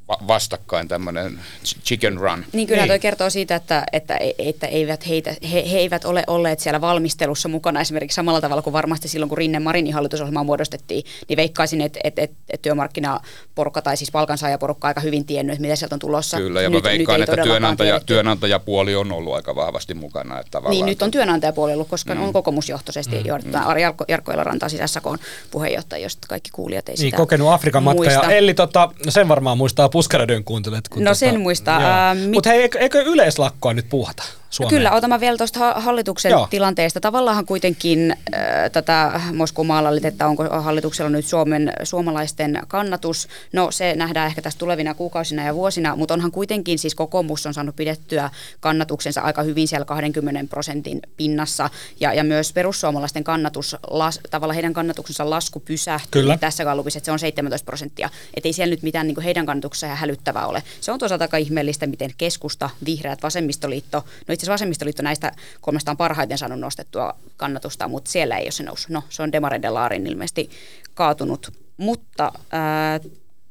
vastakkain 0.08 0.88
tämmöinen 0.88 1.40
chicken 1.86 2.18
run. 2.18 2.46
Niin 2.54 2.68
kyllä 2.68 2.82
Niin. 2.82 2.88
toi 2.88 3.00
kertoo 3.00 3.30
siitä, 3.30 3.56
että, 3.56 3.84
että, 3.92 4.18
että 4.38 4.68
eivät 4.68 5.08
heitä, 5.08 5.36
he, 5.54 5.72
he 5.72 5.78
eivät 5.78 6.06
ole 6.06 6.24
olleet 6.28 6.60
siellä 6.60 6.82
valmistelussa 6.82 7.50
mukana 7.50 7.82
esimerkiksi 7.82 8.16
samalla 8.16 8.42
tavalla 8.42 8.62
kuin 8.62 8.74
varmasti 8.74 9.08
silloin, 9.08 9.30
kun 9.30 9.38
Rinne 9.38 9.60
Marinin 9.60 9.94
hallitusohjelmaa 9.94 10.44
muodostettiin, 10.44 11.04
niin 11.30 11.38
veikkaisin, 11.38 11.82
että, 11.82 12.00
että, 12.04 12.22
että, 12.22 12.36
että 12.50 12.62
työmarkkinaporukka 12.62 13.82
tai 13.82 13.98
siis 13.98 14.12
palkansaajaporukka 14.12 14.88
aika 14.88 15.02
hyvin 15.02 15.26
tiennyt, 15.26 15.54
että 15.54 15.62
mitä 15.62 15.76
sieltä 15.76 15.96
on 15.96 16.00
tulossa. 16.00 16.38
Kyllä, 16.38 16.62
ja 16.62 16.70
mä 16.70 16.74
Nyt- 16.76 16.84
nyt 16.84 16.92
veikkaan, 16.92 17.20
ei 17.20 17.24
että 17.24 17.44
työnantaja, 17.44 17.88
tiedetty. 17.88 18.14
työnantajapuoli 18.14 18.96
on 18.96 19.12
ollut 19.12 19.36
aika 19.36 19.56
vahvasti 19.56 19.94
mukana. 19.94 20.40
Että 20.40 20.52
tavallaan 20.52 20.72
Niin, 20.72 20.86
nyt 20.86 21.02
on 21.02 21.12
työnantajapuoli 21.12 21.74
ollut, 21.74 21.88
koska 21.88 22.16
mm. 22.16 22.24
on 22.24 22.34
kokoomusjohtoisesti 22.34 23.16
mm. 23.16 23.26
johdettuna. 23.26 23.64
Ari 23.66 23.82
Jarkko, 23.82 24.06
Jarkko 24.08 24.32
Elorantaa, 24.32 24.70
siis 24.70 24.82
SAK 24.86 25.08
on 25.08 25.18
puheenjohtaja, 25.52 26.04
josta 26.04 26.28
kaikki 26.28 26.50
kuulijat 26.54 26.90
ei 26.90 26.96
Niin, 26.96 27.00
sitä 27.00 27.18
kokenut 27.18 27.50
Afrikan 27.52 27.84
matka. 27.84 28.04
Ja 28.06 28.10
muista. 28.18 28.32
Elli, 28.34 28.54
tota, 28.54 28.90
sen 29.10 29.28
varmaan 29.28 29.58
muistaa 29.58 29.90
Puskaradön 29.96 30.44
kuuntelijat. 30.44 30.88
kun 30.88 31.04
No 31.04 31.10
tota, 31.10 31.16
sen 31.20 31.40
muistaa. 31.42 31.80
Ää, 31.80 32.16
mit- 32.16 32.32
Mutta 32.32 32.50
hei, 32.50 32.62
eikö, 32.62 32.80
eikö 32.80 33.02
yleislakkoa 33.02 33.74
nyt 33.74 33.90
puhata 33.90 34.24
Suomeen? 34.50 34.70
Kyllä, 34.70 34.92
otamme 34.92 35.20
vielä 35.20 35.38
tuosta 35.38 35.60
ha- 35.60 35.74
hallituksen 35.78 36.30
Joo. 36.30 36.48
Tilanteesta. 36.50 37.00
Tavallaan 37.00 37.46
kuitenkin 37.46 38.12
äh, 38.12 38.72
tätä 38.72 39.22
Moskun 39.34 39.68
maallallit, 39.68 40.06
että 40.06 40.28
onko 40.28 40.44
hallituksella 40.62 41.10
nyt 41.10 41.26
Suomen, 41.26 41.74
suomalaisten 41.84 42.62
kannatus. 42.68 43.28
No 43.54 43.72
se 43.72 43.96
nähdään 43.96 44.28
ehkä 44.28 44.42
tässä 44.42 44.60
tulevina 44.60 44.94
kuukausina 44.94 45.46
ja 45.46 45.56
vuosina, 45.56 45.96
mutta 45.96 46.14
onhan 46.14 46.32
kuitenkin 46.32 46.80
siis 46.80 46.96
kokoomus 46.96 47.46
on 47.46 47.54
saanut 47.54 47.76
pidettyä 47.76 48.30
kannatuksensa 48.60 49.22
aika 49.22 49.44
hyvin 49.44 49.68
siellä 49.68 49.86
20 49.86 50.50
prosentin 50.50 51.00
pinnassa. 51.18 51.70
Ja, 52.00 52.14
ja 52.14 52.24
myös 52.24 52.54
perussuomalaisten 52.54 53.24
kannatus, 53.24 53.76
las, 53.90 54.20
tavallaan 54.30 54.56
heidän 54.56 54.74
kannatuksensa 54.74 55.30
lasku 55.30 55.60
pysähtyy 55.60 56.22
Kyllä. 56.22 56.38
tässä 56.38 56.64
gallupissa, 56.64 56.98
että 56.98 57.06
se 57.06 57.12
on 57.12 57.20
17 57.20 57.66
prosenttia. 57.66 58.10
Että 58.34 58.48
ei 58.48 58.54
siellä 58.54 58.72
nyt 58.72 58.84
mitään 58.84 59.08
niin 59.08 59.22
heidän 59.22 59.46
kannatuksensa 59.46 59.96
hälyttävää 59.96 60.48
ole. 60.48 60.64
Se 60.82 60.92
on 60.92 61.00
toisaalta 61.00 61.24
aika 61.24 61.38
ihmeellistä, 61.38 61.88
miten 61.88 62.12
keskusta, 62.18 62.70
vihreät, 62.86 63.24
vasemmistoliitto, 63.24 64.06
no 64.28 64.35
itse 64.36 64.44
asiassa 64.44 64.54
vasemmistoliitto 64.54 65.04
näistä 65.04 65.32
kolmesta 65.62 65.92
on 65.92 65.98
parhaiten 65.98 66.38
saanut 66.38 66.60
nostettua 66.60 67.14
kannatusta, 67.38 67.88
mutta 67.88 68.12
siellä 68.12 68.38
ei 68.38 68.46
ole 68.46 68.52
se 68.52 68.64
noussut. 68.64 68.90
No 68.90 69.04
se 69.10 69.24
on 69.24 69.32
Demareiden 69.32 69.74
laarin 69.74 70.08
ilmeisesti 70.08 70.50
kaatunut. 70.94 71.54
Mutta 71.78 72.32
ää, 72.52 73.00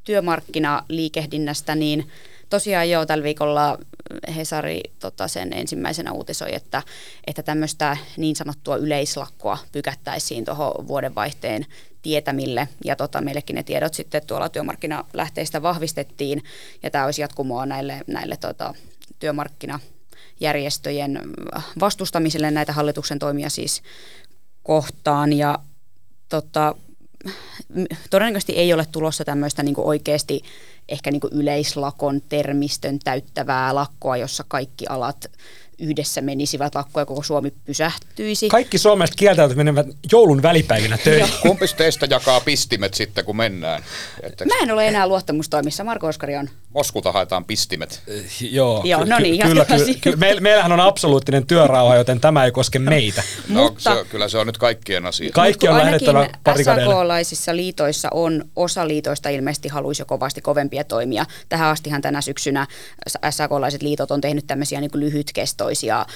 työmarkkinaliikehdinnästä, 0.04 1.74
niin 1.74 2.08
tosiaan 2.50 2.90
jo 2.90 3.06
tällä 3.06 3.24
viikolla 3.24 3.78
Hesari 4.36 4.80
tota, 4.98 5.28
sen 5.28 5.52
ensimmäisenä 5.52 6.12
uutisoi, 6.12 6.54
että, 6.54 6.82
että 7.26 7.42
tämmöistä 7.42 7.96
niin 8.16 8.36
sanottua 8.36 8.76
yleislakkoa 8.76 9.58
pykättäisiin 9.72 10.44
tuohon 10.44 10.88
vuodenvaihteen 10.88 11.66
tietämille. 12.02 12.68
Ja 12.84 12.96
tota, 12.96 13.20
meillekin 13.20 13.56
ne 13.56 13.62
tiedot 13.62 13.94
sitten 13.94 14.26
tuolla 14.26 14.48
työmarkkinalähteistä 14.48 15.62
vahvistettiin. 15.62 16.42
Ja 16.82 16.90
tämä 16.90 17.04
olisi 17.04 17.20
jatkumoa 17.20 17.66
näille, 17.66 18.00
näille 18.06 18.36
tota, 18.36 18.74
työmarkkinajärjestöjen 20.38 21.20
vastustamiselle 21.80 22.50
näitä 22.50 22.72
hallituksen 22.72 23.18
toimia 23.18 23.50
siis 23.50 23.82
kohtaan. 24.62 25.32
Ja 25.32 25.58
tota, 26.28 26.74
todennäköisesti 28.10 28.52
ei 28.52 28.72
ole 28.72 28.86
tulossa 28.92 29.24
tämmöistä 29.24 29.62
niin 29.62 29.74
oikeasti 29.78 30.42
ehkä 30.88 31.10
niin 31.10 31.20
yleislakon 31.32 32.20
termistön 32.28 32.98
täyttävää 32.98 33.74
lakkoa, 33.74 34.16
jossa 34.16 34.44
kaikki 34.48 34.86
alat 34.88 35.30
yhdessä 35.78 36.20
menisivät 36.20 36.74
lakkoon 36.74 37.02
ja 37.02 37.06
koko 37.06 37.22
Suomi 37.22 37.52
pysähtyisi. 37.64 38.48
Kaikki 38.48 38.78
suomalaiset 38.78 39.16
kieltäytyvät 39.16 39.56
menevät 39.56 39.86
joulun 40.12 40.42
välipäivinä 40.42 40.98
töihin. 40.98 41.34
Kumpis 41.42 41.74
teistä 41.74 42.06
jakaa 42.10 42.40
pistimet 42.40 42.94
sitten, 42.94 43.24
kun 43.24 43.36
mennään? 43.36 43.82
Että 44.22 44.44
Mä 44.44 44.54
en 44.62 44.70
ole 44.70 44.88
enää 44.88 45.08
luottamustoimissa. 45.08 45.84
Marko 45.84 46.06
Oskari 46.06 46.36
on. 46.36 46.48
Moskulta 46.74 47.12
haetaan 47.12 47.44
pistimet. 47.44 48.02
Joo, 48.50 48.82
Joo, 48.84 49.02
ky- 49.02 49.08
no 49.10 49.16
ky- 49.16 49.22
niin, 49.22 49.40
kyllä, 49.40 49.54
jatketaan 49.54 49.66
kyllä, 49.66 49.84
siihen. 49.84 50.00
kyllä. 50.00 50.16
Meil, 50.16 50.40
meillähän 50.40 50.72
on 50.72 50.80
absoluuttinen 50.80 51.46
työrauha, 51.46 51.96
joten 51.96 52.20
tämä 52.20 52.44
ei 52.44 52.52
koske 52.52 52.78
meitä. 52.78 53.22
No, 53.48 53.62
Mutta- 53.62 53.94
se, 53.94 54.04
kyllä 54.10 54.28
se 54.28 54.38
on 54.38 54.46
nyt 54.46 54.58
kaikkien 54.58 55.06
asia. 55.06 55.30
Kaikki 55.32 55.68
on 55.68 55.78
lähdettävä. 55.78 56.28
SAK-laisissa 56.64 57.56
liitoissa 57.56 58.08
on, 58.10 58.44
osa 58.56 58.88
liitoista 58.88 59.28
ilmeisesti 59.28 59.68
haluaisi 59.68 60.02
jo 60.02 60.06
kovasti 60.06 60.40
kovempia 60.40 60.84
toimia. 60.84 61.26
Tähän 61.48 61.68
astihan 61.68 62.02
tänä 62.02 62.20
syksynä 62.20 62.66
SAK-laiset 63.30 63.82
liitot 63.82 64.10
on 64.10 64.20
tehnyt 64.20 64.46
tämmöisiä 64.46 64.80
niin 64.80 64.90
kuin 64.90 65.00
lyhytkestoisia 65.00 66.06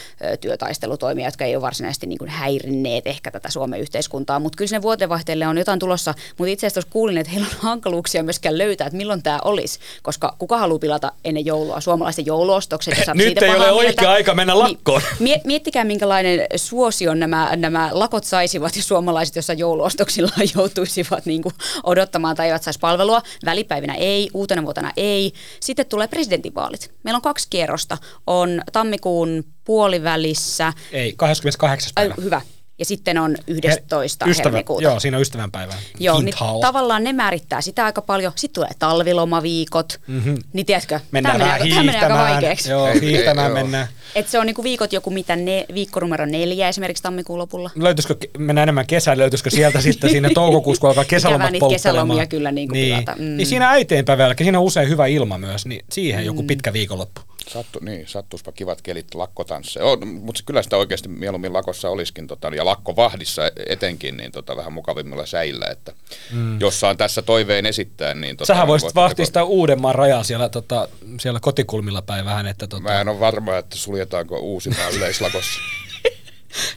työtaistelutoimia, 0.40 1.26
jotka 1.26 1.44
ei 1.44 1.56
ole 1.56 1.62
varsinaisesti 1.62 2.06
niin 2.06 2.18
kuin 2.18 2.30
häirinneet 2.30 3.06
ehkä 3.06 3.30
tätä 3.30 3.50
Suomen 3.50 3.80
yhteiskuntaa. 3.80 4.38
Mutta 4.40 4.56
kyllä 4.56 4.68
sinne 4.68 4.82
vuodenvaihteelle 4.82 5.46
on 5.46 5.58
jotain 5.58 5.78
tulossa. 5.78 6.14
Mutta 6.38 6.52
itse 6.52 6.66
asiassa 6.66 6.90
kuulin, 6.92 7.18
että 7.18 7.30
heillä 7.32 7.46
on 7.46 7.56
hankaluuksia 7.58 8.22
myöskään 8.22 8.58
löytää, 8.58 8.86
että 8.86 8.96
milloin 8.96 9.22
tämä 9.22 9.38
olisi. 9.44 9.78
Koska 10.02 10.36
kuka 10.48 10.58
haluaa 10.58 10.78
pilata 10.78 11.12
ennen 11.24 11.46
joulua 11.46 11.80
suomalaisten 11.80 12.26
jouluostokset? 12.26 12.98
ja 12.98 13.04
saa 13.04 13.14
Nyt 13.14 13.26
siitä 13.26 13.44
ei 13.46 13.50
ole 13.50 13.58
mieltä. 13.58 13.74
oikea 13.74 14.10
aika 14.10 14.34
mennä 14.34 14.58
lakkoon. 14.58 15.00
Niin, 15.02 15.16
mie- 15.24 15.40
miettikää, 15.44 15.84
minkälainen 15.84 16.46
suosion 16.56 17.20
nämä, 17.20 17.56
nämä 17.56 17.88
lakot 17.92 18.24
saisivat, 18.24 18.76
jos 18.76 18.88
suomalaiset 18.88 19.36
jossain 19.36 19.58
jouluostoksilla 19.58 20.30
joutuisivat 20.56 21.26
niin 21.26 21.42
kuin 21.42 21.54
odottamaan 21.84 22.36
tai 22.36 22.46
eivät 22.46 22.62
saisi 22.62 22.78
palvelua. 22.78 23.22
Välipäivinä 23.44 23.94
ei, 23.94 24.30
uutena 24.34 24.64
vuotena 24.64 24.92
ei. 24.96 25.32
Sitten 25.60 25.86
tulee 25.86 26.08
presidentinvaalit. 26.08 26.90
Meillä 27.02 27.16
on 27.16 27.22
kaksi 27.22 27.46
kierrosta. 27.50 27.98
On 28.26 28.62
tammikuun 28.72 29.44
puolivälissä. 29.64 30.72
Ei, 30.92 31.14
28. 31.16 31.92
Ai, 31.96 32.08
päivä. 32.08 32.22
hyvä. 32.22 32.40
Ja 32.78 32.84
sitten 32.84 33.18
on 33.18 33.36
11. 33.46 34.24
He- 34.24 34.30
ystävä- 34.30 34.44
helmikuuta. 34.52 34.82
Joo, 34.82 35.00
siinä 35.00 35.16
on 35.16 35.20
ystävänpäivä. 35.22 35.74
Joo, 36.00 36.20
niin 36.20 36.34
tavallaan 36.60 37.04
ne 37.04 37.12
määrittää 37.12 37.60
sitä 37.60 37.84
aika 37.84 38.02
paljon. 38.02 38.32
Sitten 38.36 38.54
tulee 38.54 38.70
talvilomaviikot. 38.78 40.00
Mm-hmm. 40.06 40.36
Niin 40.52 40.66
tiedätkö, 40.66 41.00
Mennään 41.10 41.38
tämä 41.38 41.44
menee, 41.44 41.62
aika- 41.62 41.74
tämä 41.74 41.82
menee 41.82 41.94
aika 41.94 42.06
hiihtämään. 42.08 42.32
vaikeaksi. 42.34 42.70
Joo, 42.70 42.86
hiihtämään 43.00 43.52
mennään. 43.52 43.88
Et 44.14 44.28
se 44.28 44.38
on 44.38 44.46
niinku 44.46 44.62
viikot 44.62 44.92
joku 44.92 45.10
mitä 45.10 45.36
ne, 45.36 45.66
viikko 45.74 46.00
numero 46.00 46.26
neljä 46.26 46.68
esimerkiksi 46.68 47.02
tammikuun 47.02 47.38
lopulla. 47.38 47.70
Löytyisikö, 47.74 48.14
mennään 48.38 48.62
enemmän 48.62 48.86
kesään, 48.86 49.18
löytyisikö 49.18 49.50
sieltä 49.50 49.80
sitten 49.80 50.10
sinne 50.10 50.30
toukokuussa, 50.34 50.80
kun 50.80 50.88
alkaa 50.90 51.04
kesälomat 51.04 51.36
Ikävää 51.40 51.50
niitä 51.50 51.60
polttelemaan. 51.60 52.06
kesälomia 52.06 52.26
kyllä 52.26 52.52
niin 52.52 52.68
kuin 52.68 52.76
niin. 52.76 52.94
pilata. 52.94 53.14
Mm. 53.18 53.36
niin 53.36 53.46
siinä 53.46 53.70
äitienpäivän 53.70 54.24
jälkeen, 54.24 54.44
siinä 54.46 54.58
on 54.58 54.64
usein 54.64 54.88
hyvä 54.88 55.06
ilma 55.06 55.38
myös, 55.38 55.66
niin 55.66 55.84
siihen 55.92 56.24
joku 56.26 56.42
pitkä 56.42 56.72
viikonloppu. 56.72 57.20
Sattu, 57.48 57.78
niin, 57.82 58.08
sattuispa 58.08 58.52
kivat 58.52 58.82
kelit 58.82 59.14
lakkotansseja. 59.14 59.86
Oh, 59.86 59.98
mutta 60.06 60.42
kyllä 60.46 60.62
sitä 60.62 60.76
oikeasti 60.76 61.08
mieluummin 61.08 61.52
lakossa 61.52 61.90
olisikin, 61.90 62.26
tota, 62.26 62.48
ja 62.48 62.64
lakkovahdissa 62.64 63.42
etenkin, 63.66 64.16
niin 64.16 64.32
tota, 64.32 64.56
vähän 64.56 64.72
mukavimmilla 64.72 65.26
säillä, 65.26 65.66
että 65.66 65.92
mm. 66.32 66.60
jos 66.60 66.80
saan 66.80 66.96
tässä 66.96 67.22
toiveen 67.22 67.66
esittää, 67.66 68.14
niin... 68.14 68.36
Tota, 68.36 68.46
Sähän 68.46 68.68
voisit 68.68 68.86
voitteko- 68.86 69.00
vahtia 69.00 69.26
sitä 69.26 69.44
Uudenmaan 69.44 69.94
rajaa 69.94 70.22
siellä, 70.22 70.48
tota, 70.48 70.88
siellä 71.20 71.40
kotikulmilla 71.40 72.02
päin 72.02 72.24
vähän, 72.24 72.46
että 72.46 72.66
tota, 72.66 72.82
Mä 72.82 73.00
en 73.00 73.08
ole 73.08 73.20
varma, 73.20 73.56
että 73.56 73.76
suljetaanko 73.76 74.38
Uusimaa 74.38 74.88
yleislakossa. 74.88 75.60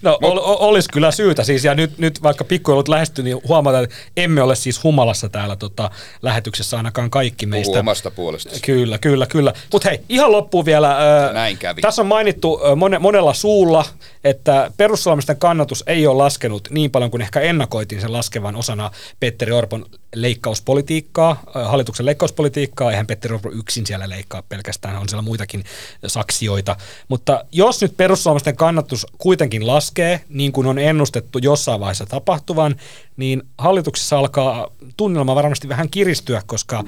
No 0.01 0.17
ol, 0.21 0.37
ol, 0.37 0.57
olisi 0.59 0.89
kyllä 0.93 1.11
syytä 1.11 1.43
siis, 1.43 1.63
ja 1.63 1.75
nyt, 1.75 1.97
nyt 1.97 2.23
vaikka 2.23 2.43
pikkuilut 2.43 2.87
lähestyy, 2.87 3.23
niin 3.23 3.41
huomataan, 3.47 3.83
että 3.83 3.95
emme 4.17 4.41
ole 4.41 4.55
siis 4.55 4.83
humalassa 4.83 5.29
täällä 5.29 5.55
tota, 5.55 5.91
lähetyksessä 6.21 6.77
ainakaan 6.77 7.09
kaikki 7.09 7.45
meistä. 7.45 7.79
omasta 7.79 8.11
puolesta. 8.11 8.49
Kyllä, 8.65 8.97
kyllä, 8.97 9.25
kyllä. 9.25 9.53
Mutta 9.71 9.89
hei, 9.89 9.99
ihan 10.09 10.31
loppuun 10.31 10.65
vielä. 10.65 10.97
Näin 11.33 11.57
kävi. 11.57 11.81
Tässä 11.81 12.01
on 12.01 12.07
mainittu 12.07 12.59
mone, 12.75 12.99
monella 12.99 13.33
suulla, 13.33 13.85
että 14.23 14.71
perussuomalaisten 14.77 15.37
kannatus 15.37 15.83
ei 15.87 16.07
ole 16.07 16.17
laskenut 16.17 16.67
niin 16.71 16.91
paljon 16.91 17.11
kuin 17.11 17.21
ehkä 17.21 17.39
ennakoitiin 17.39 18.01
sen 18.01 18.13
laskevan 18.13 18.55
osana 18.55 18.91
Petteri 19.19 19.51
Orpon 19.51 19.85
leikkauspolitiikkaa, 20.15 21.43
hallituksen 21.65 22.05
leikkauspolitiikkaa. 22.05 22.91
Eihän 22.91 23.07
Petteri 23.07 23.33
Orpo 23.33 23.51
yksin 23.51 23.85
siellä 23.85 24.09
leikkaa 24.09 24.43
pelkästään, 24.49 24.97
on 24.97 25.09
siellä 25.09 25.21
muitakin 25.21 25.63
saksioita. 26.07 26.75
Mutta 27.07 27.45
jos 27.51 27.81
nyt 27.81 27.97
perussuomalaisten 27.97 28.55
kannatus 28.55 29.07
kuitenkin 29.17 29.60
laskee, 29.67 30.11
laskee, 30.11 30.25
niin 30.29 30.51
kuin 30.51 30.67
on 30.67 30.79
ennustettu 30.79 31.39
jossain 31.39 31.79
vaiheessa 31.79 32.05
tapahtuvan, 32.05 32.75
niin 33.17 33.43
hallituksessa 33.57 34.19
alkaa 34.19 34.71
tunnelma 34.97 35.35
varmasti 35.35 35.69
vähän 35.69 35.89
kiristyä, 35.89 36.41
koska 36.45 36.83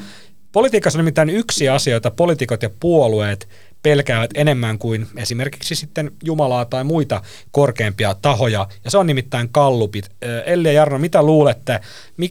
politiikassa 0.51 0.99
on 0.99 1.05
nimittäin 1.05 1.29
yksi 1.29 1.69
asia, 1.69 1.93
jota 1.93 2.11
poliitikot 2.11 2.63
ja 2.63 2.69
puolueet 2.79 3.49
pelkäävät 3.83 4.31
enemmän 4.35 4.77
kuin 4.77 5.07
esimerkiksi 5.17 5.75
sitten 5.75 6.11
Jumalaa 6.23 6.65
tai 6.65 6.83
muita 6.83 7.21
korkeampia 7.51 8.15
tahoja, 8.21 8.67
ja 8.85 8.91
se 8.91 8.97
on 8.97 9.07
nimittäin 9.07 9.49
kallupit. 9.49 10.09
Elli 10.45 10.67
ja 10.67 10.73
Jarno, 10.73 10.97
mitä 10.97 11.23
luulette, 11.23 11.79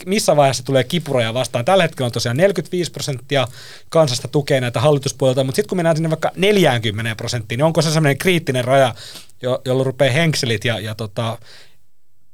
missä 0.06 0.36
vaiheessa 0.36 0.64
tulee 0.64 0.84
kipuroja 0.84 1.34
vastaan? 1.34 1.64
Tällä 1.64 1.84
hetkellä 1.84 2.06
on 2.06 2.12
tosiaan 2.12 2.36
45 2.36 2.90
prosenttia 2.90 3.48
kansasta 3.88 4.28
tukee 4.28 4.60
näitä 4.60 4.80
hallituspuolelta, 4.80 5.44
mutta 5.44 5.56
sitten 5.56 5.68
kun 5.68 5.78
mennään 5.78 5.96
sinne 5.96 6.10
vaikka 6.10 6.30
40 6.36 7.16
prosenttiin, 7.16 7.58
niin 7.58 7.64
onko 7.64 7.82
se 7.82 7.88
sellainen 7.88 8.18
kriittinen 8.18 8.64
raja, 8.64 8.94
jo, 9.42 9.62
jolla 9.64 9.84
rupeaa 9.84 10.12
henkselit 10.12 10.64
ja, 10.64 10.80
ja 10.80 10.94
tota, 10.94 11.38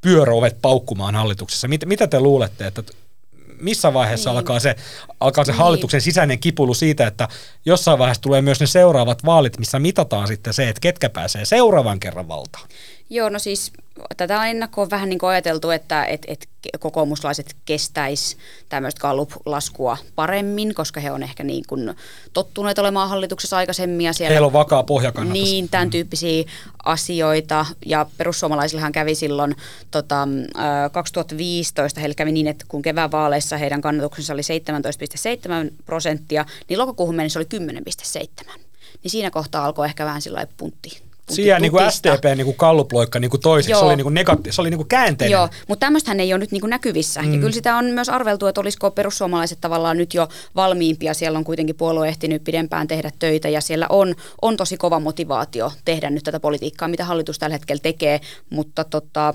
pyöröovet 0.00 0.58
paukkumaan 0.62 1.14
hallituksessa? 1.14 1.68
Mit, 1.68 1.84
mitä 1.86 2.06
te 2.06 2.20
luulette, 2.20 2.66
että 2.66 2.82
missä 3.60 3.94
vaiheessa 3.94 4.30
niin. 4.30 4.38
alkaa 4.38 4.60
se, 4.60 4.76
alkaa 5.20 5.44
se 5.44 5.52
niin. 5.52 5.58
hallituksen 5.58 6.00
sisäinen 6.00 6.38
kipulu 6.38 6.74
siitä, 6.74 7.06
että 7.06 7.28
jossain 7.64 7.98
vaiheessa 7.98 8.22
tulee 8.22 8.42
myös 8.42 8.60
ne 8.60 8.66
seuraavat 8.66 9.24
vaalit, 9.24 9.58
missä 9.58 9.78
mitataan 9.78 10.28
sitten 10.28 10.54
se, 10.54 10.68
että 10.68 10.80
ketkä 10.80 11.10
pääsee 11.10 11.44
seuraavan 11.44 12.00
kerran 12.00 12.28
valtaan? 12.28 12.68
Joo, 13.10 13.28
no 13.28 13.38
siis 13.38 13.72
tätä 14.16 14.40
on 14.40 14.46
ennakkoon 14.46 14.90
vähän 14.90 15.08
niin 15.08 15.18
kuin 15.18 15.30
ajateltu, 15.30 15.70
että 15.70 16.04
et, 16.04 16.26
et 16.28 16.48
kokoomuslaiset 16.78 17.56
kestäis 17.64 18.36
tämmöistä 18.68 19.00
Gallup-laskua 19.00 19.96
paremmin, 20.14 20.74
koska 20.74 21.00
he 21.00 21.10
on 21.10 21.22
ehkä 21.22 21.44
niin 21.44 21.64
kuin 21.68 21.94
tottuneet 22.32 22.78
olemaan 22.78 23.08
hallituksessa 23.08 23.56
aikaisemmin. 23.56 24.06
Ja 24.06 24.12
siellä, 24.12 24.32
Heillä 24.32 24.46
on 24.46 24.52
vakaa 24.52 24.82
pohjakannatus. 24.82 25.42
Niin, 25.42 25.68
tämän 25.68 25.88
mm. 25.88 25.90
tyyppisiä 25.90 26.44
asioita. 26.84 27.66
Ja 27.86 28.06
perussuomalaisillahan 28.16 28.92
kävi 28.92 29.14
silloin 29.14 29.56
tota, 29.90 30.28
2015, 30.92 32.00
heillä 32.00 32.14
kävi 32.14 32.32
niin, 32.32 32.46
että 32.46 32.64
kun 32.68 32.82
kevään 32.82 33.10
vaaleissa 33.10 33.56
heidän 33.56 33.80
kannatuksensa 33.80 34.32
oli 34.32 34.42
17,7 35.68 35.74
prosenttia, 35.86 36.44
niin 36.68 36.78
lokakuuhun 36.78 37.16
mennessä 37.16 37.38
oli 37.38 37.46
10,7. 38.46 38.58
Niin 39.02 39.10
siinä 39.10 39.30
kohtaa 39.30 39.64
alkoi 39.64 39.86
ehkä 39.86 40.04
vähän 40.04 40.22
sillä 40.22 40.46
puntti 40.56 41.07
Siinä 41.30 41.58
niin 41.58 41.72
kuin 41.72 41.92
STP 41.92 42.24
niin 42.36 42.44
kuin 42.44 42.56
kalluploikka 42.56 43.20
niin 43.20 43.30
kuin 43.30 43.40
toiseksi, 43.40 43.72
Joo. 43.72 43.80
se 43.80 43.86
oli, 43.86 43.96
niin 43.96 44.04
kuin 44.04 44.14
negati- 44.14 44.52
se 44.52 44.60
oli 44.60 44.70
niin 44.70 44.78
kuin 44.78 44.88
käänteinen. 44.88 45.32
Joo, 45.32 45.48
mutta 45.68 45.86
tämmöistähän 45.86 46.20
ei 46.20 46.32
ole 46.32 46.38
nyt 46.38 46.52
niin 46.52 46.60
kuin 46.60 46.70
näkyvissä. 46.70 47.22
Mm. 47.22 47.32
Ja 47.32 47.38
kyllä 47.38 47.52
sitä 47.52 47.76
on 47.76 47.84
myös 47.84 48.08
arveltu, 48.08 48.46
että 48.46 48.60
olisiko 48.60 48.90
perussuomalaiset 48.90 49.58
tavallaan 49.60 49.96
nyt 49.96 50.14
jo 50.14 50.28
valmiimpia. 50.56 51.14
Siellä 51.14 51.38
on 51.38 51.44
kuitenkin 51.44 51.76
puolue 51.76 52.08
ehtinyt 52.08 52.44
pidempään 52.44 52.88
tehdä 52.88 53.10
töitä 53.18 53.48
ja 53.48 53.60
siellä 53.60 53.86
on, 53.88 54.14
on 54.42 54.56
tosi 54.56 54.76
kova 54.76 55.00
motivaatio 55.00 55.72
tehdä 55.84 56.10
nyt 56.10 56.24
tätä 56.24 56.40
politiikkaa, 56.40 56.88
mitä 56.88 57.04
hallitus 57.04 57.38
tällä 57.38 57.54
hetkellä 57.54 57.80
tekee. 57.80 58.20
Mutta 58.50 58.84
tota, 58.84 59.34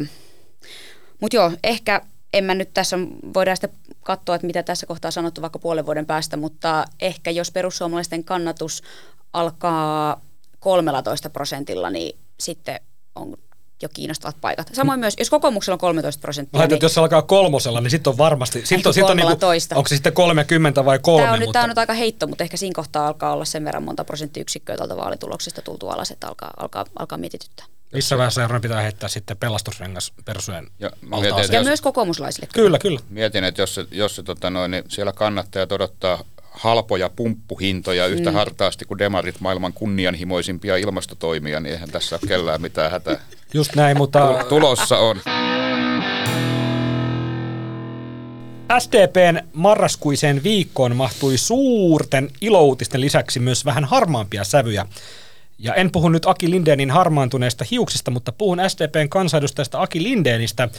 mut 1.21 1.33
joo, 1.33 1.51
ehkä 1.63 2.01
en 2.33 2.43
mä 2.43 2.55
nyt 2.55 2.69
tässä, 2.73 2.97
voidaan 3.33 3.57
sitten 3.57 3.79
katsoa, 4.03 4.35
että 4.35 4.47
mitä 4.47 4.63
tässä 4.63 4.85
kohtaa 4.85 5.09
on 5.09 5.13
sanottu 5.13 5.41
vaikka 5.41 5.59
puolen 5.59 5.85
vuoden 5.85 6.05
päästä, 6.05 6.37
mutta 6.37 6.85
ehkä 6.99 7.31
jos 7.31 7.51
perussuomalaisten 7.51 8.23
kannatus 8.23 8.83
alkaa 9.33 10.21
13 10.63 11.29
prosentilla, 11.29 11.89
niin 11.89 12.19
sitten 12.39 12.79
on 13.15 13.37
jo 13.81 13.89
kiinnostavat 13.93 14.37
paikat. 14.41 14.69
Samoin 14.73 14.99
myös, 14.99 15.13
jos 15.19 15.29
kokoomuksella 15.29 15.75
on 15.75 15.79
13 15.79 16.21
prosenttia. 16.21 16.59
Laitat, 16.59 16.79
niin, 16.79 16.85
jos 16.85 16.93
se 16.93 16.99
alkaa 16.99 17.21
kolmosella, 17.21 17.81
niin 17.81 17.91
sitten 17.91 18.11
on 18.11 18.17
varmasti, 18.17 18.65
sit 18.65 18.85
on, 18.85 18.93
sit 18.93 19.03
on 19.03 19.17
niinku, 19.17 19.37
onko 19.75 19.87
se 19.87 19.95
sitten 19.95 20.13
30 20.13 20.85
vai 20.85 20.99
kolme? 20.99 21.21
Tämä 21.21 21.33
on, 21.33 21.39
mutta... 21.39 21.45
nyt, 21.45 21.53
tämä 21.53 21.63
on 21.63 21.69
nyt 21.69 21.77
aika 21.77 21.93
heitto, 21.93 22.27
mutta 22.27 22.43
ehkä 22.43 22.57
siinä 22.57 22.73
kohtaa 22.75 23.07
alkaa 23.07 23.33
olla 23.33 23.45
sen 23.45 23.65
verran 23.65 23.83
monta 23.83 24.03
prosenttiyksikköä 24.03 24.77
tuolta 24.77 24.97
vaalituloksesta 24.97 25.61
tultu 25.61 25.89
alas, 25.89 26.11
että 26.11 26.27
alkaa, 26.27 26.53
alkaa, 26.57 26.85
alkaa 26.99 27.17
mietityttää. 27.17 27.65
Missä 27.93 28.17
vaiheessa 28.17 28.41
Jarno 28.41 28.59
pitää 28.59 28.81
heittää 28.81 29.09
sitten 29.09 29.37
pelastusrengas 29.37 30.13
persujen 30.25 30.67
ja, 30.79 30.91
mietin, 31.01 31.53
ja 31.53 31.59
jos, 31.59 31.65
myös 31.65 31.81
kokoomuslaisille. 31.81 32.47
Kyllä, 32.53 32.79
kyllä. 32.79 32.99
Mietin, 33.09 33.43
että 33.43 33.61
jos, 33.61 33.75
se, 33.75 33.85
jos 33.91 34.15
se, 34.15 34.23
tota 34.23 34.49
noin, 34.49 34.71
niin 34.71 34.83
siellä 34.87 35.13
kannattajat 35.13 35.71
odottaa 35.71 36.23
halpoja 36.53 37.09
pumppuhintoja 37.15 38.07
yhtä 38.07 38.29
mm. 38.29 38.35
hartaasti 38.35 38.85
kuin 38.85 38.97
demarit 38.97 39.35
maailman 39.39 39.73
kunnianhimoisimpia 39.73 40.77
ilmastotoimia, 40.77 41.59
niin 41.59 41.73
eihän 41.73 41.89
tässä 41.89 42.15
ole 42.15 42.27
kellään 42.27 42.61
mitään 42.61 42.91
hätää. 42.91 43.17
Just 43.53 43.75
näin, 43.75 43.97
mutta... 43.97 44.45
Tulossa 44.49 44.97
on. 44.97 45.21
SDPn 48.79 49.39
marraskuiseen 49.53 50.43
viikkoon 50.43 50.95
mahtui 50.95 51.37
suurten 51.37 52.29
ilouutisten 52.41 53.01
lisäksi 53.01 53.39
myös 53.39 53.65
vähän 53.65 53.85
harmaampia 53.85 54.43
sävyjä. 54.43 54.85
Ja 55.57 55.73
en 55.73 55.91
puhu 55.91 56.09
nyt 56.09 56.25
Aki 56.25 56.49
Lindeenin 56.49 56.91
harmaantuneista 56.91 57.65
hiuksista, 57.71 58.11
mutta 58.11 58.31
puhun 58.31 58.61
SDPn 58.67 59.09
kansanedustajasta 59.09 59.81
Aki 59.81 60.03
Lindeenistä, 60.03 60.69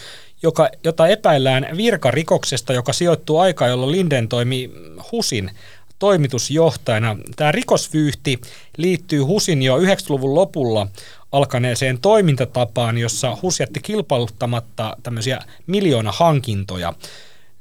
joka, 0.42 0.68
jota 0.84 1.08
epäillään 1.08 1.66
virkarikoksesta, 1.76 2.72
joka 2.72 2.92
sijoittuu 2.92 3.38
aikaan, 3.38 3.70
jolloin 3.70 3.92
Linden 3.92 4.28
toimi 4.28 4.70
HUSin 5.12 5.50
toimitusjohtajana. 5.98 7.16
Tämä 7.36 7.52
rikosvyyhti 7.52 8.40
liittyy 8.76 9.20
HUSin 9.20 9.62
jo 9.62 9.78
90-luvun 9.78 10.34
lopulla 10.34 10.86
alkaneeseen 11.32 11.98
toimintatapaan, 11.98 12.98
jossa 12.98 13.36
HUS 13.42 13.60
jätti 13.60 13.80
kilpailuttamatta 13.80 14.96
tämmöisiä 15.02 15.40
miljoona 15.66 16.12
hankintoja. 16.12 16.94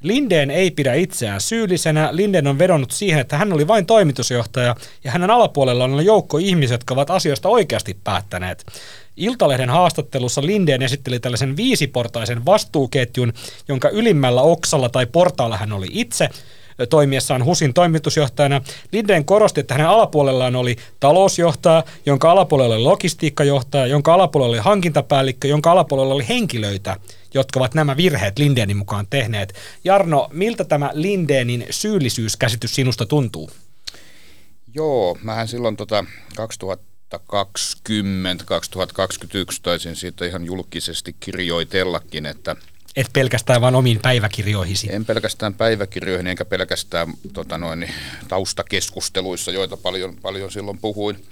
Lindeen 0.03 0.51
ei 0.51 0.71
pidä 0.71 0.93
itseään 0.93 1.41
syyllisenä. 1.41 2.09
Lindeen 2.11 2.47
on 2.47 2.59
vedonnut 2.59 2.91
siihen, 2.91 3.21
että 3.21 3.37
hän 3.37 3.53
oli 3.53 3.67
vain 3.67 3.85
toimitusjohtaja 3.85 4.75
ja 5.03 5.11
hänen 5.11 5.29
alapuolella 5.29 5.83
on 5.83 6.05
joukko 6.05 6.37
ihmisiä, 6.37 6.73
jotka 6.73 6.93
ovat 6.93 7.09
asioista 7.09 7.49
oikeasti 7.49 7.97
päättäneet. 8.03 8.65
Iltalehden 9.17 9.69
haastattelussa 9.69 10.45
Lindeen 10.45 10.81
esitteli 10.81 11.19
tällaisen 11.19 11.57
viisiportaisen 11.57 12.45
vastuuketjun, 12.45 13.33
jonka 13.67 13.89
ylimmällä 13.89 14.41
oksalla 14.41 14.89
tai 14.89 15.05
portaalla 15.05 15.57
hän 15.57 15.73
oli 15.73 15.87
itse 15.91 16.29
toimiessaan 16.89 17.45
HUSin 17.45 17.73
toimitusjohtajana. 17.73 18.61
Lindeen 18.91 19.25
korosti, 19.25 19.59
että 19.59 19.73
hänen 19.73 19.87
alapuolellaan 19.87 20.55
oli 20.55 20.75
talousjohtaja, 20.99 21.83
jonka 22.05 22.31
alapuolella 22.31 22.75
oli 22.75 22.83
logistiikkajohtaja, 22.83 23.87
jonka 23.87 24.13
alapuolella 24.13 24.51
oli 24.51 24.61
hankintapäällikkö, 24.61 25.47
jonka 25.47 25.71
alapuolella 25.71 26.13
oli 26.13 26.27
henkilöitä, 26.29 26.97
jotka 27.33 27.59
ovat 27.59 27.73
nämä 27.73 27.97
virheet 27.97 28.39
Lindeenin 28.39 28.77
mukaan 28.77 29.07
tehneet. 29.09 29.53
Jarno, 29.83 30.29
miltä 30.31 30.63
tämä 30.63 30.89
Lindeenin 30.93 31.65
syyllisyyskäsitys 31.69 32.75
sinusta 32.75 33.05
tuntuu? 33.05 33.49
Joo, 34.75 35.17
mähän 35.23 35.47
silloin 35.47 35.77
tota 35.77 36.05
2020-2021 36.39 36.39
taisin 39.61 39.95
siitä 39.95 40.25
ihan 40.25 40.45
julkisesti 40.45 41.15
kirjoitellakin, 41.19 42.25
että 42.25 42.55
et 42.95 43.07
pelkästään 43.13 43.61
vain 43.61 43.75
omiin 43.75 43.99
päiväkirjoihisi. 44.01 44.93
En 44.93 45.05
pelkästään 45.05 45.53
päiväkirjoihin, 45.53 46.27
enkä 46.27 46.45
pelkästään 46.45 47.13
tota 47.33 47.57
noin, 47.57 47.89
taustakeskusteluissa, 48.27 49.51
joita 49.51 49.77
paljon, 49.77 50.15
paljon 50.21 50.51
silloin 50.51 50.77
puhuin. 50.77 51.25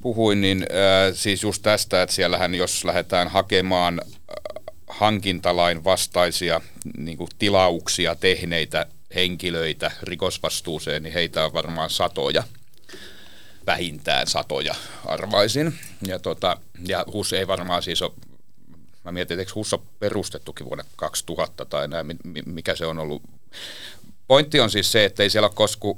Puhuin, 0.00 0.40
niin 0.40 0.62
äh, 0.62 1.14
siis 1.14 1.42
just 1.42 1.62
tästä, 1.62 2.02
että 2.02 2.14
siellähän 2.14 2.54
jos 2.54 2.84
lähdetään 2.84 3.28
hakemaan 3.28 4.00
hankintalain 4.92 5.84
vastaisia 5.84 6.60
niin 6.96 7.18
kuin 7.18 7.30
tilauksia 7.38 8.14
tehneitä 8.14 8.86
henkilöitä 9.14 9.90
rikosvastuuseen, 10.02 11.02
niin 11.02 11.12
heitä 11.12 11.44
on 11.44 11.52
varmaan 11.52 11.90
satoja, 11.90 12.42
vähintään 13.66 14.26
satoja 14.26 14.74
arvaisin. 15.04 15.78
Ja, 16.06 16.18
tota, 16.18 16.56
ja 16.86 17.04
HUS 17.12 17.32
ei 17.32 17.46
varmaan 17.46 17.82
siis 17.82 18.02
ole, 18.02 18.12
mä 19.04 19.12
mietin, 19.12 19.40
että 19.40 19.54
HUS 19.54 19.74
on 19.74 19.82
perustettukin 19.98 20.66
vuonna 20.66 20.84
2000 20.96 21.64
tai 21.64 21.88
näin, 21.88 22.06
mikä 22.46 22.76
se 22.76 22.86
on 22.86 22.98
ollut. 22.98 23.22
Pointti 24.28 24.60
on 24.60 24.70
siis 24.70 24.92
se, 24.92 25.04
että 25.04 25.22
ei 25.22 25.30
siellä 25.30 25.46
ole 25.46 25.54
kosku, 25.54 25.96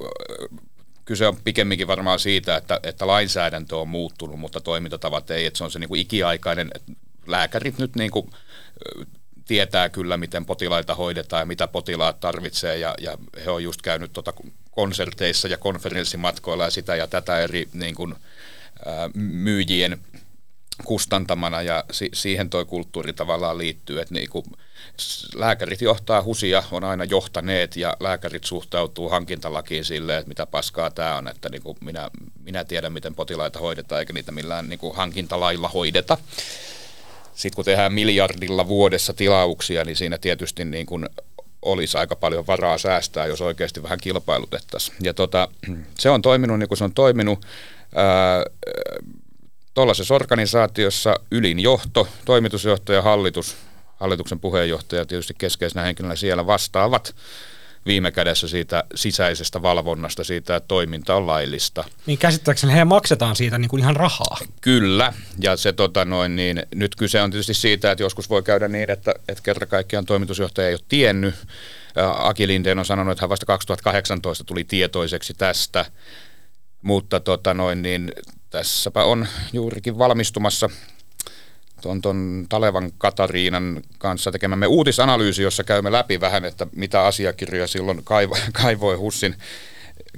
kyse 1.04 1.26
on 1.26 1.37
pikemminkin 1.44 1.87
varmaan 1.87 2.18
siitä, 2.18 2.57
että, 2.57 2.80
että 2.83 3.07
lainsäädäntö 3.07 3.76
on 3.76 3.88
muuttunut, 3.88 4.40
mutta 4.40 4.61
toimintatavat 4.61 5.30
ei, 5.30 5.46
että 5.46 5.59
se 5.59 5.64
on 5.64 5.70
se 5.70 5.78
niin 5.78 5.88
kuin 5.88 6.00
ikiaikainen, 6.00 6.70
lääkärit 7.26 7.78
nyt 7.78 7.96
niin 7.96 8.11
kuin 8.11 8.30
tietää 9.46 9.88
kyllä, 9.88 10.16
miten 10.16 10.46
potilaita 10.46 10.94
hoidetaan 10.94 11.40
ja 11.40 11.46
mitä 11.46 11.68
potilaat 11.68 12.20
tarvitsee. 12.20 12.78
Ja, 12.78 12.94
ja 13.00 13.18
he 13.44 13.50
on 13.50 13.64
just 13.64 13.82
käynyt 13.82 14.12
tuota 14.12 14.32
konserteissa 14.70 15.48
ja 15.48 15.58
konferenssimatkoilla 15.58 16.64
ja 16.64 16.70
sitä 16.70 16.96
ja 16.96 17.06
tätä 17.06 17.38
eri 17.38 17.68
niin 17.72 17.94
kuin, 17.94 18.14
myyjien 19.14 20.00
kustantamana. 20.84 21.62
Ja 21.62 21.84
si- 21.90 22.10
siihen 22.14 22.50
toi 22.50 22.64
kulttuuri 22.64 23.12
tavallaan 23.12 23.58
liittyy, 23.58 24.00
että 24.00 24.14
niin 24.14 24.30
kuin 24.30 24.44
lääkärit 25.34 25.80
johtaa 25.80 26.22
husia, 26.22 26.62
on 26.70 26.84
aina 26.84 27.04
johtaneet 27.04 27.76
ja 27.76 27.96
lääkärit 28.00 28.44
suhtautuu 28.44 29.08
hankintalakiin 29.08 29.84
silleen, 29.84 30.18
että 30.18 30.28
mitä 30.28 30.46
paskaa 30.46 30.90
tämä 30.90 31.16
on, 31.16 31.28
että 31.28 31.48
niin 31.48 31.62
kuin 31.62 31.76
minä, 31.80 32.10
minä 32.44 32.64
tiedän, 32.64 32.92
miten 32.92 33.14
potilaita 33.14 33.58
hoidetaan 33.58 34.00
eikä 34.00 34.12
niitä 34.12 34.32
millään 34.32 34.68
niin 34.68 34.78
kuin 34.78 34.96
hankintalailla 34.96 35.68
hoideta 35.68 36.18
sitten 37.34 37.56
kun 37.56 37.64
tehdään 37.64 37.94
miljardilla 37.94 38.68
vuodessa 38.68 39.12
tilauksia, 39.12 39.84
niin 39.84 39.96
siinä 39.96 40.18
tietysti 40.18 40.64
niin 40.64 40.86
kuin 40.86 41.08
olisi 41.62 41.98
aika 41.98 42.16
paljon 42.16 42.46
varaa 42.46 42.78
säästää, 42.78 43.26
jos 43.26 43.40
oikeasti 43.40 43.82
vähän 43.82 43.98
kilpailutettaisiin. 44.00 44.96
Ja 45.02 45.14
tota, 45.14 45.48
se 45.98 46.10
on 46.10 46.22
toiminut 46.22 46.58
niin 46.58 46.68
kuin 46.68 46.78
se 46.78 46.84
on 46.84 46.94
toiminut. 46.94 47.46
Ää, 47.94 48.44
tuollaisessa 49.74 50.14
organisaatiossa 50.14 51.14
ylin 51.30 51.60
johto, 51.60 52.08
toimitusjohto 52.24 52.92
ja 52.92 53.02
hallitus, 53.02 53.56
hallituksen 53.96 54.40
puheenjohtaja 54.40 55.06
tietysti 55.06 55.34
keskeisenä 55.38 55.84
henkilönä 55.84 56.16
siellä 56.16 56.46
vastaavat 56.46 57.14
viime 57.86 58.10
kädessä 58.10 58.48
siitä 58.48 58.84
sisäisestä 58.94 59.62
valvonnasta, 59.62 60.24
siitä, 60.24 60.56
että 60.56 60.68
toiminta 60.68 61.14
on 61.14 61.26
laillista. 61.26 61.84
Niin 62.06 62.18
käsittääkseni 62.18 62.72
he 62.72 62.84
maksetaan 62.84 63.36
siitä 63.36 63.58
niin 63.58 63.68
kuin 63.68 63.80
ihan 63.80 63.96
rahaa. 63.96 64.38
Kyllä, 64.60 65.12
ja 65.40 65.56
se 65.56 65.72
tota 65.72 66.04
noin, 66.04 66.36
niin 66.36 66.62
nyt 66.74 66.96
kyse 66.96 67.22
on 67.22 67.30
tietysti 67.30 67.54
siitä, 67.54 67.92
että 67.92 68.04
joskus 68.04 68.30
voi 68.30 68.42
käydä 68.42 68.68
niin, 68.68 68.90
että, 68.90 69.14
että 69.28 69.42
kerta 69.42 69.66
kaikkiaan 69.66 70.06
toimitusjohtaja 70.06 70.68
ei 70.68 70.74
ole 70.74 70.80
tiennyt. 70.88 71.34
Aki 72.18 72.46
Lindeen 72.46 72.78
on 72.78 72.84
sanonut, 72.84 73.12
että 73.12 73.22
hän 73.22 73.30
vasta 73.30 73.46
2018 73.46 74.44
tuli 74.44 74.64
tietoiseksi 74.64 75.34
tästä, 75.34 75.84
mutta 76.82 77.20
tota 77.20 77.54
noin, 77.54 77.82
niin 77.82 78.12
tässäpä 78.50 79.04
on 79.04 79.26
juurikin 79.52 79.98
valmistumassa 79.98 80.70
tuon, 81.84 82.00
tuon 82.00 82.46
Talevan 82.48 82.92
Katariinan 82.98 83.82
kanssa 83.98 84.32
tekemämme 84.32 84.66
uutisanalyysi, 84.66 85.42
jossa 85.42 85.64
käymme 85.64 85.92
läpi 85.92 86.20
vähän, 86.20 86.44
että 86.44 86.66
mitä 86.76 87.02
asiakirjoja 87.02 87.66
silloin 87.66 88.00
kaivo, 88.04 88.36
kaivoi 88.62 88.96
Hussin 88.96 89.34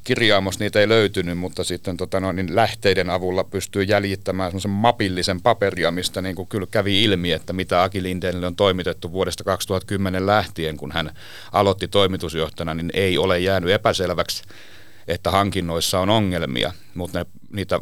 kirjaamossa 0.05 0.65
niitä 0.65 0.81
ei 0.81 0.89
löytynyt, 0.89 1.39
mutta 1.39 1.65
sitten 1.65 1.97
tota 1.97 2.21
no, 2.21 2.33
niin 2.33 2.57
lähteiden 2.57 3.11
avulla 3.11 3.45
pystyy 3.45 3.83
jäljittämään 3.83 4.51
semmoisen 4.51 4.71
mapillisen 4.71 5.41
paperia, 5.41 5.91
mistä 5.91 6.23
niin 6.23 6.37
kuin 6.37 6.49
kyllä 6.49 6.67
kävi 6.71 7.05
ilmi, 7.05 7.33
että 7.33 7.53
mitä 7.53 7.83
Aki 7.83 8.03
Lindenille 8.03 8.47
on 8.47 8.57
toimitettu 8.57 9.13
vuodesta 9.13 9.45
2010 9.45 10.27
lähtien, 10.27 10.77
kun 10.77 10.93
hän 10.93 11.11
aloitti 11.53 11.89
toimitusjohtajana, 11.89 12.75
niin 12.75 12.91
ei 12.95 13.19
ole 13.19 13.39
jäänyt 13.39 13.71
epäselväksi 13.71 14.43
että 15.09 15.31
hankinnoissa 15.31 16.01
on 16.01 16.11
ongelmia, 16.11 16.73
mutta 16.95 17.19
ne, 17.19 17.27
niitä 17.53 17.81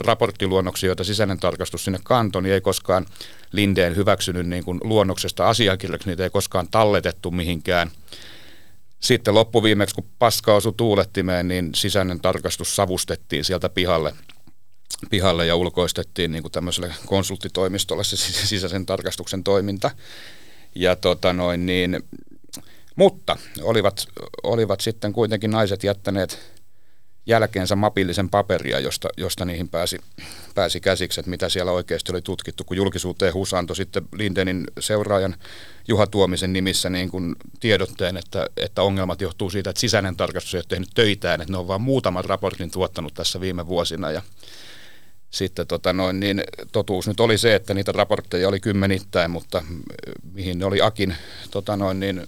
raporttiluonnoksia, 0.00 0.86
joita 0.86 1.04
sisäinen 1.04 1.38
tarkastus 1.38 1.84
sinne 1.84 1.98
kantoi, 2.02 2.42
niin 2.42 2.54
ei 2.54 2.60
koskaan 2.60 3.06
Lindeen 3.52 3.96
hyväksynyt 3.96 4.46
niin 4.46 4.64
kuin 4.64 4.80
luonnoksesta 4.84 5.48
asiakirjaksi, 5.48 6.08
niitä 6.08 6.24
ei 6.24 6.30
koskaan 6.30 6.68
talletettu 6.70 7.30
mihinkään. 7.30 7.90
Sitten 9.00 9.34
loppuviimeksi, 9.34 9.94
kun 9.94 10.06
paska 10.18 10.54
osui 10.54 10.74
tuulettimeen, 10.76 11.48
niin 11.48 11.74
sisäinen 11.74 12.20
tarkastus 12.20 12.76
savustettiin 12.76 13.44
sieltä 13.44 13.68
pihalle, 13.68 14.14
pihalle 15.10 15.46
ja 15.46 15.56
ulkoistettiin 15.56 16.32
niin 16.32 16.42
kuin 16.42 16.52
tämmöiselle 16.52 16.94
konsulttitoimistolle 17.06 18.04
se 18.04 18.16
sisäisen 18.16 18.86
tarkastuksen 18.86 19.44
toiminta. 19.44 19.90
Ja 20.74 20.96
tota 20.96 21.32
noin, 21.32 21.66
niin, 21.66 22.00
mutta 22.96 23.36
olivat, 23.62 24.06
olivat 24.42 24.80
sitten 24.80 25.12
kuitenkin 25.12 25.50
naiset 25.50 25.84
jättäneet 25.84 26.57
jälkeensä 27.28 27.76
mapillisen 27.76 28.28
paperia, 28.28 28.80
josta, 28.80 29.08
josta 29.16 29.44
niihin 29.44 29.68
pääsi, 29.68 29.98
pääsi 30.54 30.80
käsiksi, 30.80 31.20
että 31.20 31.30
mitä 31.30 31.48
siellä 31.48 31.72
oikeasti 31.72 32.12
oli 32.12 32.22
tutkittu, 32.22 32.64
kun 32.64 32.76
julkisuuteen 32.76 33.34
HUS 33.34 33.54
antoi 33.54 33.76
sitten 33.76 34.04
Lindenin 34.12 34.64
seuraajan 34.80 35.34
Juha 35.88 36.06
Tuomisen 36.06 36.52
nimissä 36.52 36.90
niin 36.90 37.10
kuin 37.10 37.36
tiedotteen, 37.60 38.16
että, 38.16 38.46
että 38.56 38.82
ongelmat 38.82 39.20
johtuu 39.20 39.50
siitä, 39.50 39.70
että 39.70 39.80
sisäinen 39.80 40.16
tarkastus 40.16 40.54
ei 40.54 40.58
ole 40.58 40.64
tehnyt 40.68 40.88
töitään, 40.94 41.40
että 41.40 41.52
ne 41.52 41.58
on 41.58 41.68
vain 41.68 41.82
muutaman 41.82 42.24
raportin 42.24 42.70
tuottanut 42.70 43.14
tässä 43.14 43.40
viime 43.40 43.66
vuosina. 43.66 44.10
Ja 44.10 44.22
sitten 45.30 45.66
tota 45.66 45.92
noin, 45.92 46.20
niin 46.20 46.42
totuus 46.72 47.08
nyt 47.08 47.20
oli 47.20 47.38
se, 47.38 47.54
että 47.54 47.74
niitä 47.74 47.92
raportteja 47.92 48.48
oli 48.48 48.60
kymmenittäin, 48.60 49.30
mutta 49.30 49.62
mihin 50.32 50.58
ne 50.58 50.64
oli 50.64 50.80
Akin 50.80 51.16
tota 51.50 51.76
noin, 51.76 52.00
niin 52.00 52.22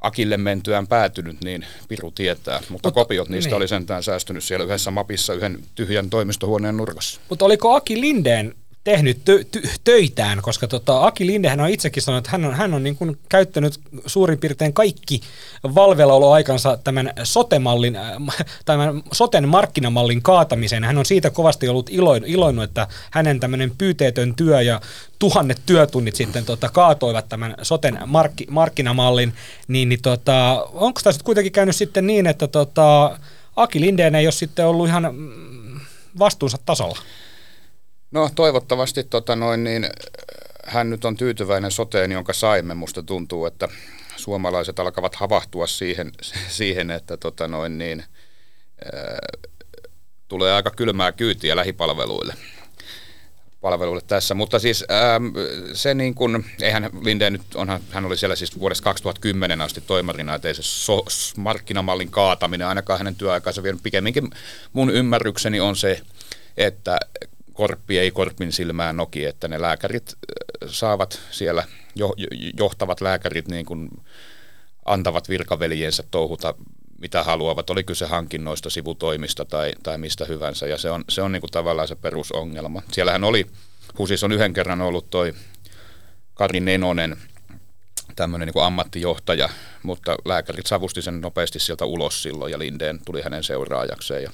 Akille 0.00 0.36
mentyään 0.36 0.86
päätynyt, 0.86 1.44
niin 1.44 1.66
Piru 1.88 2.10
tietää. 2.10 2.60
Mutta 2.68 2.88
Mut, 2.88 2.94
kopiot 2.94 3.28
niistä 3.28 3.48
niin. 3.48 3.56
oli 3.56 3.68
sentään 3.68 4.02
säästynyt 4.02 4.44
siellä 4.44 4.64
yhdessä 4.64 4.90
mapissa 4.90 5.34
yhden 5.34 5.58
tyhjän 5.74 6.10
toimistohuoneen 6.10 6.76
nurkassa. 6.76 7.20
Mutta 7.28 7.44
oliko 7.44 7.74
Aki 7.74 8.00
Lindeen 8.00 8.54
tehnyt 8.84 9.18
tö- 9.18 9.44
tö- 9.56 9.68
töitään, 9.84 10.42
koska 10.42 10.68
tota, 10.68 11.06
Aki 11.06 11.26
Lindehän 11.26 11.60
on 11.60 11.68
itsekin 11.68 12.02
sanonut, 12.02 12.24
että 12.24 12.30
hän 12.30 12.44
on, 12.44 12.54
hän 12.54 12.74
on 12.74 12.82
niin 12.82 12.96
kuin 12.96 13.18
käyttänyt 13.28 13.80
suurin 14.06 14.38
piirtein 14.38 14.72
kaikki 14.72 15.20
valvelaoloaikansa 15.74 16.78
tämän 16.84 17.12
sotemallin, 17.22 17.96
äh, 17.96 18.12
tämän 18.64 19.02
soten 19.12 19.48
markkinamallin 19.48 20.22
kaatamiseen. 20.22 20.84
Hän 20.84 20.98
on 20.98 21.06
siitä 21.06 21.30
kovasti 21.30 21.68
ollut 21.68 21.90
iloin, 21.90 22.24
iloinut, 22.24 22.64
että 22.64 22.86
hänen 23.10 23.40
tämmöinen 23.40 23.72
pyyteetön 23.78 24.34
työ 24.34 24.62
ja 24.62 24.80
tuhannet 25.18 25.60
työtunnit 25.66 26.16
sitten 26.16 26.44
tota, 26.44 26.68
kaatoivat 26.68 27.28
tämän 27.28 27.54
soten 27.62 27.98
markki, 28.06 28.46
markkinamallin, 28.50 29.32
niin, 29.68 29.88
niin 29.88 30.02
tota, 30.02 30.66
onko 30.72 31.00
tässä 31.04 31.24
kuitenkin 31.24 31.52
käynyt 31.52 31.76
sitten 31.76 32.06
niin, 32.06 32.26
että 32.26 32.46
tota, 32.46 33.18
Aki 33.56 33.80
Lindeen 33.80 34.14
ei 34.14 34.26
ole 34.26 34.32
sitten 34.32 34.66
ollut 34.66 34.88
ihan 34.88 35.08
mm, 35.14 35.80
vastuunsa 36.18 36.58
tasolla? 36.66 36.98
No 38.10 38.30
toivottavasti 38.34 39.04
tota 39.04 39.36
noin, 39.36 39.64
niin, 39.64 39.86
hän 40.66 40.90
nyt 40.90 41.04
on 41.04 41.16
tyytyväinen 41.16 41.70
soteen, 41.70 42.12
jonka 42.12 42.32
saimme. 42.32 42.74
Musta 42.74 43.02
tuntuu, 43.02 43.46
että 43.46 43.68
suomalaiset 44.16 44.78
alkavat 44.78 45.14
havahtua 45.14 45.66
siihen, 45.66 46.12
siihen 46.48 46.90
että 46.90 47.16
tota 47.16 47.48
noin, 47.48 47.78
niin, 47.78 48.04
ää, 48.84 49.18
tulee 50.28 50.52
aika 50.52 50.70
kylmää 50.70 51.12
kyytiä 51.12 51.56
lähipalveluille 51.56 52.34
palveluille 53.60 54.02
tässä, 54.06 54.34
mutta 54.34 54.58
siis 54.58 54.84
ää, 54.88 55.20
se 55.72 55.94
niin 55.94 56.14
kuin, 56.14 56.44
eihän 56.62 56.90
Linde 57.02 57.30
nyt, 57.30 57.42
onhan, 57.54 57.80
hän 57.90 58.04
oli 58.04 58.16
siellä 58.16 58.36
siis 58.36 58.58
vuodesta 58.58 58.84
2010 58.84 59.60
asti 59.60 59.80
toimarina, 59.80 60.34
että 60.34 60.48
ei 60.48 60.54
se 60.54 60.62
so, 60.62 61.04
markkinamallin 61.36 62.10
kaataminen 62.10 62.66
ainakaan 62.66 62.98
hänen 62.98 63.14
työaikansa 63.14 63.62
vienyt 63.62 63.82
pikemminkin 63.82 64.30
mun 64.72 64.90
ymmärrykseni 64.90 65.60
on 65.60 65.76
se, 65.76 66.00
että 66.56 66.98
korppi 67.60 67.98
ei 67.98 68.10
korpin 68.10 68.52
silmään 68.52 68.96
noki, 68.96 69.24
että 69.24 69.48
ne 69.48 69.60
lääkärit 69.60 70.08
äh, 70.08 70.70
saavat 70.70 71.20
siellä, 71.30 71.64
jo, 71.94 72.14
johtavat 72.58 73.00
lääkärit 73.00 73.48
niin 73.48 73.66
kuin 73.66 73.88
antavat 74.84 75.28
virkaveljensä 75.28 76.04
touhuta 76.10 76.54
mitä 76.98 77.24
haluavat, 77.24 77.70
oli 77.70 77.84
kyse 77.84 78.06
hankinnoista, 78.06 78.70
sivutoimista 78.70 79.44
tai, 79.44 79.72
tai 79.82 79.98
mistä 79.98 80.24
hyvänsä, 80.24 80.66
ja 80.66 80.78
se 80.78 80.90
on, 80.90 81.04
se 81.08 81.22
on 81.22 81.32
niin 81.32 81.40
kuin 81.40 81.50
tavallaan 81.50 81.88
se 81.88 81.96
perusongelma. 81.96 82.82
Siellähän 82.92 83.24
oli, 83.24 83.46
HUSissa 83.98 84.26
on 84.26 84.32
yhden 84.32 84.52
kerran 84.52 84.80
ollut 84.80 85.10
toi 85.10 85.34
Kari 86.34 86.60
Nenonen, 86.60 87.16
tämmöinen 88.16 88.48
niin 88.54 88.64
ammattijohtaja, 88.64 89.48
mutta 89.82 90.16
lääkärit 90.24 90.66
savusti 90.66 91.02
sen 91.02 91.20
nopeasti 91.20 91.58
sieltä 91.58 91.84
ulos 91.84 92.22
silloin, 92.22 92.52
ja 92.52 92.58
Lindeen 92.58 93.00
tuli 93.04 93.22
hänen 93.22 93.44
seuraajakseen, 93.44 94.22
ja 94.22 94.30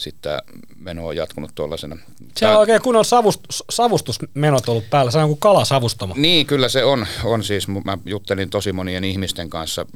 sitten 0.00 0.38
meno 0.76 1.06
on 1.06 1.16
jatkunut 1.16 1.50
tuollaisena. 1.54 1.96
Se 2.36 2.46
on 2.46 2.56
oikein 2.56 2.82
kunnon 2.82 3.04
savust, 3.04 3.40
savustusmenot 3.70 4.68
ollut 4.68 4.90
päällä, 4.90 5.10
se 5.10 5.18
on 5.18 5.28
kuin 5.28 5.40
kalasavustamo. 5.40 6.14
Niin, 6.16 6.46
kyllä 6.46 6.68
se 6.68 6.84
on. 6.84 7.06
on 7.24 7.44
siis, 7.44 7.68
mä 7.68 7.98
juttelin 8.04 8.50
tosi 8.50 8.72
monien 8.72 9.04
ihmisten 9.04 9.50
kanssa 9.50 9.86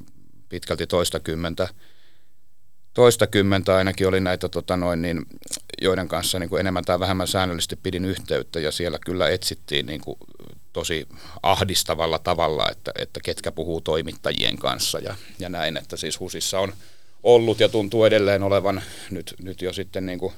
pitkälti 0.49 0.87
toista 0.87 1.21
kymmentä. 1.21 1.69
Toista 2.95 3.27
kymmentä 3.27 3.77
ainakin 3.77 4.09
oli 4.09 4.21
näitä, 4.21 4.49
tota 4.49 4.77
noin, 4.77 5.03
niin, 5.03 5.27
joiden 5.83 6.09
kanssa 6.09 6.39
niin 6.39 6.51
kuin 6.51 6.61
enemmän 6.61 6.85
tai 6.85 7.01
vähemmän 7.01 7.29
säännöllisesti 7.29 7.77
pidin 7.77 8.05
yhteyttä 8.05 8.61
ja 8.61 8.73
siellä 8.73 8.99
kyllä 9.07 9.29
etsittiin 9.29 9.87
niin 9.87 10.01
kuin, 10.01 10.19
tosi 10.73 11.09
ahdistavalla 11.43 12.19
tavalla, 12.19 12.71
että, 12.71 12.93
että 12.99 13.21
ketkä 13.25 13.53
puhuu 13.53 13.81
toimittajien 13.81 14.59
kanssa 14.59 14.99
ja, 14.99 15.15
ja 15.39 15.49
näin, 15.49 15.77
että 15.77 15.97
siis 15.97 16.21
HUSissa 16.21 16.61
on– 16.61 16.73
ollut 17.25 17.61
ja 17.61 17.69
tuntuu 17.69 18.05
edelleen 18.05 18.43
olevan 18.43 18.83
nyt, 19.11 19.35
nyt 19.43 19.63
jo 19.63 19.73
sitten 19.73 20.07
niin 20.07 20.19
kuin 20.19 20.33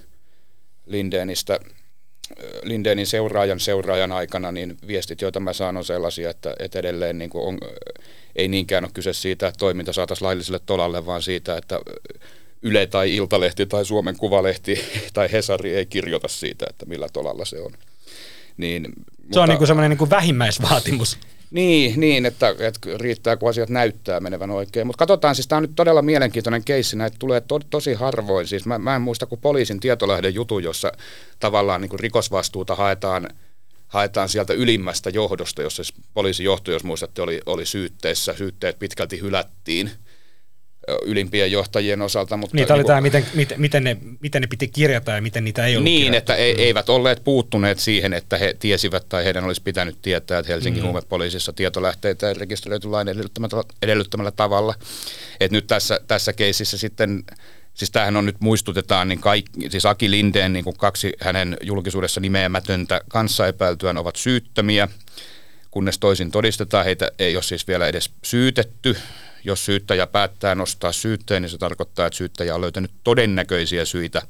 Lindeenistä, 0.86 1.60
Lindeenin 2.62 3.06
seuraajan 3.06 3.60
seuraajan 3.60 4.12
aikana, 4.12 4.52
niin 4.52 4.76
viestit, 4.86 5.20
joita 5.20 5.40
mä 5.40 5.52
saan, 5.52 5.76
on 5.76 5.84
sellaisia, 5.84 6.30
että, 6.30 6.54
että 6.58 6.78
edelleen 6.78 7.18
niin 7.18 7.30
kuin 7.30 7.44
on, 7.44 7.58
ei 8.36 8.48
niinkään 8.48 8.84
ole 8.84 8.90
kyse 8.94 9.12
siitä, 9.12 9.48
että 9.48 9.58
toiminta 9.58 9.92
saataisiin 9.92 10.26
lailliselle 10.26 10.60
tolalle, 10.66 11.06
vaan 11.06 11.22
siitä, 11.22 11.56
että 11.56 11.80
Yle 12.62 12.86
tai 12.86 13.16
Iltalehti 13.16 13.66
tai 13.66 13.84
Suomen 13.84 14.16
Kuvalehti 14.16 14.84
tai 15.14 15.32
Hesari 15.32 15.74
ei 15.74 15.86
kirjoita 15.86 16.28
siitä, 16.28 16.66
että 16.70 16.86
millä 16.86 17.06
tolalla 17.12 17.44
se 17.44 17.60
on. 17.60 17.72
Niin, 18.56 18.84
se 18.84 18.90
mutta, 19.22 19.42
on 19.42 19.48
niin 19.48 19.58
kuin 19.58 19.66
semmoinen 19.66 19.90
niin 19.90 19.98
kuin 19.98 20.10
vähimmäisvaatimus. 20.10 21.18
Niin, 21.56 22.00
niin 22.00 22.26
että, 22.26 22.54
että 22.58 22.80
riittää, 22.96 23.36
kun 23.36 23.48
asiat 23.48 23.68
näyttää 23.68 24.20
menevän 24.20 24.50
oikein. 24.50 24.86
Mutta 24.86 24.98
katsotaan, 24.98 25.34
siis 25.34 25.48
tämä 25.48 25.56
on 25.56 25.62
nyt 25.62 25.74
todella 25.76 26.02
mielenkiintoinen 26.02 26.64
keissi. 26.64 26.96
Näitä 26.96 27.16
tulee 27.18 27.40
to, 27.40 27.58
tosi 27.70 27.94
harvoin. 27.94 28.46
Siis 28.46 28.66
mä, 28.66 28.78
mä 28.78 28.96
en 28.96 29.02
muista 29.02 29.26
kuin 29.26 29.40
poliisin 29.40 29.80
tietolähden 29.80 30.34
jutu, 30.34 30.58
jossa 30.58 30.92
tavallaan 31.40 31.80
niin 31.80 32.00
rikosvastuuta 32.00 32.74
haetaan, 32.74 33.28
haetaan 33.88 34.28
sieltä 34.28 34.52
ylimmästä 34.52 35.10
johdosta, 35.10 35.62
jossa 35.62 35.84
siis 35.84 36.00
poliisin 36.14 36.44
johto, 36.44 36.70
jos 36.70 36.84
muistatte, 36.84 37.22
oli, 37.22 37.40
oli 37.46 37.66
syytteessä. 37.66 38.34
Syytteet 38.34 38.78
pitkälti 38.78 39.20
hylättiin 39.20 39.90
ylimpien 41.02 41.52
johtajien 41.52 42.02
osalta. 42.02 42.36
Mutta 42.36 42.56
niin, 42.56 42.66
tämä 42.66 42.74
oli 42.74 42.82
niin, 42.82 42.86
tämä, 42.86 43.00
miten, 43.00 43.26
miten, 43.34 43.60
miten, 43.60 43.84
ne, 43.84 43.96
miten 44.20 44.42
ne 44.42 44.46
piti 44.46 44.68
kirjata 44.68 45.10
ja 45.10 45.22
miten 45.22 45.44
niitä 45.44 45.66
ei 45.66 45.76
ollut 45.76 45.84
Niin, 45.84 46.02
kirjattu. 46.02 46.18
että 46.18 46.34
ei, 46.34 46.62
eivät 46.62 46.88
olleet 46.88 47.24
puuttuneet 47.24 47.78
siihen, 47.78 48.12
että 48.12 48.38
he 48.38 48.56
tiesivät 48.58 49.08
tai 49.08 49.24
heidän 49.24 49.44
olisi 49.44 49.62
pitänyt 49.62 50.02
tietää, 50.02 50.38
että 50.38 50.52
Helsingin 50.52 50.82
mm. 50.82 50.86
huumepoliisissa 50.86 51.52
tietolähteitä 51.52 52.28
ei 52.28 52.34
rekisteröity 52.34 52.88
lain 52.88 53.08
edellyttämällä, 53.08 53.62
edellyttämällä 53.82 54.30
tavalla. 54.30 54.74
Et 55.40 55.50
nyt 55.50 55.66
tässä, 55.66 56.00
tässä 56.06 56.32
keisissä 56.32 56.78
sitten 56.78 57.24
Siis 57.76 57.90
tämähän 57.90 58.16
on 58.16 58.26
nyt 58.26 58.36
muistutetaan, 58.40 59.08
niin 59.08 59.20
kaikki, 59.20 59.70
siis 59.70 59.86
Aki 59.86 60.10
Lindeen 60.10 60.52
niin 60.52 60.64
kuin 60.64 60.76
kaksi 60.76 61.12
hänen 61.20 61.56
julkisuudessa 61.62 62.20
nimeämätöntä 62.20 63.00
kanssaepäiltyään 63.08 63.98
ovat 63.98 64.16
syyttömiä, 64.16 64.88
kunnes 65.70 65.98
toisin 65.98 66.30
todistetaan. 66.30 66.84
Heitä 66.84 67.10
ei 67.18 67.36
ole 67.36 67.42
siis 67.42 67.68
vielä 67.68 67.86
edes 67.86 68.10
syytetty. 68.22 68.96
Jos 69.46 69.64
syyttäjä 69.64 70.06
päättää 70.06 70.54
nostaa 70.54 70.92
syytteen, 70.92 71.42
niin 71.42 71.50
se 71.50 71.58
tarkoittaa, 71.58 72.06
että 72.06 72.16
syyttäjä 72.16 72.54
on 72.54 72.60
löytänyt 72.60 72.90
todennäköisiä 73.04 73.84
syitä 73.84 74.22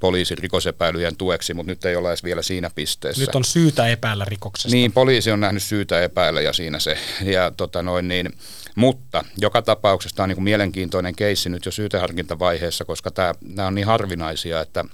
poliisin 0.00 0.38
rikosepäilyjen 0.38 1.16
tueksi, 1.16 1.54
mutta 1.54 1.72
nyt 1.72 1.84
ei 1.84 1.96
olla 1.96 2.08
edes 2.08 2.24
vielä 2.24 2.42
siinä 2.42 2.70
pisteessä. 2.74 3.20
Nyt 3.20 3.34
on 3.34 3.44
syytä 3.44 3.88
epäillä 3.88 4.24
rikoksesta. 4.24 4.76
Niin, 4.76 4.92
poliisi 4.92 5.30
on 5.30 5.40
nähnyt 5.40 5.62
syytä 5.62 6.02
epäillä 6.02 6.40
ja 6.40 6.52
siinä 6.52 6.78
se. 6.78 6.98
Ja 7.22 7.52
tota 7.56 7.82
noin, 7.82 8.08
niin, 8.08 8.32
mutta 8.74 9.24
joka 9.38 9.62
tapauksessa 9.62 10.16
tämä 10.16 10.24
on 10.24 10.28
niin 10.28 10.36
kuin 10.36 10.44
mielenkiintoinen 10.44 11.16
keissi 11.16 11.48
nyt 11.48 11.66
jo 11.66 11.72
syyteharkintavaiheessa, 11.72 12.84
koska 12.84 13.10
tämä, 13.10 13.34
nämä 13.40 13.68
on 13.68 13.74
niin 13.74 13.86
harvinaisia, 13.86 14.60
että 14.60 14.84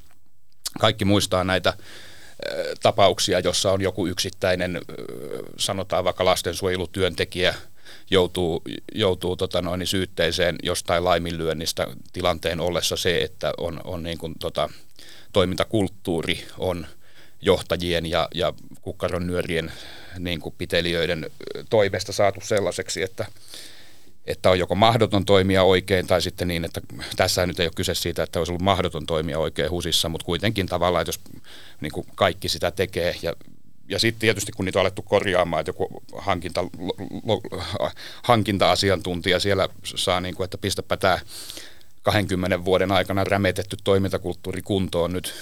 kaikki 0.81 1.05
muistaa 1.05 1.45
näitä 1.45 1.75
tapauksia, 2.83 3.41
jossa 3.41 3.73
on 3.73 3.81
joku 3.81 4.07
yksittäinen, 4.07 4.81
sanotaan 5.59 6.05
vaikka 6.05 6.25
lastensuojelutyöntekijä, 6.25 7.55
joutuu, 8.11 8.63
joutuu 8.95 9.37
tota 9.37 9.63
noin, 9.63 9.87
syytteeseen 9.87 10.57
jostain 10.63 11.05
laiminlyönnistä 11.05 11.87
tilanteen 12.13 12.61
ollessa 12.61 12.97
se, 12.97 13.23
että 13.23 13.53
on, 13.59 13.81
on 13.85 14.03
niin 14.03 14.19
kuin, 14.19 14.35
tota, 14.39 14.69
toimintakulttuuri 15.33 16.45
on 16.59 16.87
johtajien 17.43 18.07
ja, 18.07 18.29
ja 18.35 18.53
kukkaron 18.83 19.27
nyörien 19.27 19.73
niin 20.19 20.41
kuin 20.41 20.55
pitelijöiden 20.59 21.31
toivesta 21.71 22.13
saatu 22.13 22.41
sellaiseksi, 22.43 23.03
että, 23.03 23.27
että 24.27 24.51
on 24.51 24.59
joko 24.59 24.75
mahdoton 24.75 25.25
toimia 25.25 25.63
oikein 25.63 26.07
tai 26.07 26.23
sitten 26.23 26.49
niin, 26.49 26.65
että 26.65 26.81
tässä 27.17 27.47
nyt 27.47 27.61
ei 27.61 27.67
ole 27.67 27.73
kyse 27.77 27.95
siitä, 27.95 28.23
että 28.23 28.39
olisi 28.39 28.53
ollut 28.53 28.63
mahdoton 28.63 29.07
toimia 29.07 29.39
oikein 29.39 29.71
husissa, 29.71 30.09
mutta 30.09 30.25
kuitenkin 30.25 30.67
tavallaan, 30.67 31.03
että 31.03 31.09
jos 31.09 31.21
niin 31.81 31.93
kuin 31.93 32.07
kaikki 32.15 32.49
sitä 32.49 32.71
tekee 32.71 33.17
ja 33.23 33.33
ja 33.91 33.99
sitten 33.99 34.20
tietysti 34.20 34.53
kun 34.53 34.64
niitä 34.64 34.78
on 34.78 34.80
alettu 34.80 35.03
korjaamaan, 35.03 35.61
että 35.61 35.68
joku 35.68 36.03
hankinta, 36.18 36.64
lo, 37.24 37.41
hankinta-asiantuntija 38.22 39.41
siellä 39.41 39.68
saa, 39.84 40.20
niin 40.20 40.34
kuin, 40.34 40.45
että 40.45 40.59
pistäpä 40.59 40.97
tämä 40.97 41.18
20 42.03 42.64
vuoden 42.64 42.93
aikana 42.93 43.24
rämetetty 43.24 43.76
toimintakulttuuri 43.84 44.62
kuntoon 44.62 45.12
nyt 45.12 45.34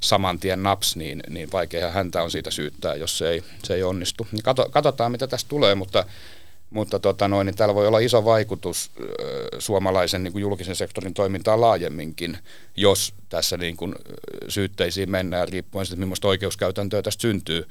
saman 0.00 0.38
tien 0.38 0.62
naps, 0.62 0.96
niin, 0.96 1.22
niin 1.28 1.52
vaikea 1.52 1.90
häntä 1.90 2.22
on 2.22 2.30
siitä 2.30 2.50
syyttää, 2.50 2.94
jos 2.94 3.18
se 3.18 3.28
ei, 3.30 3.44
se 3.64 3.74
ei 3.74 3.82
onnistu. 3.82 4.26
Niin 4.32 4.42
kato, 4.42 4.68
katsotaan, 4.70 5.12
mitä 5.12 5.26
tästä 5.26 5.48
tulee, 5.48 5.74
mutta, 5.74 6.04
mutta 6.70 6.98
tota 6.98 7.28
noin, 7.28 7.46
niin 7.46 7.56
täällä 7.56 7.74
voi 7.74 7.86
olla 7.86 7.98
iso 7.98 8.24
vaikutus 8.24 8.90
suomalaisen 9.58 10.22
niin 10.22 10.32
kuin 10.32 10.42
julkisen 10.42 10.76
sektorin 10.76 11.14
toimintaan 11.14 11.60
laajemminkin, 11.60 12.38
jos 12.76 13.14
tässä 13.28 13.56
niin 13.56 13.76
kuin, 13.76 13.94
syytteisiin 14.48 15.10
mennään, 15.10 15.48
riippuen 15.48 15.86
siitä, 15.86 16.00
millaista 16.00 16.28
oikeuskäytäntöä 16.28 17.02
tästä 17.02 17.22
syntyy 17.22 17.66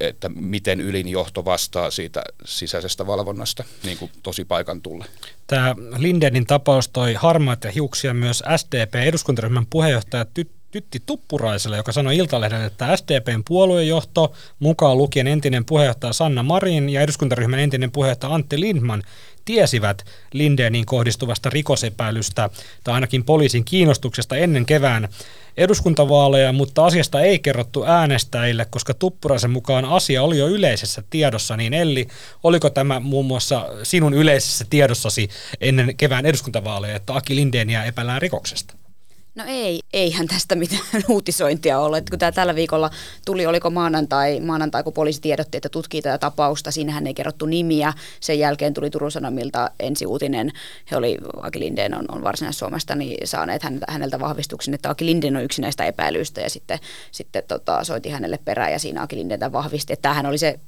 että 0.00 0.28
miten 0.28 0.80
ylin 0.80 1.08
johto 1.08 1.44
vastaa 1.44 1.90
siitä 1.90 2.22
sisäisestä 2.44 3.06
valvonnasta 3.06 3.64
niin 3.84 3.98
kuin 3.98 4.10
tosi 4.22 4.44
paikan 4.44 4.82
tulle. 4.82 5.04
Tämä 5.46 5.74
Lindenin 5.96 6.46
tapaus 6.46 6.88
toi 6.88 7.14
harmaita 7.14 7.70
hiuksia 7.70 8.14
myös 8.14 8.42
SDP-eduskuntaryhmän 8.56 9.66
puheenjohtaja 9.70 10.24
Tyt- 10.24 10.55
Tytti 10.76 11.02
Tuppuraiselle, 11.06 11.76
joka 11.76 11.92
sanoi 11.92 12.16
Iltalehdelle, 12.16 12.66
että 12.66 12.96
SDPn 12.96 13.42
puoluejohto, 13.48 14.32
mukaan 14.58 14.98
lukien 14.98 15.26
entinen 15.26 15.64
puheenjohtaja 15.64 16.12
Sanna 16.12 16.42
Marin 16.42 16.88
ja 16.88 17.00
eduskuntaryhmän 17.00 17.60
entinen 17.60 17.90
puheenjohtaja 17.90 18.34
Antti 18.34 18.60
Lindman, 18.60 19.02
tiesivät 19.44 20.04
Lindeniin 20.32 20.86
kohdistuvasta 20.86 21.50
rikosepäilystä 21.50 22.50
tai 22.84 22.94
ainakin 22.94 23.24
poliisin 23.24 23.64
kiinnostuksesta 23.64 24.36
ennen 24.36 24.66
kevään 24.66 25.08
eduskuntavaaleja, 25.56 26.52
mutta 26.52 26.86
asiasta 26.86 27.20
ei 27.20 27.38
kerrottu 27.38 27.84
äänestäjille, 27.84 28.66
koska 28.70 28.94
Tuppuraisen 28.94 29.50
mukaan 29.50 29.84
asia 29.84 30.22
oli 30.22 30.38
jo 30.38 30.48
yleisessä 30.48 31.02
tiedossa. 31.10 31.56
Niin 31.56 31.74
Elli, 31.74 32.08
oliko 32.42 32.70
tämä 32.70 33.00
muun 33.00 33.26
muassa 33.26 33.68
sinun 33.82 34.14
yleisessä 34.14 34.64
tiedossasi 34.70 35.28
ennen 35.60 35.96
kevään 35.96 36.26
eduskuntavaaleja, 36.26 36.96
että 36.96 37.14
Aki 37.14 37.36
Lindeniä 37.36 37.84
epäillään 37.84 38.22
rikoksesta? 38.22 38.85
No 39.36 39.44
ei, 39.46 39.80
eihän 39.92 40.26
tästä 40.26 40.54
mitään 40.54 40.80
uutisointia 41.08 41.78
ole. 41.78 42.02
Kun 42.10 42.18
tämä 42.18 42.32
tällä 42.32 42.54
viikolla 42.54 42.90
tuli, 43.26 43.46
oliko 43.46 43.70
maanantai, 43.70 44.40
maanantai, 44.40 44.82
kun 44.82 44.92
poliisi 44.92 45.20
tiedotti, 45.20 45.56
että 45.56 45.68
tutkii 45.68 46.02
tätä 46.02 46.18
tapausta, 46.18 46.70
siinähän 46.70 47.06
ei 47.06 47.14
kerrottu 47.14 47.46
nimiä. 47.46 47.92
Sen 48.20 48.38
jälkeen 48.38 48.74
tuli 48.74 48.90
Turun 48.90 49.12
Sanomilta 49.12 49.70
ensi 49.80 50.06
uutinen. 50.06 50.52
He 50.90 50.96
oli, 50.96 51.18
Aki 51.42 51.60
Lindeen 51.60 51.94
on, 51.94 52.04
on 52.08 52.24
Varsinais-Suomesta, 52.24 52.94
niin 52.94 53.28
saaneet 53.28 53.62
häneltä 53.88 54.20
vahvistuksen, 54.20 54.74
että 54.74 54.90
Aki 54.90 55.06
Lindeen 55.06 55.36
on 55.36 55.42
yksi 55.42 55.62
näistä 55.62 55.84
epäilyistä 55.84 56.40
ja 56.40 56.50
sitten, 56.50 56.78
sitten 57.10 57.42
tota, 57.48 57.84
soiti 57.84 58.08
hänelle 58.08 58.38
perään 58.44 58.72
ja 58.72 58.78
siinä 58.78 59.02
Aki 59.02 59.16
Lindeen 59.16 59.52
vahvisti, 59.52 59.92
että 59.92 60.02
tämähän 60.02 60.26
oli 60.26 60.38
se 60.38 60.60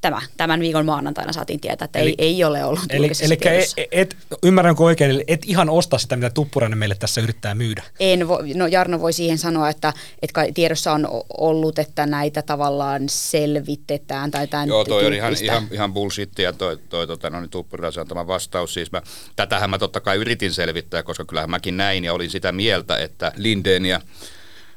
tämä, 0.00 0.22
tämän 0.36 0.60
viikon 0.60 0.86
maanantaina 0.86 1.32
saatiin 1.32 1.60
tietää, 1.60 1.84
että 1.84 1.98
eli, 1.98 2.14
ei, 2.18 2.28
ei 2.28 2.44
ole 2.44 2.64
ollut 2.64 2.80
Eli, 2.90 3.10
eli 3.20 3.38
et, 3.44 3.88
et, 3.92 4.16
ymmärränkö 4.42 4.82
oikein, 4.82 5.10
eli 5.10 5.24
et 5.26 5.40
ihan 5.46 5.70
osta 5.70 5.98
sitä, 5.98 6.16
mitä 6.16 6.30
Tuppurainen 6.30 6.78
meille 6.78 6.94
tässä 6.94 7.20
yrittää 7.20 7.54
myydä? 7.54 7.82
En, 8.00 8.28
vo, 8.28 8.38
no 8.54 8.66
Jarno 8.66 9.00
voi 9.00 9.12
siihen 9.12 9.38
sanoa, 9.38 9.68
että, 9.68 9.92
että 10.22 10.46
tiedossa 10.54 10.92
on 10.92 11.08
ollut, 11.38 11.78
että 11.78 12.06
näitä 12.06 12.42
tavallaan 12.42 13.02
selvitetään 13.08 14.30
tai 14.30 14.46
tämän 14.46 14.68
Joo, 14.68 14.84
toi 14.84 15.06
on 15.06 15.14
ihan, 15.14 15.34
ihan, 15.42 15.68
ihan 15.70 15.92
bullshittia 15.92 16.52
toi, 16.52 16.76
toi 16.88 17.06
tota, 17.06 17.30
no, 17.30 17.40
niin 17.40 17.50
Tuppuraisen 17.50 18.00
antama 18.00 18.26
vastaus. 18.26 18.74
Siis 18.74 18.92
mä, 18.92 19.02
tätähän 19.36 19.70
mä 19.70 19.78
totta 19.78 20.00
kai 20.00 20.16
yritin 20.16 20.52
selvittää, 20.52 21.02
koska 21.02 21.24
kyllähän 21.24 21.50
mäkin 21.50 21.76
näin 21.76 22.04
ja 22.04 22.12
olin 22.12 22.30
sitä 22.30 22.52
mieltä, 22.52 22.98
että 22.98 23.32
Lindeen 23.36 23.86
ja 23.86 24.00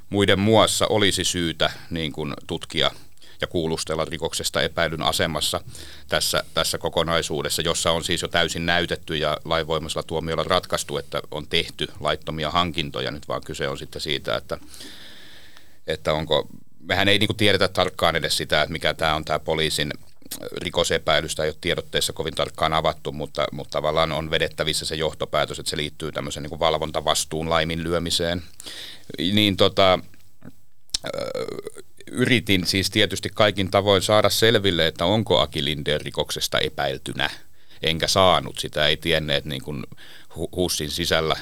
muiden 0.09 0.39
muassa 0.39 0.87
olisi 0.87 1.23
syytä 1.23 1.71
niin 1.89 2.11
kuin 2.11 2.33
tutkia– 2.47 2.91
ja 3.41 3.47
kuulustella 3.47 4.05
rikoksesta 4.05 4.61
epäilyn 4.61 5.01
asemassa 5.01 5.61
tässä, 6.09 6.43
tässä 6.53 6.77
kokonaisuudessa, 6.77 7.61
jossa 7.61 7.91
on 7.91 8.03
siis 8.03 8.21
jo 8.21 8.27
täysin 8.27 8.65
näytetty 8.65 9.17
ja 9.17 9.37
lainvoimaisella 9.45 10.03
tuomiolla 10.03 10.43
ratkaistu, 10.43 10.97
että 10.97 11.21
on 11.31 11.47
tehty 11.47 11.87
laittomia 11.99 12.49
hankintoja. 12.49 13.11
Nyt 13.11 13.27
vaan 13.27 13.41
kyse 13.45 13.67
on 13.67 13.77
sitten 13.77 14.01
siitä, 14.01 14.35
että, 14.35 14.57
että 15.87 16.13
onko, 16.13 16.47
mehän 16.79 17.07
ei 17.07 17.19
niin 17.19 17.35
tiedetä 17.37 17.67
tarkkaan 17.67 18.15
edes 18.15 18.37
sitä, 18.37 18.61
että 18.61 18.71
mikä 18.71 18.93
tämä 18.93 19.15
on 19.15 19.25
tämä 19.25 19.39
poliisin 19.39 19.91
rikosepäilystä 20.57 21.43
ei 21.43 21.49
ole 21.49 21.57
tiedotteessa 21.61 22.13
kovin 22.13 22.35
tarkkaan 22.35 22.73
avattu, 22.73 23.11
mutta, 23.11 23.45
mutta 23.51 23.71
tavallaan 23.71 24.11
on 24.11 24.31
vedettävissä 24.31 24.85
se 24.85 24.95
johtopäätös, 24.95 25.59
että 25.59 25.69
se 25.69 25.77
liittyy 25.77 26.11
tämmöisen 26.11 26.43
niin 26.43 26.59
valvontavastuun 26.59 27.49
laiminlyömiseen. 27.49 28.43
Niin 29.17 29.57
tota, 29.57 29.99
yritin 32.11 32.67
siis 32.67 32.89
tietysti 32.89 33.29
kaikin 33.35 33.71
tavoin 33.71 34.01
saada 34.01 34.29
selville, 34.29 34.87
että 34.87 35.05
onko 35.05 35.39
Aki 35.39 35.65
Lindeen 35.65 36.01
rikoksesta 36.01 36.59
epäiltynä. 36.59 37.29
Enkä 37.83 38.07
saanut, 38.07 38.59
sitä 38.59 38.87
ei 38.87 38.97
tienneet 38.97 39.45
niin 39.45 39.61
kuin 39.61 39.83
HUSin 40.55 40.89
sisällä 40.89 41.35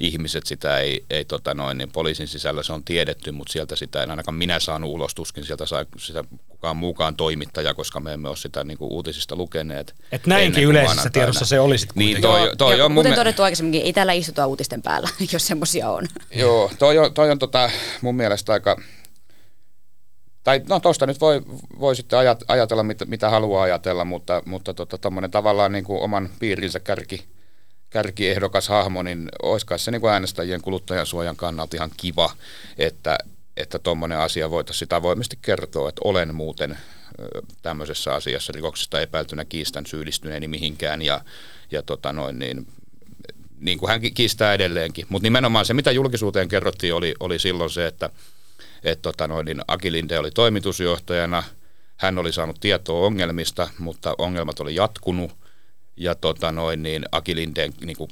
ihmiset, 0.00 0.46
sitä 0.46 0.78
ei, 0.78 1.04
ei 1.10 1.24
tota 1.24 1.54
noin, 1.54 1.78
niin 1.78 1.92
poliisin 1.92 2.28
sisällä 2.28 2.62
se 2.62 2.72
on 2.72 2.84
tiedetty, 2.84 3.32
mutta 3.32 3.52
sieltä 3.52 3.76
sitä 3.76 4.02
en 4.02 4.10
ainakaan 4.10 4.34
minä 4.34 4.60
saanut 4.60 4.90
ulos, 4.90 5.14
tuskin 5.14 5.44
sieltä 5.44 5.66
saa 5.66 5.84
sitä 5.98 6.24
kukaan 6.48 6.76
muukaan 6.76 7.16
toimittaja, 7.16 7.74
koska 7.74 8.00
me 8.00 8.12
emme 8.12 8.28
ole 8.28 8.36
sitä 8.36 8.64
niin 8.64 8.78
kuin 8.78 8.92
uutisista 8.92 9.36
lukeneet. 9.36 9.94
Et 10.12 10.26
näinkin 10.26 10.64
yleisessä 10.64 11.10
tiedossa 11.10 11.44
se 11.44 11.60
oli 11.60 11.78
sitten 11.78 11.98
niin, 11.98 12.20
toi, 12.20 12.56
toi 12.58 12.80
on 12.80 12.94
Kuten 12.94 13.12
me... 13.12 13.16
todettu 13.16 13.42
aikaisemmin, 13.42 13.82
ei 13.82 13.92
täällä 13.92 14.12
istuta 14.12 14.46
uutisten 14.46 14.82
päällä, 14.82 15.08
jos 15.32 15.46
semmoisia 15.46 15.90
on. 15.90 16.06
Joo, 16.34 16.70
toi 16.78 16.98
on, 16.98 17.14
toi 17.14 17.30
on 17.30 17.38
tota, 17.38 17.70
mun 18.00 18.16
mielestä 18.16 18.52
aika 18.52 18.76
tai 20.46 20.62
no 20.68 20.80
tuosta 20.80 21.06
nyt 21.06 21.20
voi, 21.20 21.42
voi 21.80 21.96
sitten 21.96 22.18
ajatella, 22.48 22.82
mitä, 22.82 23.04
mitä 23.04 23.30
haluaa 23.30 23.62
ajatella, 23.62 24.04
mutta, 24.04 24.42
mutta 24.44 24.74
tota, 24.74 24.98
tavallaan 25.30 25.72
niin 25.72 25.84
kuin 25.84 26.02
oman 26.02 26.30
piirinsä 26.38 26.80
kärki, 26.80 27.24
kärkiehdokas 27.90 28.68
hahmo, 28.68 29.02
niin 29.02 29.28
olisiko 29.42 29.78
se 29.78 29.90
niin 29.90 30.00
kuin 30.00 30.12
äänestäjien 30.12 30.62
kuluttajansuojan 30.62 31.36
kannalta 31.36 31.76
ihan 31.76 31.90
kiva, 31.96 32.32
että 32.78 33.18
että 33.56 33.78
tuommoinen 33.78 34.18
asia 34.18 34.50
voitaisiin 34.50 34.78
sitä 34.78 34.96
avoimesti 34.96 35.38
kertoa, 35.42 35.88
että 35.88 36.00
olen 36.04 36.34
muuten 36.34 36.78
tämmöisessä 37.62 38.14
asiassa 38.14 38.52
rikoksesta 38.52 39.00
epäiltynä 39.00 39.44
kiistän 39.44 39.86
syyllistyneeni 39.86 40.48
mihinkään 40.48 41.02
ja, 41.02 41.20
ja 41.70 41.82
tota 41.82 42.12
noin, 42.12 42.38
niin, 42.38 42.66
niin 43.58 43.78
kuin 43.78 43.90
hän 43.90 44.00
kiistää 44.14 44.54
edelleenkin. 44.54 45.06
Mutta 45.08 45.26
nimenomaan 45.26 45.64
se, 45.64 45.74
mitä 45.74 45.90
julkisuuteen 45.92 46.48
kerrottiin, 46.48 46.94
oli, 46.94 47.14
oli 47.20 47.38
silloin 47.38 47.70
se, 47.70 47.86
että 47.86 48.10
että 48.84 49.02
tota 49.02 49.28
noin, 49.28 49.44
niin 49.44 49.60
Aki 49.68 49.92
Linde 49.92 50.18
oli 50.18 50.30
toimitusjohtajana, 50.30 51.42
hän 51.96 52.18
oli 52.18 52.32
saanut 52.32 52.60
tietoa 52.60 53.06
ongelmista, 53.06 53.68
mutta 53.78 54.14
ongelmat 54.18 54.60
oli 54.60 54.74
jatkunut. 54.74 55.36
Ja 55.96 56.14
tota 56.14 56.52
noin, 56.52 56.82
niin 56.82 57.04
Aki 57.12 57.36
Lindeen 57.36 57.72
niin 57.84 57.96
kuin 57.96 58.10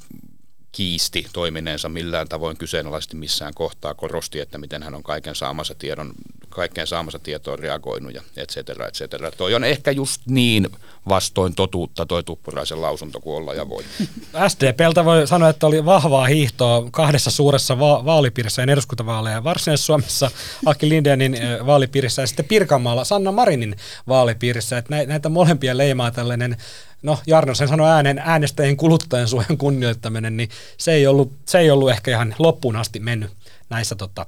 kiisti 0.75 1.27
toimineensa 1.33 1.89
millään 1.89 2.27
tavoin 2.27 2.57
kyseenalaisesti 2.57 3.15
missään 3.15 3.53
kohtaa, 3.53 3.93
korosti, 3.93 4.39
että 4.39 4.57
miten 4.57 4.83
hän 4.83 4.95
on 4.95 5.03
kaiken 5.03 5.35
saamansa 5.35 5.75
tiedon 5.75 6.13
kaikkeen 6.55 6.87
saamansa 6.87 7.19
tietoon 7.19 7.59
reagoinut 7.59 8.13
ja 8.13 8.21
et 8.37 8.49
cetera, 8.49 8.87
et 8.87 8.93
cetera. 8.93 9.31
Toi 9.31 9.53
on 9.53 9.63
ehkä 9.63 9.91
just 9.91 10.21
niin 10.25 10.69
vastoin 11.09 11.55
totuutta 11.55 12.05
toi 12.05 12.23
Tuppuraisen 12.23 12.81
lausunto 12.81 13.19
kuin 13.19 13.37
olla 13.37 13.53
ja 13.53 13.69
voi. 13.69 13.83
SDPltä 14.47 15.05
voi 15.05 15.27
sanoa, 15.27 15.49
että 15.49 15.67
oli 15.67 15.85
vahvaa 15.85 16.25
hiihtoa 16.25 16.87
kahdessa 16.91 17.31
suuressa 17.31 17.79
va- 17.79 18.05
vaalipiirissä 18.05 18.61
ja 18.61 18.73
eduskuntavaaleja. 18.73 19.43
Varsinais-Suomessa 19.43 20.31
Aki 20.65 20.89
Lindenin 20.89 21.37
vaalipiirissä 21.65 22.21
ja 22.21 22.27
sitten 22.27 22.45
Pirkanmaalla 22.45 23.03
Sanna 23.03 23.31
Marinin 23.31 23.75
vaalipiirissä. 24.07 24.77
Että 24.77 25.05
näitä 25.05 25.29
molempia 25.29 25.77
leimaa 25.77 26.11
tällainen 26.11 26.57
no 27.05 27.19
Jarno 27.27 27.55
sen 27.55 27.67
sanoi 27.67 27.89
äänen 27.89 28.21
äänestäjien 28.25 28.77
kuluttajan 28.77 29.27
suojan 29.27 29.57
kunnioittaminen, 29.57 30.37
niin 30.37 30.49
se 30.77 30.93
ei 30.93 31.07
ollut, 31.07 31.31
se 31.45 31.59
ei 31.59 31.71
ollut 31.71 31.89
ehkä 31.89 32.11
ihan 32.11 32.35
loppuun 32.39 32.75
asti 32.75 32.99
mennyt 32.99 33.31
näissä 33.69 33.95
tota, 33.95 34.25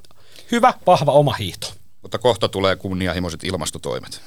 hyvä, 0.51 0.73
vahva 0.87 1.11
oma 1.11 1.33
hiihto. 1.33 1.67
Mutta 2.01 2.17
kohta 2.17 2.49
tulee 2.49 2.75
kunnianhimoiset 2.75 3.43
ilmastotoimet. 3.43 4.21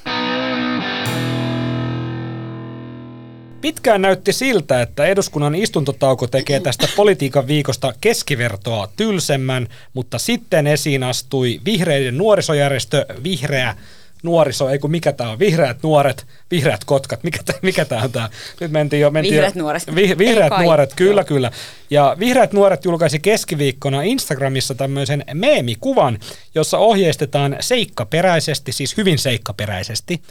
Pitkään 3.61 4.01
näytti 4.01 4.33
siltä, 4.33 4.81
että 4.81 5.05
eduskunnan 5.05 5.55
istuntotauko 5.55 6.27
tekee 6.27 6.59
tästä 6.59 6.87
politiikan 6.95 7.47
viikosta 7.47 7.93
keskivertoa 8.01 8.89
tylsemmän, 8.95 9.67
mutta 9.93 10.17
sitten 10.17 10.67
esiin 10.67 11.03
astui 11.03 11.61
vihreiden 11.65 12.17
nuorisojärjestö 12.17 13.05
Vihreä 13.23 13.75
nuoriso, 14.23 14.69
ei 14.69 14.79
kun 14.79 14.91
mikä 14.91 15.11
tämä 15.11 15.29
on, 15.29 15.39
vihreät 15.39 15.83
nuoret, 15.83 16.27
vihreät 16.51 16.83
kotkat, 16.83 17.23
mikä, 17.23 17.39
tää, 17.45 17.55
mikä 17.61 17.85
tämä 17.85 18.01
on 18.01 18.11
tämä? 18.11 18.29
Nyt 18.59 18.71
mentiin 18.71 19.01
jo. 19.01 19.11
Mentiin 19.11 19.33
vihreät 19.33 19.55
jo, 19.55 19.61
nuoret. 19.61 19.95
Vi, 19.95 20.17
vihreät 20.17 20.53
nuoret, 20.61 20.93
kyllä, 20.95 21.23
kyllä. 21.23 21.51
Ja 21.89 22.15
vihreät 22.19 22.53
nuoret 22.53 22.85
julkaisi 22.85 23.19
keskiviikkona 23.19 24.01
Instagramissa 24.01 24.75
tämmöisen 24.75 25.25
meemikuvan, 25.33 26.19
jossa 26.55 26.77
ohjeistetaan 26.77 27.57
seikkaperäisesti, 27.59 28.71
siis 28.71 28.97
hyvin 28.97 29.17
seikkaperäisesti, 29.17 30.21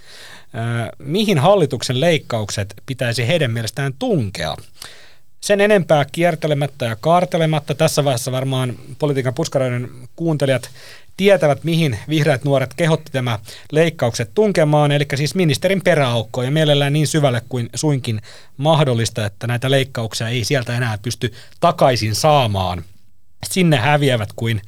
äh, 0.55 0.89
mihin 0.99 1.39
hallituksen 1.39 2.01
leikkaukset 2.01 2.75
pitäisi 2.87 3.27
heidän 3.27 3.51
mielestään 3.51 3.93
tunkea. 3.99 4.57
Sen 5.41 5.61
enempää 5.61 6.05
kiertelemättä 6.13 6.85
ja 6.85 6.97
kaartelematta, 6.97 7.75
tässä 7.75 8.05
vaiheessa 8.05 8.33
varmaan 8.33 8.75
politiikan 8.99 9.35
puskaroiden 9.35 9.91
kuuntelijat 10.17 10.71
tietävät, 11.17 11.65
mihin 11.65 11.99
vihreät 12.09 12.45
nuoret 12.45 12.75
kehotti 12.75 13.13
tämä 13.13 13.39
leikkaukset 13.73 14.31
tunkemaan, 14.35 14.93
eli 14.93 15.07
siis 15.15 15.35
ministerin 15.35 15.83
peräaukkoon 15.83 16.47
ja 16.47 16.51
mielellään 16.51 16.93
niin 16.93 17.07
syvälle 17.07 17.43
kuin 17.49 17.71
suinkin 17.75 18.21
mahdollista, 18.57 19.27
että 19.27 19.47
näitä 19.47 19.71
leikkauksia 19.71 20.29
ei 20.29 20.45
sieltä 20.45 20.77
enää 20.77 20.99
pysty 21.03 21.33
takaisin 21.61 22.15
saamaan. 22.15 22.85
Sinne 23.47 23.77
häviävät 23.77 24.29
kuin 24.37 24.63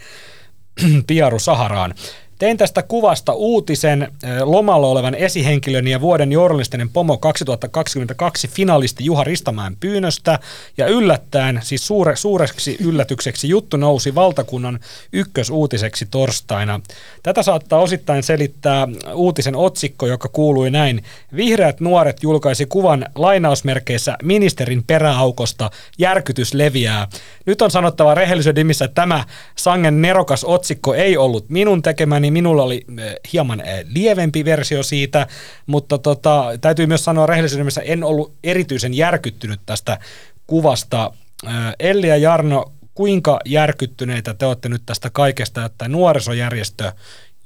piaru 1.06 1.38
Saharaan. 1.38 1.94
Tein 2.42 2.56
tästä 2.56 2.82
kuvasta 2.82 3.32
uutisen 3.32 4.12
lomalla 4.44 4.86
olevan 4.86 5.14
esihenkilön 5.14 5.88
ja 5.88 6.00
vuoden 6.00 6.32
journalistinen 6.32 6.88
pomo 6.88 7.16
2022 7.16 8.48
finalisti 8.48 9.04
Juha 9.04 9.24
Ristamäen 9.24 9.76
pyynnöstä. 9.80 10.38
Ja 10.76 10.86
yllättäen, 10.86 11.60
siis 11.62 11.86
suure, 11.86 12.16
suureksi 12.16 12.76
yllätykseksi, 12.80 13.48
juttu 13.48 13.76
nousi 13.76 14.14
valtakunnan 14.14 14.80
ykkösuutiseksi 15.12 16.06
torstaina. 16.10 16.80
Tätä 17.22 17.42
saattaa 17.42 17.78
osittain 17.78 18.22
selittää 18.22 18.88
uutisen 19.14 19.56
otsikko, 19.56 20.06
joka 20.06 20.28
kuului 20.28 20.70
näin. 20.70 21.04
Vihreät 21.36 21.80
nuoret 21.80 22.22
julkaisi 22.22 22.66
kuvan 22.66 23.06
lainausmerkeissä 23.14 24.16
ministerin 24.22 24.84
peräaukosta. 24.84 25.70
Järkytys 25.98 26.54
leviää. 26.54 27.08
Nyt 27.46 27.62
on 27.62 27.70
sanottava 27.70 28.14
rehellisyyden 28.14 28.60
nimissä, 28.60 28.84
että 28.84 28.94
tämä 28.94 29.24
sangen 29.56 30.02
nerokas 30.02 30.44
otsikko 30.44 30.94
ei 30.94 31.16
ollut 31.16 31.48
minun 31.48 31.82
tekemäni 31.82 32.31
minulla 32.32 32.62
oli 32.62 32.84
eh, 32.98 33.14
hieman 33.32 33.60
eh, 33.60 33.84
lievempi 33.88 34.44
versio 34.44 34.82
siitä, 34.82 35.26
mutta 35.66 35.98
tota, 35.98 36.44
täytyy 36.60 36.86
myös 36.86 37.04
sanoa 37.04 37.26
rehellisyydessä, 37.26 37.80
en 37.80 38.04
ollut 38.04 38.34
erityisen 38.44 38.94
järkyttynyt 38.94 39.60
tästä 39.66 39.98
kuvasta. 40.46 41.12
Eh, 41.46 41.52
Elli 41.78 42.08
ja 42.08 42.16
Jarno, 42.16 42.72
kuinka 42.94 43.40
järkyttyneitä 43.44 44.34
te 44.34 44.46
olette 44.46 44.68
nyt 44.68 44.82
tästä 44.86 45.10
kaikesta, 45.10 45.64
että 45.64 45.88
nuorisojärjestö 45.88 46.92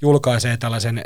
julkaisee 0.00 0.56
tällaisen 0.56 1.02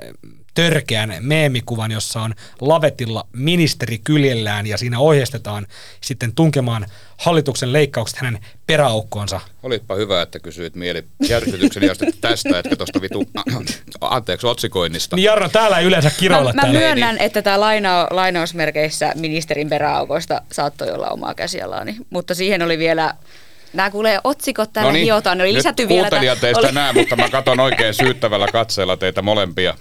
törkeän 0.60 1.16
meemikuvan, 1.20 1.90
jossa 1.90 2.20
on 2.20 2.34
lavetilla 2.60 3.26
ministeri 3.32 3.98
kyljellään 3.98 4.66
ja 4.66 4.78
siinä 4.78 4.98
ohjeistetaan 4.98 5.66
sitten 6.00 6.32
tunkemaan 6.32 6.86
hallituksen 7.16 7.72
leikkaukset 7.72 8.18
hänen 8.18 8.38
peräaukkoonsa. 8.66 9.40
Olipa 9.62 9.94
hyvä, 9.94 10.22
että 10.22 10.38
kysyit 10.38 10.74
mieli 10.74 11.04
järkytykseni 11.28 11.88
tästä, 12.20 12.58
että 12.58 12.76
tuosta 12.76 13.00
vitu, 13.00 13.24
anteeksi, 14.00 14.46
otsikoinnista. 14.46 15.16
Niin 15.16 15.24
Jarno, 15.24 15.48
täällä 15.48 15.78
ei 15.78 15.86
yleensä 15.86 16.10
kiroilla. 16.10 16.52
Mä, 16.52 16.62
mä 16.62 16.68
myönnän, 16.72 17.14
niin. 17.14 17.24
että 17.24 17.42
tämä 17.42 17.60
laina, 17.60 18.06
lainausmerkeissä 18.10 19.12
ministerin 19.16 19.68
peräaukoista 19.68 20.42
saattoi 20.52 20.90
olla 20.90 21.08
omaa 21.08 21.34
käsialaani, 21.34 21.96
mutta 22.10 22.34
siihen 22.34 22.62
oli 22.62 22.78
vielä 22.78 23.14
Nämä 23.72 23.90
kuulee 23.90 24.20
otsikot 24.24 24.72
täällä 24.72 24.90
no 24.90 24.92
niin, 24.92 25.04
hiotaan, 25.04 25.38
ne 25.38 25.44
oli 25.44 25.54
lisätty 25.54 25.88
vielä. 25.88 26.10
Teistä 26.40 26.60
oli... 26.60 26.72
näe, 26.72 26.92
mutta 26.92 27.16
mä 27.16 27.28
katson 27.28 27.60
oikein 27.60 27.94
syyttävällä 27.94 28.46
katseella 28.52 28.96
teitä 28.96 29.22
molempia. 29.22 29.74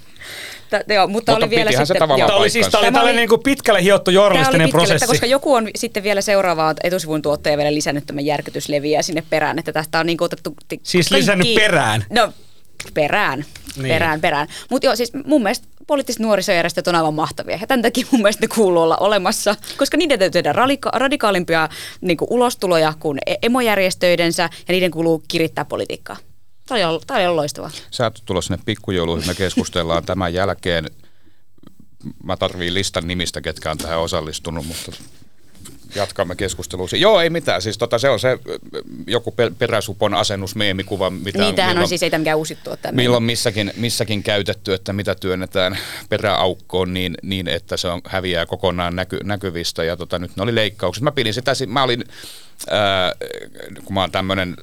T- 0.69 0.91
joo, 0.91 1.07
mutta, 1.07 1.31
mutta 1.31 1.45
oli 1.45 1.49
vielä 1.49 1.69
sitten, 1.69 1.87
se 1.87 1.93
tavallaan 1.93 2.27
Tämä 2.27 2.39
oli 2.39 2.49
siis 2.49 2.67
tämä 2.67 2.81
oli 2.81 2.91
tällainen 2.91 3.15
niin 3.15 3.29
kuin 3.29 3.43
pitkälle 3.43 3.83
hiottu 3.83 4.11
journalistinen 4.11 4.69
prosessi. 4.69 5.07
Koska 5.07 5.25
joku 5.25 5.53
on 5.53 5.67
sitten 5.75 6.03
vielä 6.03 6.21
seuraavaa 6.21 6.73
etusivun 6.83 7.21
tuottaja 7.21 7.57
vielä 7.57 7.73
lisännyt 7.73 8.05
tämän 8.05 8.25
järkytysleviä 8.25 9.01
sinne 9.01 9.23
perään, 9.29 9.59
että 9.59 9.73
tästä 9.73 9.99
on 9.99 10.05
niin 10.05 10.17
kuin 10.17 10.25
otettu... 10.25 10.55
Siis 10.83 11.09
kaikki, 11.09 11.21
lisännyt 11.21 11.55
perään? 11.55 12.05
No, 12.09 12.33
perään, 12.93 13.45
niin. 13.75 13.87
perään, 13.87 14.21
perään. 14.21 14.47
Mutta 14.69 14.85
joo, 14.85 14.95
siis 14.95 15.13
mun 15.25 15.43
mielestä 15.43 15.67
poliittiset 15.87 16.19
nuorisojärjestöt 16.19 16.87
on 16.87 16.95
aivan 16.95 17.13
mahtavia. 17.13 17.57
Ja 17.61 17.67
tämän 17.67 17.81
takia 17.81 18.07
mun 18.11 18.21
mielestä 18.21 18.43
ne 18.43 18.47
kuuluu 18.55 18.83
olla 18.83 18.97
olemassa, 18.97 19.55
koska 19.77 19.97
niiden 19.97 20.19
täytyy 20.19 20.43
tehdä 20.43 20.53
radika- 20.53 20.99
radikaalimpia 20.99 21.69
niin 22.01 22.17
kuin 22.17 22.27
ulostuloja 22.31 22.93
kuin 22.99 23.17
e- 23.25 23.35
emojärjestöidensä 23.41 24.43
ja 24.43 24.71
niiden 24.71 24.91
kuuluu 24.91 25.23
kirittää 25.27 25.65
politiikkaa. 25.65 26.17
Tämä 26.69 26.89
oli, 26.89 26.99
tämä 27.07 27.19
oli 27.19 27.35
loistavaa. 27.35 27.71
Sä 27.91 28.03
oot 28.03 28.21
tulossa 28.25 28.47
sinne 28.47 28.63
pikkujouluihin, 28.65 29.27
me 29.27 29.35
keskustellaan 29.35 30.05
tämän 30.05 30.33
jälkeen. 30.33 30.85
Mä 32.23 32.37
tarviin 32.37 32.73
listan 32.73 33.07
nimistä, 33.07 33.41
ketkä 33.41 33.71
on 33.71 33.77
tähän 33.77 33.99
osallistunut, 33.99 34.65
mutta 34.65 34.91
jatkamme 35.95 36.35
keskustelua. 36.35 36.87
Joo, 36.97 37.21
ei 37.21 37.29
mitään. 37.29 37.61
Siis 37.61 37.77
tota, 37.77 37.99
se 37.99 38.09
on 38.09 38.19
se 38.19 38.39
joku 39.07 39.35
peräsupon 39.59 40.13
asennusmeemikuva. 40.13 41.09
Mitä 41.09 41.39
niin, 41.39 41.55
tämähän 41.55 41.77
on 41.77 41.87
siis 41.87 42.03
ei 42.03 42.11
mikään 42.17 42.37
uusittu. 42.37 42.69
Milloin 42.91 43.23
missäkin, 43.23 43.73
missäkin 43.75 44.23
käytetty, 44.23 44.73
että 44.73 44.93
mitä 44.93 45.15
työnnetään 45.15 45.77
peräaukkoon 46.09 46.93
niin, 46.93 47.17
niin 47.23 47.47
että 47.47 47.77
se 47.77 47.87
on, 47.87 48.01
häviää 48.05 48.45
kokonaan 48.45 48.95
näky, 48.95 49.19
näkyvistä. 49.23 49.83
Ja 49.83 49.97
tota, 49.97 50.19
nyt 50.19 50.31
ne 50.35 50.43
oli 50.43 50.55
leikkaukset. 50.55 51.03
Mä 51.03 51.11
pidin 51.11 51.33
sitä, 51.33 51.51
mä 51.67 51.83
olin 51.83 52.03
Ää, 52.69 53.13
kun 53.85 53.93
mä 53.93 54.01
oon 54.01 54.11
tämmöinen 54.11 54.55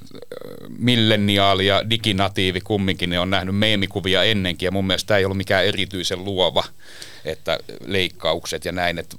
milleniaali 0.77 1.65
ja 1.65 1.89
diginatiivi 1.89 2.61
kumminkin, 2.61 3.09
niin 3.09 3.19
on 3.19 3.29
nähnyt 3.29 3.55
meemikuvia 3.55 4.23
ennenkin 4.23 4.67
ja 4.67 4.71
mun 4.71 4.87
mielestä 4.87 5.07
tämä 5.07 5.17
ei 5.17 5.25
ollut 5.25 5.37
mikään 5.37 5.65
erityisen 5.65 6.25
luova 6.25 6.63
että 7.27 7.59
leikkaukset 7.85 8.65
ja 8.65 8.71
näin. 8.71 8.97
Että 8.97 9.15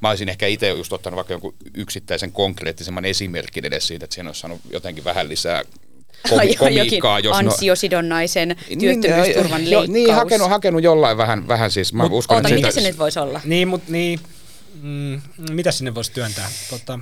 mä 0.00 0.08
olisin 0.08 0.28
ehkä 0.28 0.46
itse 0.46 0.68
just 0.68 0.92
ottanut 0.92 1.16
vaikka 1.16 1.34
jonkun 1.34 1.54
yksittäisen 1.74 2.32
konkreettisemman 2.32 3.04
esimerkin 3.04 3.64
edes 3.64 3.86
siitä, 3.86 4.04
että 4.04 4.14
siinä 4.14 4.28
olisi 4.28 4.40
saanut 4.40 4.60
jotenkin 4.70 5.04
vähän 5.04 5.28
lisää 5.28 5.64
komi- 6.28 6.56
komiikkaa. 6.64 7.18
Jos 7.18 7.36
ansiosidonnaisen 7.36 8.48
no, 8.48 8.54
työttömyysturvan 8.80 9.60
niin, 9.60 9.70
leikkaus. 9.70 9.88
Niin, 9.88 10.14
hakenut, 10.14 10.48
hakenut 10.48 10.82
jollain 10.82 11.16
vähän, 11.16 11.48
vähän 11.48 11.70
siis. 11.70 11.92
Mä 11.92 12.02
Mut, 12.02 12.12
uskon, 12.12 12.36
oota, 12.36 12.48
mitä 12.48 12.70
se 12.70 12.80
nyt 12.80 12.98
voisi 12.98 13.18
olla? 13.18 13.40
Niin, 13.44 13.68
mutta 13.68 13.92
niin, 13.92 14.20
Mm, 14.82 15.20
mitä 15.50 15.72
sinne 15.72 15.94
voisi 15.94 16.12
työntää? 16.12 16.50
Tota... 16.70 16.98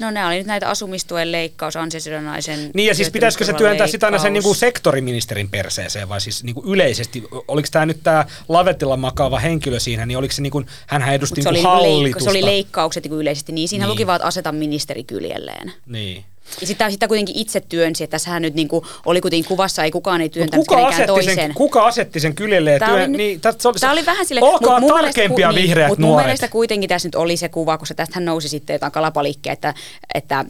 No 0.00 0.10
nämä 0.10 0.26
oli 0.26 0.38
nyt 0.38 0.46
näitä 0.46 0.68
asumistuen 0.68 1.32
leikkaus, 1.32 1.76
ansiosidonnaisen 1.76 2.70
Niin 2.74 2.86
ja 2.86 2.94
siis 2.94 3.10
pitäisikö 3.10 3.44
se 3.44 3.52
työntää 3.52 3.86
sitä 3.86 4.06
aina 4.06 4.18
sen 4.18 4.32
niin 4.32 4.42
kuin 4.42 4.56
sektoriministerin 4.56 5.50
perseeseen 5.50 6.08
vai 6.08 6.20
siis 6.20 6.44
niin 6.44 6.54
kuin 6.54 6.66
yleisesti? 6.68 7.24
Oliko 7.48 7.68
tämä 7.70 7.86
nyt 7.86 8.02
tämä 8.02 8.24
lavetilla 8.48 8.96
makaava 8.96 9.38
henkilö 9.38 9.80
siinä, 9.80 10.06
niin 10.06 10.18
oliko 10.18 10.34
se 10.34 10.42
niin 10.42 10.50
kuin, 10.50 10.66
hänhän 10.86 11.14
edusti 11.14 11.40
niin 11.40 11.54
kuin 11.54 11.62
hallitusta? 11.62 12.24
se 12.24 12.30
oli 12.30 12.44
leikkaukset 12.44 13.04
niin 13.04 13.10
kuin 13.10 13.20
yleisesti, 13.20 13.52
niin 13.52 13.68
siinä 13.68 13.84
niin. 13.84 13.90
luki 13.90 14.06
vaan, 14.06 14.16
että 14.16 14.26
aseta 14.26 14.52
ministeri 14.52 15.04
kyljelleen. 15.04 15.72
Niin. 15.86 16.24
Ja 16.60 16.66
sitä, 16.66 16.90
sitä 16.90 17.08
kuitenkin 17.08 17.36
itse 17.38 17.60
työnsi, 17.60 18.04
että 18.04 18.14
tässähän 18.14 18.42
nyt 18.42 18.54
niin 18.54 18.68
kuin, 18.68 18.84
oli 19.06 19.20
kuitenkin 19.20 19.48
kuvassa, 19.48 19.84
ei 19.84 19.90
kukaan 19.90 20.20
ei 20.20 20.28
työntänyt 20.28 20.66
kuka 20.66 20.86
asetti 20.86 21.06
toisen. 21.06 21.34
Sen, 21.34 21.54
kuka 21.54 21.86
asetti 21.86 22.20
sen 22.20 22.34
kyljelle 22.34 22.78
tämä 22.78 22.92
työn? 22.92 23.08
Oli, 23.08 23.16
niin, 23.16 23.40
tästä, 23.40 23.68
oli, 23.68 23.78
tämä 23.78 23.92
oli 23.92 24.06
vähän 24.06 24.26
sille, 24.26 24.40
olkaa 24.42 24.80
mut 24.80 24.88
tarkempia 24.88 25.48
mielestä, 25.48 25.68
vihreät 25.68 25.90
niin, 25.90 26.00
nuoret. 26.00 26.16
Mun 26.16 26.24
mielestä 26.24 26.48
kuitenkin 26.48 26.88
tässä 26.88 27.08
nyt 27.08 27.14
oli 27.14 27.36
se 27.36 27.48
kuva, 27.48 27.78
koska 27.78 27.94
tästähän 27.94 28.24
nousi 28.24 28.48
sitten 28.48 28.74
jotain 28.74 28.92
kalapaliikkeja, 28.92 29.52
että, 29.52 29.74
että 30.14 30.38
äh, 30.38 30.46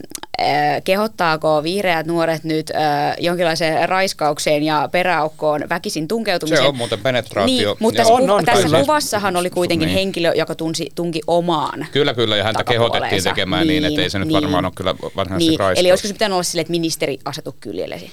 kehottaako 0.83 1.63
vihreät 1.63 2.05
nuoret 2.05 2.43
nyt 2.43 2.71
äh, 2.75 3.15
jonkinlaiseen 3.19 3.89
raiskaukseen 3.89 4.63
ja 4.63 4.89
peräaukkoon 4.91 5.63
väkisin 5.69 6.07
tunkeutumiseen. 6.07 6.63
Se 6.63 6.67
on 6.67 6.77
muuten 6.77 6.99
penetraatio. 6.99 7.55
Niin, 7.55 7.77
mutta 7.79 7.97
tässä, 7.97 8.13
on, 8.13 8.29
on, 8.29 8.45
tässä 8.45 8.63
kyllä. 8.63 8.79
kuvassahan 8.79 9.35
oli 9.35 9.49
kuitenkin 9.49 9.85
niin. 9.85 9.97
henkilö, 9.97 10.33
joka 10.35 10.55
tunsi, 10.55 10.89
tunki 10.95 11.21
omaan 11.27 11.87
Kyllä, 11.91 12.13
kyllä, 12.13 12.37
ja 12.37 12.43
häntä 12.43 12.63
kehotettiin 12.63 13.23
tekemään 13.23 13.67
niin, 13.67 13.83
niin 13.83 13.91
että 13.91 14.01
ei 14.01 14.09
se 14.09 14.19
nyt 14.19 14.27
niin, 14.27 14.41
varmaan 14.41 14.65
ole 14.65 14.73
kyllä 14.75 14.95
varsinaisesti 15.15 15.49
niin. 15.49 15.88
Eli 15.89 15.93
olisiko 15.93 16.07
se 16.07 16.13
pitänyt 16.13 16.33
olla 16.33 16.43
sille, 16.43 16.61
että 16.61 16.71
ministeri 16.71 17.19
asetu 17.25 17.55
kyljellesi? 17.59 18.11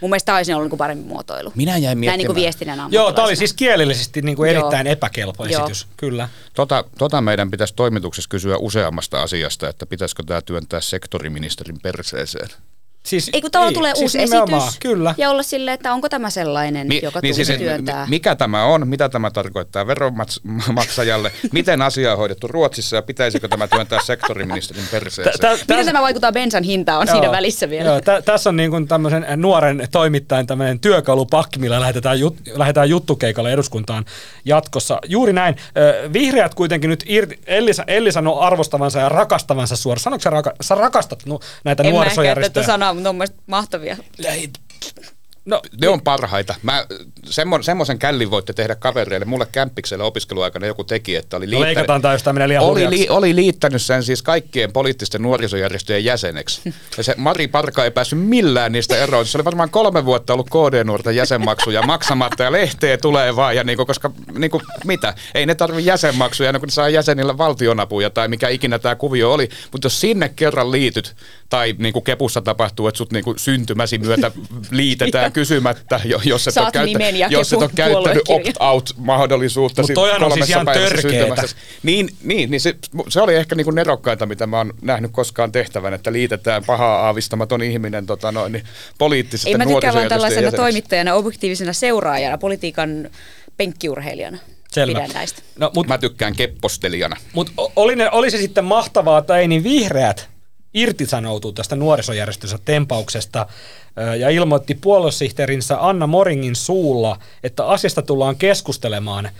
Mun 0.00 0.10
mielestä 0.10 0.26
tämä 0.26 0.36
olisi 0.36 0.52
ollut 0.54 0.70
niin 0.70 0.78
parempi 0.78 1.08
muotoilu. 1.08 1.52
Minä 1.54 1.76
jäin 1.76 2.00
Näin 2.00 2.18
niin 2.18 2.26
kuin 2.26 2.36
miettimään. 2.36 2.36
viestinnän 2.36 2.92
Joo, 2.92 3.12
tämä 3.12 3.26
oli 3.26 3.36
siis 3.36 3.52
kielellisesti 3.52 4.22
niin 4.22 4.36
kuin 4.36 4.50
Joo. 4.50 4.60
erittäin 4.60 4.86
epäkelpo 4.86 5.46
Joo. 5.46 5.60
esitys, 5.60 5.86
kyllä. 5.96 6.28
Tota, 6.54 6.84
tota 6.98 7.20
meidän 7.20 7.50
pitäisi 7.50 7.74
toimituksessa 7.74 8.28
kysyä 8.28 8.56
useammasta 8.56 9.22
asiasta, 9.22 9.68
että 9.68 9.86
pitäisikö 9.86 10.22
tämä 10.26 10.42
työntää 10.42 10.80
sektoriministerin 10.80 11.80
perseeseen. 11.82 12.48
Siis, 13.06 13.30
Ei 13.32 13.40
kun 13.40 13.50
tavallaan 13.50 13.74
tulee 13.74 13.94
siis 13.94 14.02
uusi 14.02 14.18
nimenomaan, 14.18 14.62
esitys 14.62 14.78
Kyllä. 14.78 15.14
ja 15.18 15.30
olla 15.30 15.42
silleen, 15.42 15.74
että 15.74 15.92
onko 15.92 16.08
tämä 16.08 16.30
sellainen, 16.30 16.86
Mi- 16.86 17.00
joka 17.02 17.20
niin 17.22 17.34
siis, 17.34 17.48
työntää. 17.58 18.04
mi- 18.04 18.10
mikä 18.10 18.34
tämä 18.36 18.64
on, 18.64 18.88
mitä 18.88 19.08
tämä 19.08 19.30
tarkoittaa 19.30 19.86
veronmaksajalle, 19.86 21.32
miten 21.52 21.82
asia 21.82 22.12
on 22.12 22.18
hoidettu 22.18 22.46
Ruotsissa 22.48 22.96
ja 22.96 23.02
pitäisikö 23.02 23.48
tämä 23.48 23.68
työntää 23.68 23.98
sektoriministerin 24.04 24.84
perseeseen? 24.90 25.38
Tä- 25.40 25.48
tä- 25.66 25.74
Miten 25.74 25.86
tämä 25.86 26.02
vaikuttaa 26.02 26.32
bensan 26.32 26.62
hintaan 26.62 27.00
on 27.00 27.06
siinä 27.08 27.30
välissä 27.30 27.70
vielä. 27.70 27.88
Joo, 27.90 28.00
tä, 28.00 28.22
tässä 28.22 28.50
on 28.50 28.56
niin 28.56 28.70
kuin 28.70 28.88
tämmöisen 28.88 29.26
nuoren 29.36 29.88
toimittajan 29.92 30.46
tämmöinen 30.46 30.80
työkalupakki, 30.80 31.58
millä 31.58 31.80
lähdetään, 31.80 32.20
jut, 32.20 32.36
lähdetään 32.54 32.88
juttukeikalle 32.88 33.52
eduskuntaan 33.52 34.04
jatkossa. 34.44 34.98
Juuri 35.08 35.32
näin. 35.32 35.56
Vihreät 36.12 36.54
kuitenkin 36.54 36.90
nyt, 36.90 37.04
irti, 37.06 37.38
Elli, 37.46 37.70
Elli 37.86 38.12
sanoo 38.12 38.40
arvostavansa 38.40 38.98
ja 38.98 39.08
rakastavansa 39.08 39.76
suoraan. 39.76 40.00
Sanoitko 40.02 40.22
sä, 40.22 40.30
raka, 40.30 40.52
sä 40.60 40.74
rakastat 40.74 41.22
nu, 41.26 41.40
näitä 41.64 41.82
en 41.82 41.90
nuorisojärjestöjä? 41.90 42.62
mutta 42.62 42.93
on 43.06 43.16
mahtavia. 43.46 43.96
No, 45.44 45.62
Ne 45.80 45.88
on 45.88 46.00
parhaita. 46.00 46.54
Mä, 46.62 46.86
semmo, 47.24 47.62
semmoisen 47.62 47.98
källin 47.98 48.30
voitte 48.30 48.52
tehdä 48.52 48.74
kavereille. 48.74 49.26
Mulle 49.26 49.46
kämppiksellä 49.52 50.04
opiskeluaikana 50.04 50.66
joku 50.66 50.84
teki, 50.84 51.16
että 51.16 51.36
oli 51.36 51.46
no 51.46 51.50
liittänyt, 51.50 51.76
leikataan 51.76 52.02
tämä, 52.02 52.14
jos 52.14 52.22
tämä 52.22 52.32
menee 52.32 52.48
liian 52.48 52.64
oli, 52.64 52.90
li, 52.90 53.06
oli 53.08 53.34
liittänyt 53.34 53.82
sen 53.82 54.02
siis 54.02 54.22
kaikkien 54.22 54.72
poliittisten 54.72 55.22
nuorisojärjestöjen 55.22 56.04
jäseneksi. 56.04 56.60
Ja 56.96 57.02
se 57.02 57.14
Mari 57.16 57.48
Parka 57.48 57.84
ei 57.84 57.90
päässyt 57.90 58.18
millään 58.18 58.72
niistä 58.72 58.96
eroon. 58.96 59.26
Se 59.26 59.38
oli 59.38 59.44
varmaan 59.44 59.70
kolme 59.70 60.04
vuotta 60.04 60.32
ollut 60.32 60.50
KD-nuorten 60.50 61.16
jäsenmaksuja 61.16 61.82
maksamatta 61.82 62.42
ja 62.42 62.52
lehteä 62.52 62.98
tulee 62.98 63.36
vaan. 63.36 63.56
Ja 63.56 63.64
niinku, 63.64 63.86
koska 63.86 64.10
niinku, 64.38 64.62
mitä? 64.84 65.14
Ei 65.34 65.46
ne 65.46 65.54
tarvi 65.54 65.84
jäsenmaksuja, 65.84 66.48
ennen 66.48 66.60
kuin 66.60 66.68
ne 66.68 66.72
saa 66.72 66.88
jäsenillä 66.88 67.38
valtionapuja 67.38 68.10
tai 68.10 68.28
mikä 68.28 68.48
ikinä 68.48 68.78
tämä 68.78 68.94
kuvio 68.94 69.32
oli. 69.32 69.48
Mutta 69.72 69.86
jos 69.86 70.00
sinne 70.00 70.28
kerran 70.28 70.72
liityt 70.72 71.16
tai 71.54 71.74
niinku 71.78 72.00
kepussa 72.00 72.42
tapahtuu, 72.42 72.88
että 72.88 72.98
sut 72.98 73.12
niinku 73.12 73.34
syntymäsi 73.36 73.98
myötä 73.98 74.30
liitetään 74.70 75.32
kysymättä, 75.32 76.00
jo- 76.04 76.20
jos 76.24 76.48
et, 76.48 76.56
ole, 76.56 76.64
Saat 76.64 76.74
ja 77.18 77.28
jos 77.30 77.52
et 77.52 77.58
ole 77.58 77.70
käyttänyt 77.74 78.22
opt-out-mahdollisuutta 78.28 79.82
Mut 79.82 79.86
sit 79.86 79.94
toihan 79.94 80.24
on 80.24 80.32
siis 80.32 80.50
ihan 80.50 80.64
päivässä 80.64 80.94
törkeetä. 80.94 81.24
syntymässä. 81.26 81.56
Niin, 81.82 82.08
niin, 82.22 82.50
niin 82.50 82.60
se, 82.60 82.76
se 83.08 83.20
oli 83.20 83.34
ehkä 83.34 83.54
niin 83.54 83.64
kuin 83.64 83.74
nerokkainta, 83.74 84.26
mitä 84.26 84.46
mä 84.46 84.56
oon 84.56 84.74
nähnyt 84.82 85.10
koskaan 85.12 85.52
tehtävän, 85.52 85.94
että 85.94 86.12
liitetään 86.12 86.64
pahaa 86.64 87.06
aavistamaton 87.06 87.62
ihminen 87.62 88.06
tota 88.06 88.32
noin, 88.32 88.52
niin 88.52 88.64
poliittisesti 88.98 89.50
Ei 89.50 89.56
mä 89.56 89.66
tykkään 89.66 89.94
vaan 89.94 90.08
tällaisena 90.08 90.52
toimittajana, 90.52 91.14
objektiivisena 91.14 91.72
seuraajana, 91.72 92.38
politiikan 92.38 93.10
penkkiurheilijana. 93.56 94.38
Selvä. 94.70 94.98
Pidän 95.00 95.14
näistä. 95.14 95.42
No, 95.58 95.70
mut, 95.74 95.86
Mä 95.86 95.98
tykkään 95.98 96.36
keppostelijana. 96.36 97.16
Mutta 97.32 97.52
oli, 97.76 97.96
ne, 97.96 98.10
oli 98.10 98.30
se 98.30 98.38
sitten 98.38 98.64
mahtavaa 98.64 99.22
tai 99.22 99.40
ei, 99.40 99.48
niin 99.48 99.64
vihreät 99.64 100.33
irtisanoutuu 100.74 101.52
tästä 101.52 101.76
nuorisojärjestönsä 101.76 102.58
tempauksesta 102.64 103.46
ja 104.18 104.30
ilmoitti 104.30 104.74
puoluesihteerinsä 104.74 105.76
Anna 105.88 106.06
Moringin 106.06 106.56
suulla, 106.56 107.18
että 107.42 107.66
asiasta 107.66 108.02
tullaan 108.02 108.36
keskustelemaan. 108.36 109.30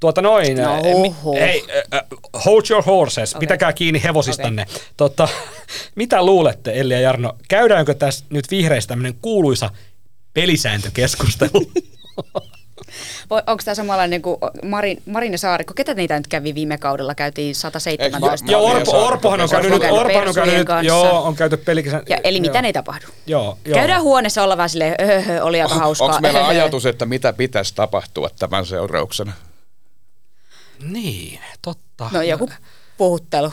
Tuota 0.00 0.22
noin, 0.22 0.56
No, 0.56 0.80
oho. 0.94 1.36
ei, 1.36 1.64
ö, 1.94 2.00
hold 2.44 2.62
your 2.70 2.84
horses, 2.84 3.34
Okei. 3.34 3.40
pitäkää 3.40 3.72
kiinni 3.72 4.02
hevosistanne. 4.02 4.66
Tota, 4.96 5.28
mitä 5.94 6.24
luulette, 6.26 6.72
Elli 6.80 6.94
ja 6.94 7.00
Jarno, 7.00 7.36
käydäänkö 7.48 7.94
tässä 7.94 8.24
nyt 8.30 8.50
vihreistä 8.50 8.88
tämmöinen 8.88 9.14
kuuluisa 9.22 9.70
pelisääntökeskustelu? 10.34 11.72
Onko 13.30 13.62
tämä 13.64 13.74
samanlainen 13.74 14.22
kuin 14.22 14.36
Marin, 14.64 15.02
Marin 15.06 15.32
ja 15.32 15.38
Saarikko? 15.38 15.74
Ketä 15.74 15.94
niitä 15.94 16.16
nyt 16.16 16.26
kävi 16.26 16.54
viime 16.54 16.78
kaudella? 16.78 17.14
Käytiin 17.14 17.54
117. 17.54 18.44
Eikö- 18.44 18.52
Joo, 18.52 18.70
ja 18.72 18.76
Orpo, 18.76 19.06
Orpohan 19.06 19.40
on 19.40 19.48
käynyt 19.48 19.70
nyt, 19.70 19.82
Orpo 19.82 19.96
Orpohan 19.96 20.28
on 20.28 20.34
käynyt 20.34 20.54
nyt, 20.54 20.66
kanssa. 20.66 20.86
joo, 20.86 21.22
on 21.22 21.36
käyty 21.36 21.56
pelikisän. 21.56 22.02
ja, 22.08 22.18
eli 22.24 22.40
mitä 22.40 22.60
ei 22.60 22.72
tapahdu? 22.72 23.06
Joo, 23.26 23.58
joo. 23.64 23.74
Käydään 23.74 24.02
huoneessa 24.02 24.42
olla 24.42 24.56
vähän 24.56 24.70
silleen, 24.70 24.94
öhö, 25.00 25.42
oli 25.42 25.62
aika 25.62 25.74
hauskaa. 25.74 26.06
Onko 26.08 26.20
meillä 26.20 26.46
ajatus, 26.46 26.86
että 26.86 27.06
mitä 27.06 27.32
pitäisi 27.32 27.74
tapahtua 27.74 28.30
tämän 28.38 28.66
seurauksena? 28.66 29.32
Niin, 30.82 31.40
totta. 31.62 32.10
No 32.12 32.22
joku 32.22 32.50
puhuttelu. 32.98 33.52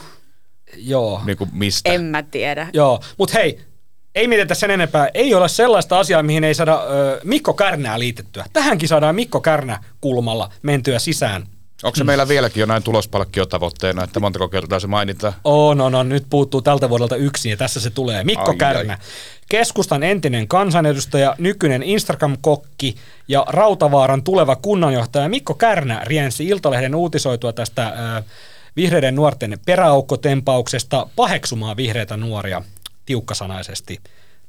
Joo, 0.77 1.21
Niin 1.25 1.37
kuin 1.37 1.49
mistä? 1.53 1.91
En 1.91 2.03
mä 2.03 2.23
tiedä. 2.23 2.67
joo. 2.73 2.99
Mutta 3.17 3.33
hei, 3.37 3.59
ei 4.17 4.27
mietitä 4.27 4.55
sen 4.55 4.71
enempää. 4.71 5.09
Ei 5.13 5.33
ole 5.33 5.49
sellaista 5.49 5.99
asiaa, 5.99 6.23
mihin 6.23 6.43
ei 6.43 6.53
saada 6.53 6.75
ö, 6.75 7.19
Mikko 7.23 7.53
Kärnää 7.53 7.99
liitettyä. 7.99 8.45
Tähänkin 8.53 8.89
saadaan 8.89 9.15
Mikko 9.15 9.41
Kärnä 9.41 9.79
kulmalla 10.01 10.49
mentyä 10.61 10.99
sisään. 10.99 11.43
Onko 11.83 11.95
se 11.95 12.03
meillä 12.03 12.27
vieläkin 12.27 12.61
jonain 12.61 12.83
tulospalkkiotavoitteena, 12.83 14.03
että 14.03 14.19
montako 14.19 14.47
kertaa 14.47 14.79
se 14.79 14.87
mainitaan? 14.87 15.33
On, 15.43 15.81
on, 15.81 15.95
on. 15.95 16.09
Nyt 16.09 16.25
puuttuu 16.29 16.61
tältä 16.61 16.89
vuodelta 16.89 17.15
yksi 17.15 17.49
ja 17.49 17.57
tässä 17.57 17.79
se 17.79 17.89
tulee. 17.89 18.23
Mikko 18.23 18.51
Ai, 18.51 18.57
Kärnä. 18.57 18.93
ai. 18.93 18.99
Keskustan 19.49 20.03
entinen 20.03 20.47
kansanedustaja, 20.47 21.35
nykyinen 21.37 21.83
Instagram-kokki 21.83 22.95
ja 23.27 23.45
Rautavaaran 23.49 24.23
tuleva 24.23 24.55
kunnanjohtaja 24.55 25.29
Mikko 25.29 25.53
Kärnä 25.53 26.01
riensi 26.03 26.47
Iltalehden 26.47 26.95
uutisoitua 26.95 27.53
tästä 27.53 27.87
ö, 28.17 28.23
vihreiden 28.75 29.15
nuorten 29.15 29.59
peräaukkotempauksesta 29.65 31.07
paheksumaan 31.15 31.77
vihreitä 31.77 32.17
nuoria 32.17 32.61
tiukkasanaisesti. 33.07 33.97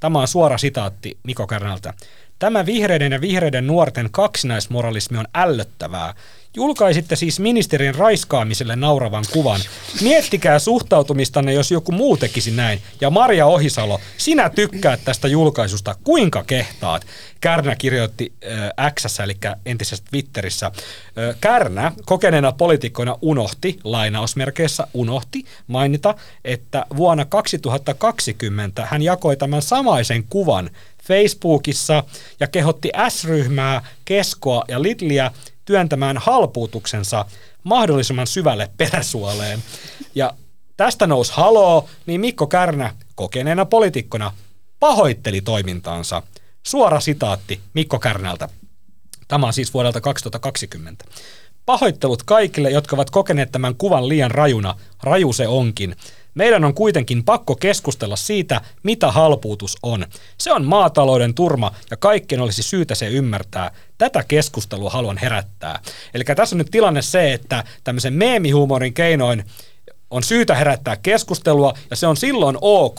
Tämä 0.00 0.18
on 0.20 0.28
suora 0.28 0.58
sitaatti 0.58 1.18
Mikko 1.22 1.46
Kärnältä. 1.46 1.94
Tämä 2.38 2.66
vihreiden 2.66 3.12
ja 3.12 3.20
vihreiden 3.20 3.66
nuorten 3.66 4.08
kaksinaismoralismi 4.10 5.18
on 5.18 5.26
ällöttävää. 5.34 6.14
Julkaisitte 6.54 7.16
siis 7.16 7.40
ministerin 7.40 7.94
raiskaamiselle 7.94 8.76
nauravan 8.76 9.24
kuvan. 9.32 9.60
Miettikää 10.02 10.58
suhtautumistanne, 10.58 11.52
jos 11.52 11.70
joku 11.70 11.92
muu 11.92 12.16
tekisi 12.16 12.50
näin. 12.50 12.80
Ja 13.00 13.10
Maria 13.10 13.46
Ohisalo, 13.46 14.00
sinä 14.16 14.50
tykkäät 14.50 15.00
tästä 15.04 15.28
julkaisusta. 15.28 15.94
Kuinka 16.04 16.44
kehtaat? 16.44 17.06
Kärnä 17.40 17.76
kirjoitti 17.76 18.32
äh, 18.78 18.92
X, 18.94 19.20
eli 19.20 19.36
entisessä 19.66 20.04
Twitterissä. 20.10 20.66
Äh, 20.66 21.36
Kärnä 21.40 21.92
kokeneena 22.06 22.52
poliitikkona 22.52 23.16
unohti, 23.22 23.78
lainausmerkeissä 23.84 24.86
unohti, 24.94 25.44
mainita, 25.66 26.14
että 26.44 26.86
vuonna 26.96 27.24
2020 27.24 28.86
hän 28.86 29.02
jakoi 29.02 29.36
tämän 29.36 29.62
samaisen 29.62 30.24
kuvan 30.24 30.70
Facebookissa 31.08 32.04
ja 32.40 32.46
kehotti 32.46 32.90
S-ryhmää, 33.08 33.86
Keskoa 34.04 34.64
ja 34.68 34.82
Lidliä 34.82 35.30
työntämään 35.64 36.18
halpuutuksensa 36.18 37.24
mahdollisimman 37.64 38.26
syvälle 38.26 38.70
peräsuoleen. 38.76 39.62
Ja 40.14 40.34
tästä 40.76 41.06
nousi 41.06 41.32
haloo, 41.34 41.88
niin 42.06 42.20
Mikko 42.20 42.46
Kärnä 42.46 42.94
kokeneena 43.14 43.64
poliitikkona 43.64 44.32
pahoitteli 44.80 45.40
toimintaansa. 45.40 46.22
Suora 46.62 47.00
sitaatti 47.00 47.60
Mikko 47.74 47.98
Kärnältä. 47.98 48.48
Tämä 49.28 49.46
on 49.46 49.52
siis 49.52 49.74
vuodelta 49.74 50.00
2020. 50.00 51.04
Pahoittelut 51.66 52.22
kaikille, 52.22 52.70
jotka 52.70 52.96
ovat 52.96 53.10
kokeneet 53.10 53.52
tämän 53.52 53.74
kuvan 53.74 54.08
liian 54.08 54.30
rajuna. 54.30 54.74
Raju 55.02 55.32
se 55.32 55.48
onkin. 55.48 55.96
Meidän 56.38 56.64
on 56.64 56.74
kuitenkin 56.74 57.24
pakko 57.24 57.56
keskustella 57.56 58.16
siitä, 58.16 58.60
mitä 58.82 59.10
halpuutus 59.10 59.76
on. 59.82 60.06
Se 60.38 60.52
on 60.52 60.64
maatalouden 60.64 61.34
turma 61.34 61.72
ja 61.90 61.96
kaikkien 61.96 62.40
olisi 62.40 62.62
syytä 62.62 62.94
se 62.94 63.08
ymmärtää. 63.08 63.70
Tätä 63.98 64.24
keskustelua 64.28 64.90
haluan 64.90 65.18
herättää. 65.18 65.80
Eli 66.14 66.24
tässä 66.24 66.56
on 66.56 66.58
nyt 66.58 66.70
tilanne 66.70 67.02
se, 67.02 67.32
että 67.32 67.64
tämmöisen 67.84 68.12
meemihuumorin 68.12 68.94
keinoin 68.94 69.44
on 70.10 70.22
syytä 70.22 70.54
herättää 70.54 70.96
keskustelua 70.96 71.74
ja 71.90 71.96
se 71.96 72.06
on 72.06 72.16
silloin 72.16 72.58
ok, 72.60 72.98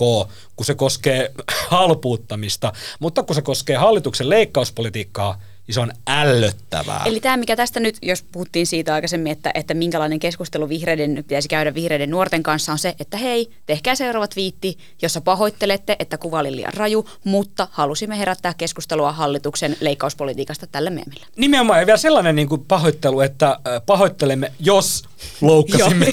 kun 0.55 0.65
se 0.65 0.75
koskee 0.75 1.31
halpuuttamista, 1.69 2.73
mutta 2.99 3.23
kun 3.23 3.35
se 3.35 3.41
koskee 3.41 3.75
hallituksen 3.75 4.29
leikkauspolitiikkaa, 4.29 5.41
niin 5.69 5.73
se 5.73 5.79
on 5.79 5.91
ällöttävää. 6.07 7.01
Eli 7.05 7.19
tämä, 7.19 7.37
mikä 7.37 7.55
tästä 7.55 7.79
nyt, 7.79 7.97
jos 8.01 8.23
puhuttiin 8.23 8.67
siitä 8.67 8.93
aikaisemmin, 8.93 9.31
että, 9.31 9.51
että 9.53 9.73
minkälainen 9.73 10.19
keskustelu 10.19 10.69
vihreiden 10.69 11.15
nyt 11.15 11.27
pitäisi 11.27 11.47
käydä 11.47 11.73
vihreiden 11.73 12.09
nuorten 12.09 12.43
kanssa, 12.43 12.71
on 12.71 12.79
se, 12.79 12.95
että 12.99 13.17
hei, 13.17 13.49
tehkää 13.65 13.95
seuraava 13.95 14.27
twiitti, 14.27 14.77
jossa 15.01 15.21
pahoittelette, 15.21 15.95
että 15.99 16.17
kuva 16.17 16.39
oli 16.39 16.55
liian 16.55 16.73
raju, 16.73 17.09
mutta 17.23 17.67
halusimme 17.71 18.19
herättää 18.19 18.53
keskustelua 18.57 19.11
hallituksen 19.11 19.77
leikkauspolitiikasta 19.79 20.67
tällä 20.67 20.89
meemillä. 20.89 21.25
Nimenomaan, 21.35 21.79
ja 21.79 21.85
vielä 21.85 21.97
sellainen 21.97 22.35
niin 22.35 22.49
kuin 22.49 22.65
pahoittelu, 22.65 23.21
että 23.21 23.47
äh, 23.49 23.59
pahoittelemme, 23.85 24.51
jos 24.59 25.03
loukkasimme, 25.41 26.05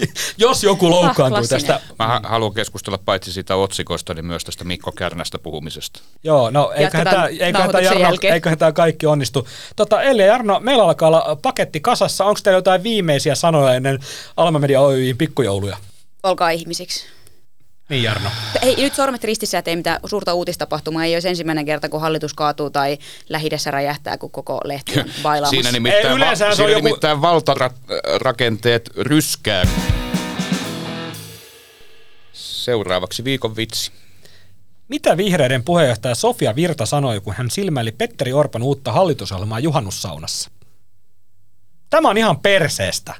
jos 0.38 0.64
joku 0.64 0.90
loukkaantui 0.90 1.48
tästä. 1.48 1.80
Mä 1.98 2.06
ha- 2.06 2.20
haluan 2.24 2.54
keskustella 2.54 2.98
paitsi 2.98 3.32
siitä 3.32 3.56
otsikosta, 3.56 4.14
niin 4.14 4.26
myös 4.26 4.44
tästä 4.44 4.64
Mikko 4.64 4.92
Kärnästä 4.92 5.38
puhumisesta. 5.38 6.00
Joo, 6.24 6.50
no 6.50 6.72
eiköhän 6.76 6.82
Jatketaan 6.82 7.14
tämä, 7.14 7.26
eiköhän 7.26 7.52
tämä, 7.52 7.64
nauhoituksen 7.64 7.84
Jarno, 7.84 8.08
jälkeen. 8.08 8.34
eiköhän 8.34 8.58
tämä 8.58 8.72
kaikki 8.72 9.03
onnistu. 9.06 9.48
Tota, 9.76 10.02
Elli 10.02 10.22
ja 10.22 10.28
Jarno, 10.28 10.60
meillä 10.60 10.84
alkaa 10.84 11.08
olla 11.08 11.36
paketti 11.42 11.80
kasassa. 11.80 12.24
Onko 12.24 12.40
teillä 12.42 12.58
jotain 12.58 12.82
viimeisiä 12.82 13.34
sanoja 13.34 13.74
ennen 13.74 13.98
Alma 14.36 14.58
Media 14.58 14.80
Oyjin 14.80 15.18
pikkujouluja? 15.18 15.76
Olkaa 16.22 16.50
ihmisiksi. 16.50 17.06
Niin 17.88 18.02
Jarno. 18.02 18.30
Ei 18.62 18.76
nyt 18.76 18.94
sormet 18.94 19.24
ristissä, 19.24 19.58
että 19.58 19.70
ei 19.70 19.76
mitään 19.76 20.00
suurta 20.06 20.34
uutistapahtumaa. 20.34 21.04
Ei 21.04 21.14
olisi 21.16 21.28
ensimmäinen 21.28 21.64
kerta, 21.64 21.88
kun 21.88 22.00
hallitus 22.00 22.34
kaatuu 22.34 22.70
tai 22.70 22.98
lähidessä 23.28 23.70
räjähtää, 23.70 24.18
kun 24.18 24.30
koko 24.30 24.60
lehti 24.64 25.00
on 25.00 25.04
bailaamassa. 25.22 25.50
Siinä 25.50 25.72
nimittäin, 25.72 26.06
Ei, 26.06 26.12
yleensä 26.12 26.46
va- 26.48 26.54
siinä 26.54 26.70
joku- 26.70 26.84
nimittäin 26.86 27.20
valtarakenteet 27.20 28.90
ryskää. 28.96 29.64
Seuraavaksi 32.32 33.24
viikon 33.24 33.56
vitsi. 33.56 33.92
Mitä 34.94 35.16
vihreiden 35.16 35.64
puheenjohtaja 35.64 36.14
Sofia 36.14 36.54
Virta 36.56 36.86
sanoi, 36.86 37.20
kun 37.20 37.34
hän 37.36 37.50
silmäili 37.50 37.92
Petteri 37.92 38.32
Orpan 38.32 38.62
uutta 38.62 38.92
hallitusohjelmaa 38.92 39.60
juhannussaunassa? 39.60 40.50
Tämä 41.90 42.10
on 42.10 42.18
ihan 42.18 42.40
perseestä. 42.40 43.14